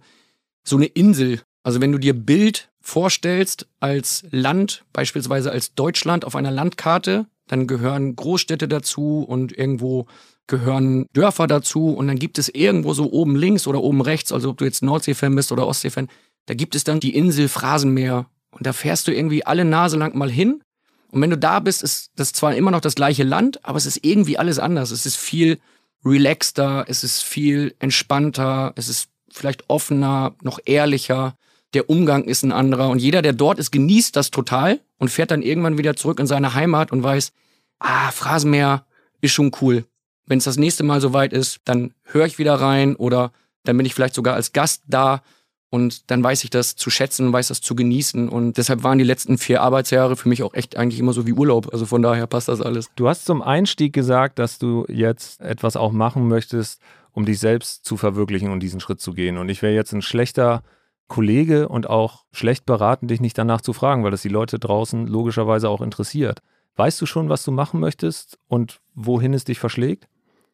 so 0.64 0.76
eine 0.76 0.88
Insel. 0.88 1.42
Also 1.66 1.82
wenn 1.82 1.92
du 1.92 1.98
dir 1.98 2.14
Bild 2.14 2.70
vorstellst 2.80 3.68
als 3.80 4.24
Land, 4.30 4.86
beispielsweise 4.94 5.52
als 5.52 5.74
Deutschland 5.74 6.24
auf 6.24 6.36
einer 6.36 6.52
Landkarte, 6.52 7.26
dann 7.48 7.66
gehören 7.66 8.16
Großstädte 8.16 8.68
dazu 8.68 9.26
und 9.28 9.52
irgendwo 9.52 10.06
gehören 10.46 11.08
Dörfer 11.14 11.48
dazu 11.48 11.90
und 11.90 12.08
dann 12.08 12.20
gibt 12.20 12.38
es 12.38 12.50
irgendwo 12.50 12.94
so 12.94 13.12
oben 13.12 13.36
links 13.36 13.66
oder 13.66 13.82
oben 13.82 14.02
rechts, 14.02 14.32
also 14.32 14.52
ob 14.52 14.60
du 14.60 14.66
jetzt 14.66 14.84
Nordsee-Fan 14.84 15.34
bist 15.34 15.52
oder 15.52 15.66
Ostsee-Fan, 15.66 16.08
da 16.46 16.54
gibt 16.54 16.76
es 16.76 16.84
dann 16.84 17.00
die 17.00 17.16
Insel 17.16 17.48
Phrasenmeer 17.48 18.28
und 18.52 18.68
da 18.68 18.72
fährst 18.72 19.08
du 19.08 19.12
irgendwie 19.12 19.44
alle 19.44 19.66
Nase 19.66 19.98
lang 19.98 20.16
mal 20.16 20.30
hin. 20.30 20.62
Und 21.10 21.20
wenn 21.22 21.32
du 21.32 21.38
da 21.38 21.60
bist, 21.60 21.82
ist 21.82 22.12
das 22.16 22.32
zwar 22.32 22.54
immer 22.54 22.70
noch 22.70 22.82
das 22.82 22.94
gleiche 22.94 23.24
Land, 23.24 23.66
aber 23.66 23.80
es 23.80 23.88
ist 23.88 24.06
irgendwie 24.06 24.38
alles 24.38 24.60
anders. 24.60 24.92
Es 24.92 25.08
ist 25.08 25.16
viel 25.16 25.60
relaxter, 26.06 26.86
es 26.88 27.04
ist 27.04 27.24
viel 27.24 27.74
entspannter, 27.80 28.74
es 28.76 28.88
ist 28.88 29.10
vielleicht 29.32 29.68
offener, 29.68 30.36
noch 30.44 30.60
ehrlicher. 30.64 31.36
Der 31.76 31.90
Umgang 31.90 32.24
ist 32.24 32.44
ein 32.44 32.54
anderer 32.54 32.90
und 32.90 33.00
jeder, 33.00 33.22
der 33.22 33.34
dort 33.34 33.60
ist, 33.60 33.72
genießt 33.72 34.16
das 34.16 34.32
total 34.32 34.80
und 34.98 35.12
fährt 35.12 35.32
dann 35.32 35.42
irgendwann 35.42 35.78
wieder 35.78 35.98
zurück 35.98 36.22
in 36.22 36.26
seine 36.26 36.54
Heimat 36.54 36.94
und 36.94 37.04
weiß, 37.04 37.34
ah, 37.80 38.12
Phrasenmeer 38.12 38.86
ist 39.20 39.34
schon 39.34 39.52
cool. 39.62 39.84
Wenn 40.26 40.38
es 40.38 40.46
das 40.46 40.58
nächste 40.58 40.84
Mal 40.84 41.02
soweit 41.02 41.34
ist, 41.34 41.60
dann 41.66 41.94
höre 42.04 42.28
ich 42.28 42.40
wieder 42.40 42.56
rein 42.56 42.96
oder 42.96 43.34
dann 43.66 43.76
bin 43.76 43.86
ich 43.86 43.94
vielleicht 43.94 44.16
sogar 44.16 44.36
als 44.36 44.54
Gast 44.54 44.84
da 44.88 45.22
und 45.70 46.10
dann 46.10 46.24
weiß 46.24 46.46
ich 46.46 46.50
das 46.50 46.78
zu 46.78 46.90
schätzen, 46.90 47.34
weiß 47.34 47.50
das 47.50 47.60
zu 47.60 47.76
genießen. 47.76 48.30
Und 48.30 48.56
deshalb 48.56 48.84
waren 48.84 48.98
die 48.98 49.04
letzten 49.04 49.38
vier 49.38 49.62
Arbeitsjahre 49.62 50.16
für 50.16 50.30
mich 50.30 50.44
auch 50.44 50.54
echt 50.54 50.78
eigentlich 50.78 51.02
immer 51.02 51.12
so 51.12 51.28
wie 51.28 51.34
Urlaub. 51.34 51.74
Also 51.74 51.86
von 51.86 52.02
daher 52.02 52.26
passt 52.28 52.48
das 52.48 52.62
alles. 52.62 52.90
Du 52.96 53.10
hast 53.10 53.26
zum 53.26 53.42
Einstieg 53.42 53.92
gesagt, 53.92 54.40
dass 54.40 54.60
du 54.60 54.86
jetzt 54.88 55.42
etwas 55.42 55.76
auch 55.76 55.92
machen 55.92 56.30
möchtest, 56.30 56.80
um 57.12 57.26
dich 57.26 57.40
selbst 57.40 57.84
zu 57.84 57.98
verwirklichen 57.98 58.52
und 58.52 58.62
diesen 58.62 58.80
Schritt 58.80 59.02
zu 59.02 59.12
gehen. 59.12 59.38
Und 59.38 59.50
ich 59.50 59.62
wäre 59.62 59.74
jetzt 59.74 59.92
ein 59.92 60.02
schlechter 60.02 60.64
Kollege 61.08 61.70
und 61.70 61.90
auch 61.90 62.26
schlecht 62.32 62.66
beraten, 62.66 63.08
dich 63.08 63.22
nicht 63.22 63.38
danach 63.38 63.62
zu 63.62 63.74
fragen, 63.74 64.04
weil 64.04 64.12
das 64.12 64.22
die 64.22 64.30
Leute 64.30 64.60
draußen 64.60 65.08
logischerweise 65.08 65.70
auch 65.70 65.82
interessiert. 65.82 66.40
Weißt 66.76 67.00
du 67.00 67.06
schon, 67.06 67.30
was 67.30 67.44
du 67.44 67.52
machen 67.52 67.80
möchtest 67.80 68.38
und 68.48 68.82
wohin 68.96 69.34
es 69.34 69.46
dich 69.46 69.60
verschlägt? 69.60 70.08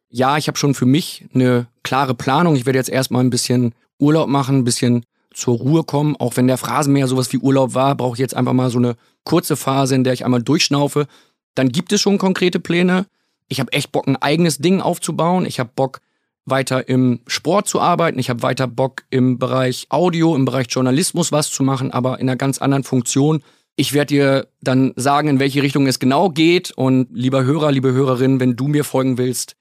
Ja, 0.09 0.37
ich 0.37 0.47
habe 0.47 0.57
schon 0.57 0.73
für 0.73 0.85
mich 0.85 1.25
eine 1.33 1.67
klare 1.83 2.13
Planung. 2.13 2.55
Ich 2.55 2.65
werde 2.65 2.77
jetzt 2.77 2.89
erstmal 2.89 3.23
ein 3.23 3.29
bisschen 3.29 3.73
Urlaub 3.97 4.27
machen, 4.27 4.57
ein 4.57 4.63
bisschen 4.65 5.05
zur 5.33 5.57
Ruhe 5.57 5.83
kommen. 5.83 6.15
Auch 6.17 6.35
wenn 6.35 6.47
der 6.47 6.57
Phrasenmäher 6.57 7.07
sowas 7.07 7.31
wie 7.31 7.37
Urlaub 7.37 7.73
war, 7.73 7.95
brauche 7.95 8.15
ich 8.15 8.19
jetzt 8.19 8.35
einfach 8.35 8.53
mal 8.53 8.69
so 8.69 8.77
eine 8.77 8.97
kurze 9.23 9.55
Phase, 9.55 9.95
in 9.95 10.03
der 10.03 10.13
ich 10.13 10.25
einmal 10.25 10.43
durchschnaufe. 10.43 11.07
Dann 11.55 11.69
gibt 11.69 11.93
es 11.93 12.01
schon 12.01 12.17
konkrete 12.17 12.59
Pläne. 12.59 13.05
Ich 13.47 13.59
habe 13.59 13.71
echt 13.71 13.91
Bock, 13.91 14.07
ein 14.07 14.17
eigenes 14.17 14.57
Ding 14.59 14.81
aufzubauen. 14.81 15.45
Ich 15.45 15.59
habe 15.59 15.71
Bock, 15.75 16.01
weiter 16.45 16.89
im 16.89 17.19
Sport 17.27 17.67
zu 17.67 17.79
arbeiten. 17.79 18.19
Ich 18.19 18.29
habe 18.29 18.41
weiter 18.41 18.67
Bock, 18.67 19.03
im 19.09 19.37
Bereich 19.37 19.87
Audio, 19.89 20.35
im 20.35 20.45
Bereich 20.45 20.67
Journalismus 20.69 21.31
was 21.31 21.49
zu 21.49 21.63
machen, 21.63 21.91
aber 21.91 22.19
in 22.19 22.27
einer 22.27 22.37
ganz 22.37 22.57
anderen 22.57 22.83
Funktion. 22.83 23.43
Ich 23.75 23.93
werde 23.93 24.07
dir 24.07 24.47
dann 24.61 24.93
sagen, 24.95 25.27
in 25.27 25.39
welche 25.39 25.63
Richtung 25.63 25.87
es 25.87 25.99
genau 25.99 26.29
geht. 26.29 26.71
Und 26.71 27.07
lieber 27.11 27.43
Hörer, 27.43 27.71
liebe 27.71 27.93
Hörerin, 27.93 28.39
wenn 28.39 28.55
du 28.55 28.67
mir 28.67 28.83
folgen 28.83 29.17
willst, 29.17 29.55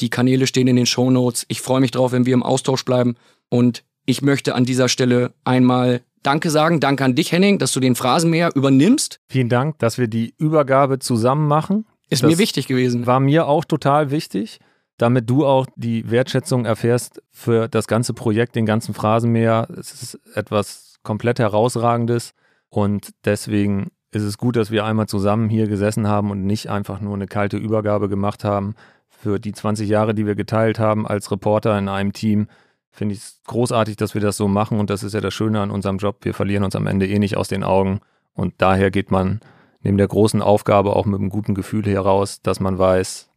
die 0.00 0.10
Kanäle 0.10 0.46
stehen 0.46 0.68
in 0.68 0.76
den 0.76 0.86
Show 0.86 1.10
Notes. 1.10 1.46
Ich 1.48 1.60
freue 1.60 1.80
mich 1.80 1.92
drauf, 1.92 2.12
wenn 2.12 2.26
wir 2.26 2.34
im 2.34 2.42
Austausch 2.42 2.84
bleiben. 2.84 3.16
Und 3.48 3.84
ich 4.06 4.22
möchte 4.22 4.54
an 4.54 4.64
dieser 4.64 4.88
Stelle 4.88 5.32
einmal 5.44 6.02
Danke 6.22 6.50
sagen. 6.50 6.80
Danke 6.80 7.04
an 7.04 7.14
dich, 7.14 7.32
Henning, 7.32 7.58
dass 7.58 7.72
du 7.72 7.80
den 7.80 7.94
Phrasenmäher 7.94 8.50
übernimmst. 8.54 9.20
Vielen 9.28 9.48
Dank, 9.48 9.78
dass 9.78 9.98
wir 9.98 10.08
die 10.08 10.34
Übergabe 10.38 10.98
zusammen 10.98 11.46
machen. 11.46 11.86
Ist 12.10 12.22
das 12.22 12.30
mir 12.30 12.38
wichtig 12.38 12.66
gewesen. 12.66 13.06
War 13.06 13.20
mir 13.20 13.46
auch 13.46 13.64
total 13.64 14.10
wichtig, 14.10 14.58
damit 14.98 15.28
du 15.28 15.44
auch 15.44 15.66
die 15.76 16.10
Wertschätzung 16.10 16.64
erfährst 16.64 17.22
für 17.30 17.68
das 17.68 17.86
ganze 17.86 18.14
Projekt, 18.14 18.54
den 18.54 18.66
ganzen 18.66 18.94
Phrasenmäher. 18.94 19.66
Es 19.76 20.02
ist 20.02 20.20
etwas 20.34 20.98
komplett 21.02 21.38
herausragendes 21.38 22.34
und 22.68 23.10
deswegen 23.24 23.90
ist 24.12 24.22
es 24.22 24.38
gut, 24.38 24.56
dass 24.56 24.70
wir 24.70 24.84
einmal 24.84 25.06
zusammen 25.06 25.48
hier 25.48 25.66
gesessen 25.66 26.06
haben 26.06 26.30
und 26.30 26.44
nicht 26.44 26.68
einfach 26.68 27.00
nur 27.00 27.14
eine 27.14 27.26
kalte 27.26 27.56
Übergabe 27.56 28.08
gemacht 28.08 28.44
haben. 28.44 28.74
Für 29.08 29.40
die 29.40 29.52
20 29.52 29.88
Jahre, 29.88 30.14
die 30.14 30.26
wir 30.26 30.34
geteilt 30.34 30.78
haben 30.78 31.06
als 31.06 31.30
Reporter 31.30 31.76
in 31.78 31.88
einem 31.88 32.12
Team, 32.12 32.48
finde 32.90 33.14
ich 33.14 33.20
es 33.20 33.40
großartig, 33.46 33.96
dass 33.96 34.14
wir 34.14 34.20
das 34.20 34.36
so 34.36 34.46
machen 34.46 34.78
und 34.78 34.90
das 34.90 35.02
ist 35.02 35.14
ja 35.14 35.20
das 35.20 35.34
Schöne 35.34 35.60
an 35.60 35.70
unserem 35.70 35.98
Job. 35.98 36.18
Wir 36.22 36.34
verlieren 36.34 36.62
uns 36.62 36.76
am 36.76 36.86
Ende 36.86 37.08
eh 37.08 37.18
nicht 37.18 37.36
aus 37.36 37.48
den 37.48 37.64
Augen 37.64 38.00
und 38.34 38.54
daher 38.58 38.90
geht 38.90 39.10
man 39.10 39.40
neben 39.82 39.98
der 39.98 40.08
großen 40.08 40.42
Aufgabe 40.42 40.94
auch 40.94 41.06
mit 41.06 41.20
einem 41.20 41.30
guten 41.30 41.54
Gefühl 41.54 41.84
heraus, 41.84 42.40
dass 42.42 42.60
man 42.60 42.78
weiß, 42.78 43.30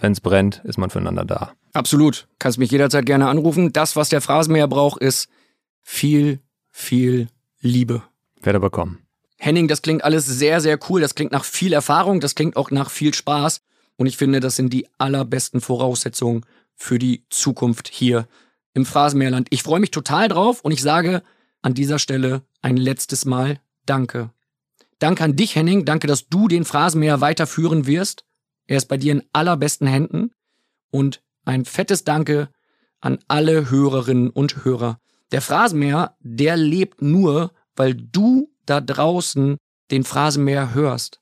wenn 0.00 0.12
es 0.12 0.20
brennt, 0.20 0.62
ist 0.64 0.78
man 0.78 0.90
füreinander 0.90 1.24
da. 1.24 1.52
Absolut. 1.72 2.28
Kannst 2.38 2.58
mich 2.58 2.70
jederzeit 2.70 3.06
gerne 3.06 3.28
anrufen. 3.28 3.72
Das, 3.72 3.96
was 3.96 4.08
der 4.08 4.20
Phrasenmäher 4.20 4.68
braucht, 4.68 5.00
ist 5.00 5.28
viel, 5.82 6.40
viel 6.70 7.28
Liebe. 7.60 8.02
Werde 8.40 8.60
bekommen. 8.60 8.98
Henning, 9.36 9.68
das 9.68 9.82
klingt 9.82 10.04
alles 10.04 10.26
sehr, 10.26 10.60
sehr 10.60 10.78
cool. 10.88 11.00
Das 11.00 11.14
klingt 11.14 11.32
nach 11.32 11.44
viel 11.44 11.72
Erfahrung. 11.72 12.20
Das 12.20 12.34
klingt 12.34 12.56
auch 12.56 12.70
nach 12.70 12.90
viel 12.90 13.14
Spaß. 13.14 13.60
Und 13.96 14.06
ich 14.06 14.16
finde, 14.16 14.40
das 14.40 14.56
sind 14.56 14.72
die 14.72 14.86
allerbesten 14.98 15.60
Voraussetzungen 15.60 16.44
für 16.74 16.98
die 16.98 17.24
Zukunft 17.30 17.88
hier 17.88 18.26
im 18.74 18.86
Phrasenmeerland. 18.86 19.48
Ich 19.50 19.62
freue 19.62 19.80
mich 19.80 19.90
total 19.90 20.28
drauf 20.28 20.60
und 20.62 20.72
ich 20.72 20.82
sage 20.82 21.22
an 21.62 21.74
dieser 21.74 21.98
Stelle 21.98 22.42
ein 22.62 22.76
letztes 22.76 23.24
Mal 23.24 23.60
Danke. 23.86 24.30
Danke 24.98 25.24
an 25.24 25.34
dich, 25.34 25.56
Henning. 25.56 25.86
Danke, 25.86 26.06
dass 26.06 26.28
du 26.28 26.46
den 26.46 26.66
Phrasenmäher 26.66 27.22
weiterführen 27.22 27.86
wirst. 27.86 28.24
Er 28.68 28.76
ist 28.76 28.86
bei 28.86 28.96
dir 28.96 29.12
in 29.12 29.24
allerbesten 29.32 29.88
Händen. 29.88 30.30
Und 30.90 31.20
ein 31.44 31.64
fettes 31.64 32.04
Danke 32.04 32.50
an 33.00 33.18
alle 33.26 33.70
Hörerinnen 33.70 34.30
und 34.30 34.64
Hörer. 34.64 35.00
Der 35.32 35.42
Phrasenmäher, 35.42 36.16
der 36.20 36.56
lebt 36.56 37.02
nur, 37.02 37.52
weil 37.74 37.94
du 37.94 38.50
da 38.66 38.80
draußen 38.80 39.56
den 39.90 40.04
Phrasenmäher 40.04 40.74
hörst. 40.74 41.20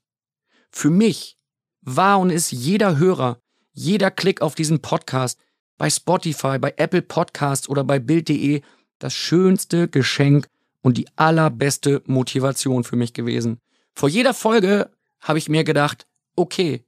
Für 0.71 0.91
mich 0.91 1.39
war 1.83 2.19
und 2.19 2.31
ist 2.31 2.51
jeder 2.51 2.99
Hörer, 2.99 3.39
jeder 3.73 4.11
Klick 4.11 4.43
auf 4.43 4.55
diesen 4.55 4.81
Podcast 4.81 5.39
bei 5.79 5.91
Spotify, 5.91 6.59
bei 6.59 6.75
Apple 6.77 7.03
Podcasts 7.03 7.69
oder 7.69 7.85
bei 7.85 7.99
Bild.de 7.99 8.63
das 8.99 9.15
schönste 9.15 9.89
Geschenk 9.89 10.49
und 10.83 10.97
die 10.97 11.07
allerbeste 11.17 12.03
Motivation 12.07 12.85
für 12.85 12.97
mich 12.97 13.13
gewesen. 13.13 13.61
Vor 13.95 14.09
jeder 14.09 14.35
Folge 14.35 14.91
habe 15.21 15.39
ich 15.39 15.49
mir 15.49 15.65
gedacht, 15.65 16.07
okay, 16.35 16.86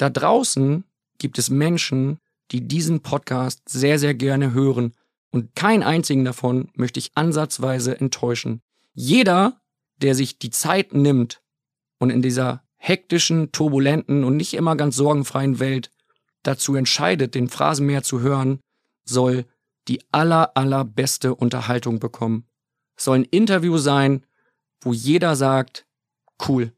da 0.00 0.08
draußen 0.08 0.84
gibt 1.18 1.38
es 1.38 1.50
Menschen, 1.50 2.18
die 2.52 2.66
diesen 2.66 3.00
Podcast 3.00 3.60
sehr, 3.68 3.98
sehr 3.98 4.14
gerne 4.14 4.52
hören 4.52 4.94
und 5.30 5.54
keinen 5.54 5.82
einzigen 5.82 6.24
davon 6.24 6.70
möchte 6.74 6.98
ich 6.98 7.12
ansatzweise 7.14 8.00
enttäuschen. 8.00 8.62
Jeder, 8.94 9.60
der 9.98 10.14
sich 10.14 10.38
die 10.38 10.50
Zeit 10.50 10.94
nimmt 10.94 11.42
und 11.98 12.10
in 12.10 12.22
dieser 12.22 12.64
hektischen, 12.76 13.52
turbulenten 13.52 14.24
und 14.24 14.36
nicht 14.36 14.54
immer 14.54 14.74
ganz 14.74 14.96
sorgenfreien 14.96 15.60
Welt 15.60 15.90
dazu 16.42 16.74
entscheidet, 16.74 17.34
den 17.34 17.48
Phrasenmäher 17.48 18.02
zu 18.02 18.20
hören, 18.20 18.60
soll 19.04 19.44
die 19.86 20.00
aller, 20.12 20.56
allerbeste 20.56 21.34
Unterhaltung 21.34 22.00
bekommen. 22.00 22.46
Es 22.96 23.04
soll 23.04 23.18
ein 23.18 23.24
Interview 23.24 23.76
sein, 23.76 24.24
wo 24.80 24.94
jeder 24.94 25.36
sagt, 25.36 25.86
cool, 26.48 26.72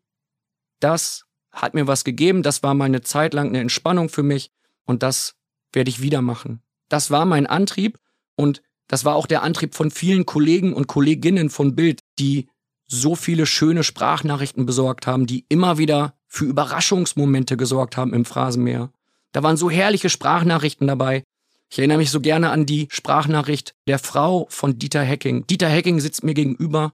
das 0.80 1.24
hat 1.52 1.74
mir 1.74 1.86
was 1.86 2.04
gegeben, 2.04 2.42
das 2.42 2.62
war 2.62 2.74
meine 2.74 3.02
Zeit 3.02 3.34
lang 3.34 3.48
eine 3.48 3.60
Entspannung 3.60 4.08
für 4.08 4.22
mich 4.22 4.50
und 4.84 5.02
das 5.02 5.34
werde 5.72 5.90
ich 5.90 6.00
wieder 6.00 6.22
machen. 6.22 6.62
Das 6.88 7.10
war 7.10 7.24
mein 7.24 7.46
Antrieb 7.46 7.98
und 8.36 8.62
das 8.88 9.04
war 9.04 9.14
auch 9.14 9.26
der 9.26 9.42
Antrieb 9.42 9.74
von 9.74 9.90
vielen 9.90 10.26
Kollegen 10.26 10.74
und 10.74 10.86
Kolleginnen 10.86 11.50
von 11.50 11.74
Bild, 11.74 12.00
die 12.18 12.48
so 12.86 13.14
viele 13.14 13.46
schöne 13.46 13.84
Sprachnachrichten 13.84 14.66
besorgt 14.66 15.06
haben, 15.06 15.26
die 15.26 15.46
immer 15.48 15.78
wieder 15.78 16.14
für 16.28 16.44
Überraschungsmomente 16.44 17.56
gesorgt 17.56 17.96
haben 17.96 18.12
im 18.12 18.24
Phrasenmeer. 18.24 18.90
Da 19.32 19.42
waren 19.42 19.56
so 19.56 19.70
herrliche 19.70 20.10
Sprachnachrichten 20.10 20.86
dabei. 20.86 21.22
Ich 21.70 21.78
erinnere 21.78 21.98
mich 21.98 22.10
so 22.10 22.20
gerne 22.20 22.50
an 22.50 22.66
die 22.66 22.88
Sprachnachricht 22.90 23.74
der 23.86 23.98
Frau 23.98 24.46
von 24.50 24.78
Dieter 24.78 25.02
Hecking. 25.02 25.46
Dieter 25.46 25.68
Hecking 25.68 26.00
sitzt 26.00 26.22
mir 26.22 26.34
gegenüber 26.34 26.92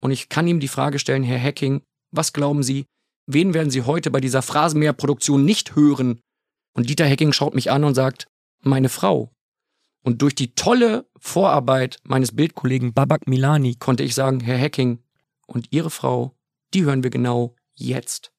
und 0.00 0.10
ich 0.10 0.28
kann 0.28 0.46
ihm 0.46 0.60
die 0.60 0.68
Frage 0.68 0.98
stellen, 0.98 1.22
Herr 1.22 1.38
Hecking, 1.38 1.80
was 2.10 2.34
glauben 2.34 2.62
Sie, 2.62 2.84
wen 3.28 3.54
werden 3.54 3.70
Sie 3.70 3.82
heute 3.82 4.10
bei 4.10 4.20
dieser 4.20 4.42
Phrasenmäher-Produktion 4.42 5.44
nicht 5.44 5.76
hören? 5.76 6.20
Und 6.72 6.88
Dieter 6.88 7.04
Hecking 7.04 7.32
schaut 7.32 7.54
mich 7.54 7.70
an 7.70 7.84
und 7.84 7.94
sagt, 7.94 8.26
meine 8.60 8.88
Frau. 8.88 9.32
Und 10.02 10.22
durch 10.22 10.34
die 10.34 10.54
tolle 10.54 11.06
Vorarbeit 11.18 11.98
meines 12.02 12.34
Bildkollegen 12.34 12.94
Babak 12.94 13.28
Milani 13.28 13.74
konnte 13.74 14.02
ich 14.02 14.14
sagen, 14.14 14.40
Herr 14.40 14.56
Hecking 14.56 15.00
und 15.46 15.68
Ihre 15.70 15.90
Frau, 15.90 16.34
die 16.74 16.84
hören 16.84 17.02
wir 17.02 17.10
genau 17.10 17.54
jetzt. 17.74 18.32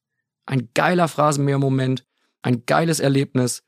Ein 0.46 0.70
geiler 0.74 1.06
Phrasenmäher-Moment, 1.06 2.04
ein 2.42 2.66
geiles 2.66 2.98
Erlebnis 3.00 3.62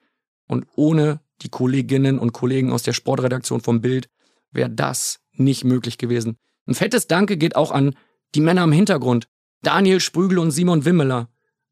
und 0.49 0.67
ohne 0.75 1.21
die 1.43 1.49
Kolleginnen 1.49 2.19
und 2.19 2.33
Kollegen 2.33 2.73
aus 2.73 2.83
der 2.83 2.93
Sportredaktion 2.93 3.61
vom 3.61 3.81
Bild 3.81 4.09
wäre 4.51 4.71
das 4.71 5.21
nicht 5.33 5.65
möglich 5.65 5.99
gewesen. 5.99 6.37
Ein 6.67 6.75
fettes 6.75 7.07
Danke 7.07 7.37
geht 7.37 7.57
auch 7.57 7.71
an 7.71 7.95
die 8.35 8.41
Männer 8.41 8.65
im 8.65 8.73
Hintergrund. 8.73 9.29
Daniel 9.63 10.01
Sprügel 10.01 10.39
und 10.39 10.51
Simon 10.51 10.85
Wimmeler. 10.85 11.29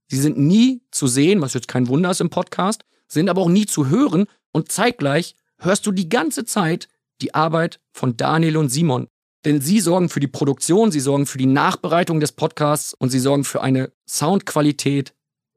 Sie 0.09 0.19
sind 0.19 0.39
nie 0.39 0.83
zu 0.91 1.07
sehen, 1.07 1.41
was 1.41 1.55
jetzt 1.55 1.69
kein 1.69 1.89
Wunder 1.89 2.11
ist 2.11 2.21
im 2.21 2.31
Podcast, 2.31 2.85
sind 3.07 3.29
aber 3.29 3.43
auch 3.43 3.49
nie 3.49 3.67
zu 3.67 3.89
hören 3.89 4.27
und 4.53 4.73
zeitgleich 4.73 5.37
hörst 5.59 5.87
du 5.87 5.93
die 5.93 6.09
ganze 6.09 6.45
Zeit 6.45 6.89
die 7.21 7.35
Arbeit 7.35 7.81
von 7.93 8.17
Daniel 8.17 8.57
und 8.57 8.71
Simon. 8.71 9.09
Denn 9.45 9.61
sie 9.61 9.81
sorgen 9.81 10.09
für 10.09 10.21
die 10.21 10.27
Produktion, 10.27 10.93
sie 10.93 11.01
sorgen 11.01 11.27
für 11.27 11.39
die 11.39 11.47
Nachbereitung 11.47 12.21
des 12.21 12.33
Podcasts 12.33 12.95
und 12.95 13.11
sie 13.11 13.19
sorgen 13.19 13.45
für 13.45 13.63
eine 13.63 13.93
Soundqualität, 14.07 15.15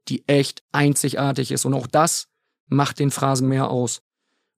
die 0.08 0.26
echt 0.26 0.62
einzigartig 0.72 1.50
ist. 1.50 1.64
Und 1.64 1.74
auch 1.74 1.86
das 1.86 2.28
macht 2.66 2.98
den 2.98 3.10
Phrasenmäher 3.10 3.70
aus. 3.70 4.02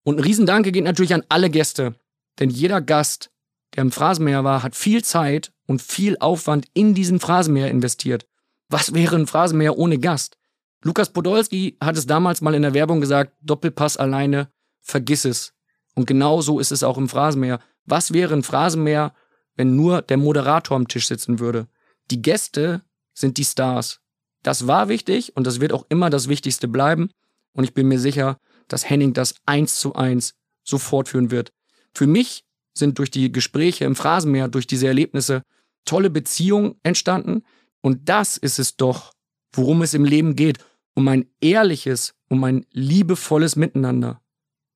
Und 0.05 0.19
ein 0.19 0.25
Riesendanke 0.25 0.71
geht 0.73 0.85
natürlich 0.85 1.15
an 1.15 1.25
alle 1.29 1.51
Gäste. 1.51 1.95
Denn 2.39 2.51
jeder 2.51 2.81
Gast, 2.81 3.31
der 3.75 3.83
im 3.83 3.93
Phrasenmäher 3.93 4.45
war, 4.45 4.63
hat 4.63 4.77
viel 4.77 5.05
Zeit 5.05 5.53
und 5.67 5.83
viel 5.83 6.17
Aufwand 6.19 6.67
in 6.75 6.95
diesen 6.95 7.21
Phrasenmäher 7.21 7.71
investiert. 7.71 8.27
Was 8.69 8.95
wäre 8.95 9.17
ein 9.17 9.27
Phrasenmäher 9.27 9.77
ohne 9.77 9.99
Gast? 9.99 10.37
Lukas 10.83 11.13
Podolski 11.13 11.77
hat 11.81 11.97
es 11.97 12.07
damals 12.07 12.41
mal 12.41 12.55
in 12.55 12.63
der 12.63 12.75
Werbung 12.75 13.01
gesagt, 13.01 13.33
Doppelpass 13.41 13.97
alleine, 13.97 14.49
vergiss 14.81 15.25
es. 15.25 15.53
Und 15.95 16.07
genau 16.07 16.41
so 16.41 16.61
ist 16.61 16.73
es 16.73 16.83
auch 16.83 16.99
im 16.99 17.09
Phrasenmäher. 17.09 17.61
Was 17.85 18.13
wäre 18.13 18.35
ein 18.35 18.43
Phrasenmäher, 18.43 19.15
wenn 19.57 19.75
nur 19.75 20.03
der 20.03 20.17
Moderator 20.17 20.77
am 20.77 20.89
Tisch 20.89 21.09
sitzen 21.09 21.39
würde? 21.39 21.69
Die 22.11 22.23
Gäste 22.23 22.83
sind 23.15 23.39
die 23.39 23.45
Stars. 23.45 24.01
Das 24.43 24.69
war 24.69 24.89
wichtig 24.89 25.37
und 25.37 25.47
das 25.47 25.61
wird 25.61 25.73
auch 25.73 25.87
immer 25.89 26.11
das 26.11 26.29
Wichtigste 26.29 26.69
bleiben. 26.69 27.11
Und 27.53 27.65
ich 27.65 27.75
bin 27.75 27.89
mir 27.89 27.99
sicher, 27.99 28.39
dass 28.69 28.89
Henning 28.89 29.13
das 29.13 29.35
eins 29.45 29.81
zu 29.81 29.95
eins 29.95 30.35
so 30.63 30.79
fortführen 30.79 31.31
wird. 31.31 31.53
Für 31.95 32.07
mich 32.07 32.45
sind 32.79 32.99
durch 32.99 33.11
die 33.11 33.33
Gespräche 33.33 33.85
im 33.85 33.97
Phrasenmeer, 33.97 34.49
durch 34.49 34.67
diese 34.67 34.87
Erlebnisse 34.87 35.43
tolle 35.85 36.11
Beziehungen 36.11 36.77
entstanden. 36.83 37.43
Und 37.81 38.09
das 38.09 38.37
ist 38.37 38.59
es 38.59 38.77
doch, 38.77 39.13
worum 39.53 39.83
es 39.83 39.95
im 39.95 40.05
Leben 40.05 40.37
geht. 40.37 40.59
Um 40.95 41.09
ein 41.09 41.27
ehrliches, 41.41 42.15
um 42.29 42.43
ein 42.45 42.65
liebevolles 42.73 43.57
Miteinander. 43.57 44.21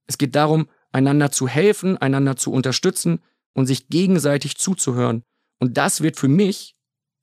Es 0.07 0.19
geht 0.19 0.35
darum, 0.35 0.69
einander 0.93 1.31
zu 1.31 1.49
helfen, 1.49 1.97
einander 1.97 2.37
zu 2.37 2.53
unterstützen 2.53 3.21
und 3.55 3.67
sich 3.67 3.89
gegenseitig 3.89 4.57
zuzuhören. 4.57 5.23
Und 5.59 5.77
das 5.77 6.03
wird 6.03 6.17
für 6.17 6.29
mich 6.29 6.77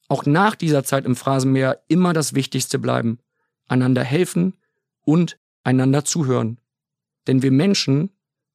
auch 0.08 0.26
nach 0.26 0.56
dieser 0.56 0.84
Zeit 0.84 1.06
im 1.06 1.16
Phrasenmeer 1.16 1.84
immer 1.88 2.14
das 2.14 2.34
Wichtigste 2.34 2.80
bleiben. 2.80 3.20
Einander 3.68 4.04
helfen 4.04 4.58
und 5.02 5.38
einander 5.64 6.06
zuhören. 6.06 6.60
Denn 7.28 7.42
wir 7.42 7.52
Menschen 7.52 8.12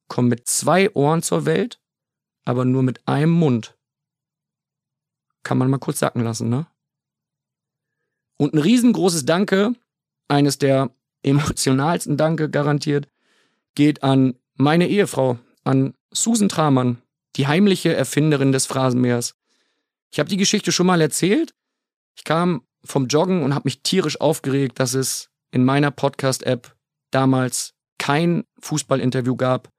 kommen 0.07 0.29
mit 0.29 0.47
zwei 0.47 0.93
Ohren 0.93 1.21
zur 1.21 1.45
Welt, 1.45 1.79
aber 2.45 2.65
nur 2.65 2.83
mit 2.83 3.07
einem 3.07 3.31
Mund. 3.31 3.77
Kann 5.43 5.57
man 5.57 5.69
mal 5.69 5.79
kurz 5.79 5.99
sacken 5.99 6.23
lassen, 6.23 6.49
ne? 6.49 6.67
Und 8.37 8.53
ein 8.53 8.59
riesengroßes 8.59 9.25
Danke, 9.25 9.73
eines 10.27 10.57
der 10.57 10.91
emotionalsten 11.21 12.17
Danke 12.17 12.49
garantiert, 12.49 13.07
geht 13.75 14.03
an 14.03 14.35
meine 14.55 14.87
Ehefrau, 14.87 15.39
an 15.63 15.93
Susan 16.11 16.49
Tramann, 16.49 17.01
die 17.35 17.47
heimliche 17.47 17.93
Erfinderin 17.93 18.51
des 18.51 18.65
Phrasenmeers. 18.65 19.35
Ich 20.11 20.19
habe 20.19 20.29
die 20.29 20.37
Geschichte 20.37 20.71
schon 20.71 20.85
mal 20.85 21.01
erzählt. 21.01 21.55
Ich 22.15 22.23
kam 22.23 22.63
vom 22.83 23.07
Joggen 23.07 23.43
und 23.43 23.55
habe 23.55 23.65
mich 23.65 23.81
tierisch 23.81 24.19
aufgeregt, 24.21 24.79
dass 24.79 24.93
es 24.93 25.29
in 25.51 25.63
meiner 25.63 25.91
Podcast-App 25.91 26.75
damals 27.11 27.73
kein 27.97 28.43
Fußballinterview 28.59 29.35
gab, 29.35 29.69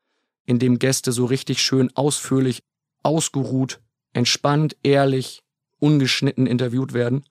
in 0.47 0.59
dem 0.59 0.79
Gäste 0.79 1.13
so 1.13 1.25
richtig 1.25 1.63
schön 1.63 1.91
ausführlich, 1.97 2.63
ausgeruht, 3.03 3.81
entspannt, 4.13 4.77
ehrlich, 4.83 5.43
ungeschnitten 5.79 6.47
interviewt 6.47 6.93
werden. 6.93 7.25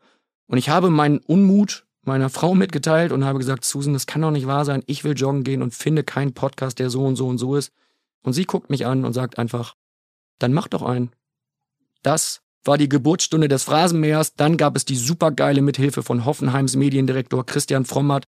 Und 0.48 0.58
ich 0.58 0.70
habe 0.70 0.90
meinen 0.90 1.20
Unmut 1.20 1.86
meiner 2.06 2.30
Frau 2.30 2.54
mitgeteilt 2.54 3.12
und 3.12 3.24
habe 3.26 3.40
gesagt, 3.40 3.64
Susan, 3.64 3.94
das 3.94 4.08
kann 4.08 4.22
doch 4.22 4.32
nicht 4.32 4.48
wahr 4.48 4.66
sein. 4.66 4.84
Ich 4.88 5.04
will 5.04 5.14
joggen 5.14 5.44
gehen 5.44 5.62
und 5.62 5.74
finde 5.74 6.04
keinen 6.04 6.34
Podcast, 6.34 6.80
der 6.80 6.90
so 6.90 7.06
und 7.06 7.16
so 7.16 7.28
und 7.28 7.38
so 7.38 7.56
ist. 7.56 7.72
Und 8.24 8.34
sie 8.34 8.46
guckt 8.46 8.70
mich 8.70 8.86
an 8.86 9.06
und 9.06 9.14
sagt 9.14 9.38
einfach, 9.38 9.76
dann 10.40 10.54
mach 10.54 10.68
doch 10.68 10.82
einen. 10.82 11.12
Das 12.02 12.42
war 12.66 12.78
die 12.78 12.90
Geburtsstunde 12.90 13.48
des 13.48 13.64
Phrasenmähers. 13.64 14.36
Dann 14.36 14.58
gab 14.58 14.76
es 14.76 14.86
die 14.86 14.96
supergeile 14.96 15.62
Mithilfe 15.62 16.04
von 16.04 16.26
Hoffenheims 16.26 16.76
Mediendirektor 16.76 17.46
Christian 17.46 17.86
Frommert, 17.86 18.26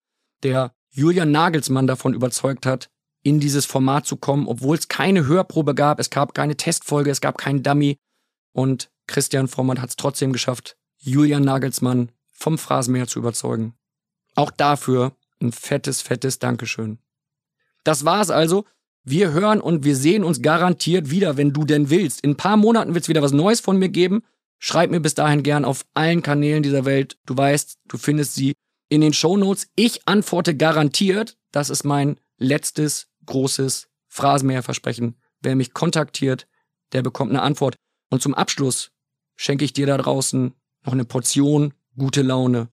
der 0.42 0.72
Julian 0.90 1.30
Nagelsmann 1.30 1.86
davon 1.86 2.14
überzeugt 2.14 2.66
hat, 2.66 2.88
in 3.28 3.40
dieses 3.40 3.66
Format 3.66 4.06
zu 4.06 4.16
kommen, 4.16 4.48
obwohl 4.48 4.76
es 4.76 4.88
keine 4.88 5.26
Hörprobe 5.26 5.74
gab, 5.74 6.00
es 6.00 6.08
gab 6.08 6.34
keine 6.34 6.56
Testfolge, 6.56 7.10
es 7.10 7.20
gab 7.20 7.36
keinen 7.36 7.62
Dummy. 7.62 7.98
Und 8.52 8.90
Christian 9.06 9.48
Frommert 9.48 9.80
hat 9.80 9.90
es 9.90 9.96
trotzdem 9.96 10.32
geschafft, 10.32 10.76
Julian 10.98 11.42
Nagelsmann 11.42 12.10
vom 12.32 12.56
Phrasenmäher 12.56 13.06
zu 13.06 13.18
überzeugen. 13.18 13.74
Auch 14.34 14.50
dafür 14.50 15.12
ein 15.42 15.52
fettes, 15.52 16.00
fettes 16.00 16.38
Dankeschön. 16.38 16.98
Das 17.84 18.04
war's 18.04 18.30
also. 18.30 18.64
Wir 19.04 19.32
hören 19.32 19.60
und 19.60 19.84
wir 19.84 19.96
sehen 19.96 20.24
uns 20.24 20.42
garantiert 20.42 21.10
wieder, 21.10 21.36
wenn 21.36 21.52
du 21.52 21.64
denn 21.64 21.90
willst. 21.90 22.22
In 22.22 22.32
ein 22.32 22.36
paar 22.36 22.56
Monaten 22.56 22.94
wird's 22.94 23.08
wieder 23.08 23.22
was 23.22 23.32
Neues 23.32 23.60
von 23.60 23.78
mir 23.78 23.88
geben. 23.88 24.22
Schreib 24.58 24.90
mir 24.90 25.00
bis 25.00 25.14
dahin 25.14 25.42
gern 25.42 25.64
auf 25.64 25.84
allen 25.94 26.22
Kanälen 26.22 26.62
dieser 26.62 26.84
Welt. 26.84 27.16
Du 27.24 27.36
weißt, 27.36 27.78
du 27.88 27.98
findest 27.98 28.34
sie 28.34 28.54
in 28.88 29.00
den 29.00 29.12
Shownotes. 29.12 29.68
Ich 29.76 30.06
antworte 30.06 30.56
garantiert. 30.56 31.36
Das 31.52 31.70
ist 31.70 31.84
mein 31.84 32.18
letztes 32.38 33.07
großes 33.28 33.88
Phrasenmäherversprechen. 34.08 35.16
Wer 35.40 35.54
mich 35.54 35.72
kontaktiert, 35.72 36.48
der 36.92 37.02
bekommt 37.02 37.30
eine 37.30 37.42
Antwort. 37.42 37.76
Und 38.10 38.22
zum 38.22 38.34
Abschluss 38.34 38.90
schenke 39.36 39.64
ich 39.64 39.72
dir 39.72 39.86
da 39.86 39.96
draußen 39.96 40.54
noch 40.84 40.92
eine 40.92 41.04
Portion 41.04 41.74
gute 41.96 42.22
Laune. 42.22 42.68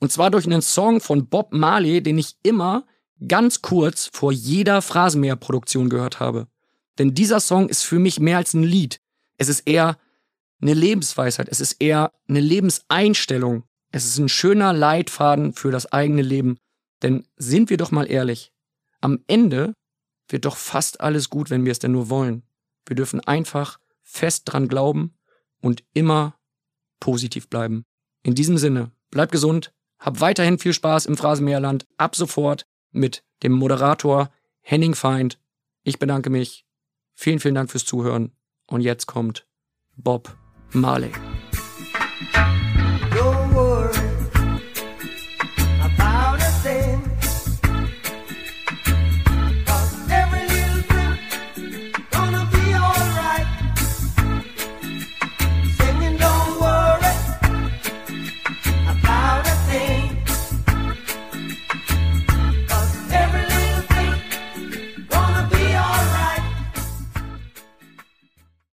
Und 0.00 0.10
zwar 0.10 0.30
durch 0.30 0.46
einen 0.46 0.62
Song 0.62 1.00
von 1.00 1.28
Bob 1.28 1.52
Marley, 1.52 2.02
den 2.02 2.18
ich 2.18 2.36
immer 2.42 2.86
ganz 3.28 3.62
kurz 3.62 4.08
vor 4.12 4.32
jeder 4.32 4.82
Phrasenmäherproduktion 4.82 5.88
gehört 5.88 6.20
habe. 6.20 6.48
Denn 6.98 7.14
dieser 7.14 7.40
Song 7.40 7.68
ist 7.68 7.82
für 7.82 7.98
mich 7.98 8.18
mehr 8.18 8.38
als 8.38 8.54
ein 8.54 8.62
Lied. 8.62 9.00
Es 9.36 9.48
ist 9.48 9.60
eher 9.60 9.98
eine 10.60 10.74
Lebensweisheit. 10.74 11.48
Es 11.48 11.60
ist 11.60 11.80
eher 11.80 12.12
eine 12.28 12.40
Lebenseinstellung. 12.40 13.64
Es 13.92 14.06
ist 14.06 14.18
ein 14.18 14.28
schöner 14.28 14.72
Leitfaden 14.72 15.52
für 15.52 15.70
das 15.70 15.92
eigene 15.92 16.22
Leben. 16.22 16.58
Denn 17.02 17.26
sind 17.36 17.70
wir 17.70 17.76
doch 17.76 17.90
mal 17.90 18.10
ehrlich, 18.10 18.52
am 19.00 19.20
Ende 19.26 19.74
wird 20.32 20.44
doch 20.44 20.56
fast 20.56 21.00
alles 21.00 21.30
gut, 21.30 21.50
wenn 21.50 21.64
wir 21.64 21.72
es 21.72 21.78
denn 21.78 21.92
nur 21.92 22.10
wollen. 22.10 22.42
Wir 22.86 22.96
dürfen 22.96 23.20
einfach 23.20 23.78
fest 24.02 24.44
dran 24.46 24.68
glauben 24.68 25.14
und 25.60 25.84
immer 25.92 26.38
positiv 26.98 27.48
bleiben. 27.48 27.84
In 28.22 28.34
diesem 28.34 28.58
Sinne, 28.58 28.90
bleib 29.10 29.32
gesund, 29.32 29.72
hab 29.98 30.20
weiterhin 30.20 30.58
viel 30.58 30.72
Spaß 30.72 31.06
im 31.06 31.16
Phrasenmeerland, 31.16 31.86
ab 31.96 32.16
sofort 32.16 32.66
mit 32.90 33.24
dem 33.42 33.52
Moderator 33.52 34.30
Henning 34.60 34.94
Feind. 34.94 35.38
Ich 35.82 35.98
bedanke 35.98 36.30
mich. 36.30 36.66
Vielen, 37.14 37.40
vielen 37.40 37.54
Dank 37.54 37.70
fürs 37.70 37.84
Zuhören. 37.84 38.32
Und 38.66 38.80
jetzt 38.80 39.06
kommt 39.06 39.46
Bob 39.96 40.36
Marley. 40.72 41.12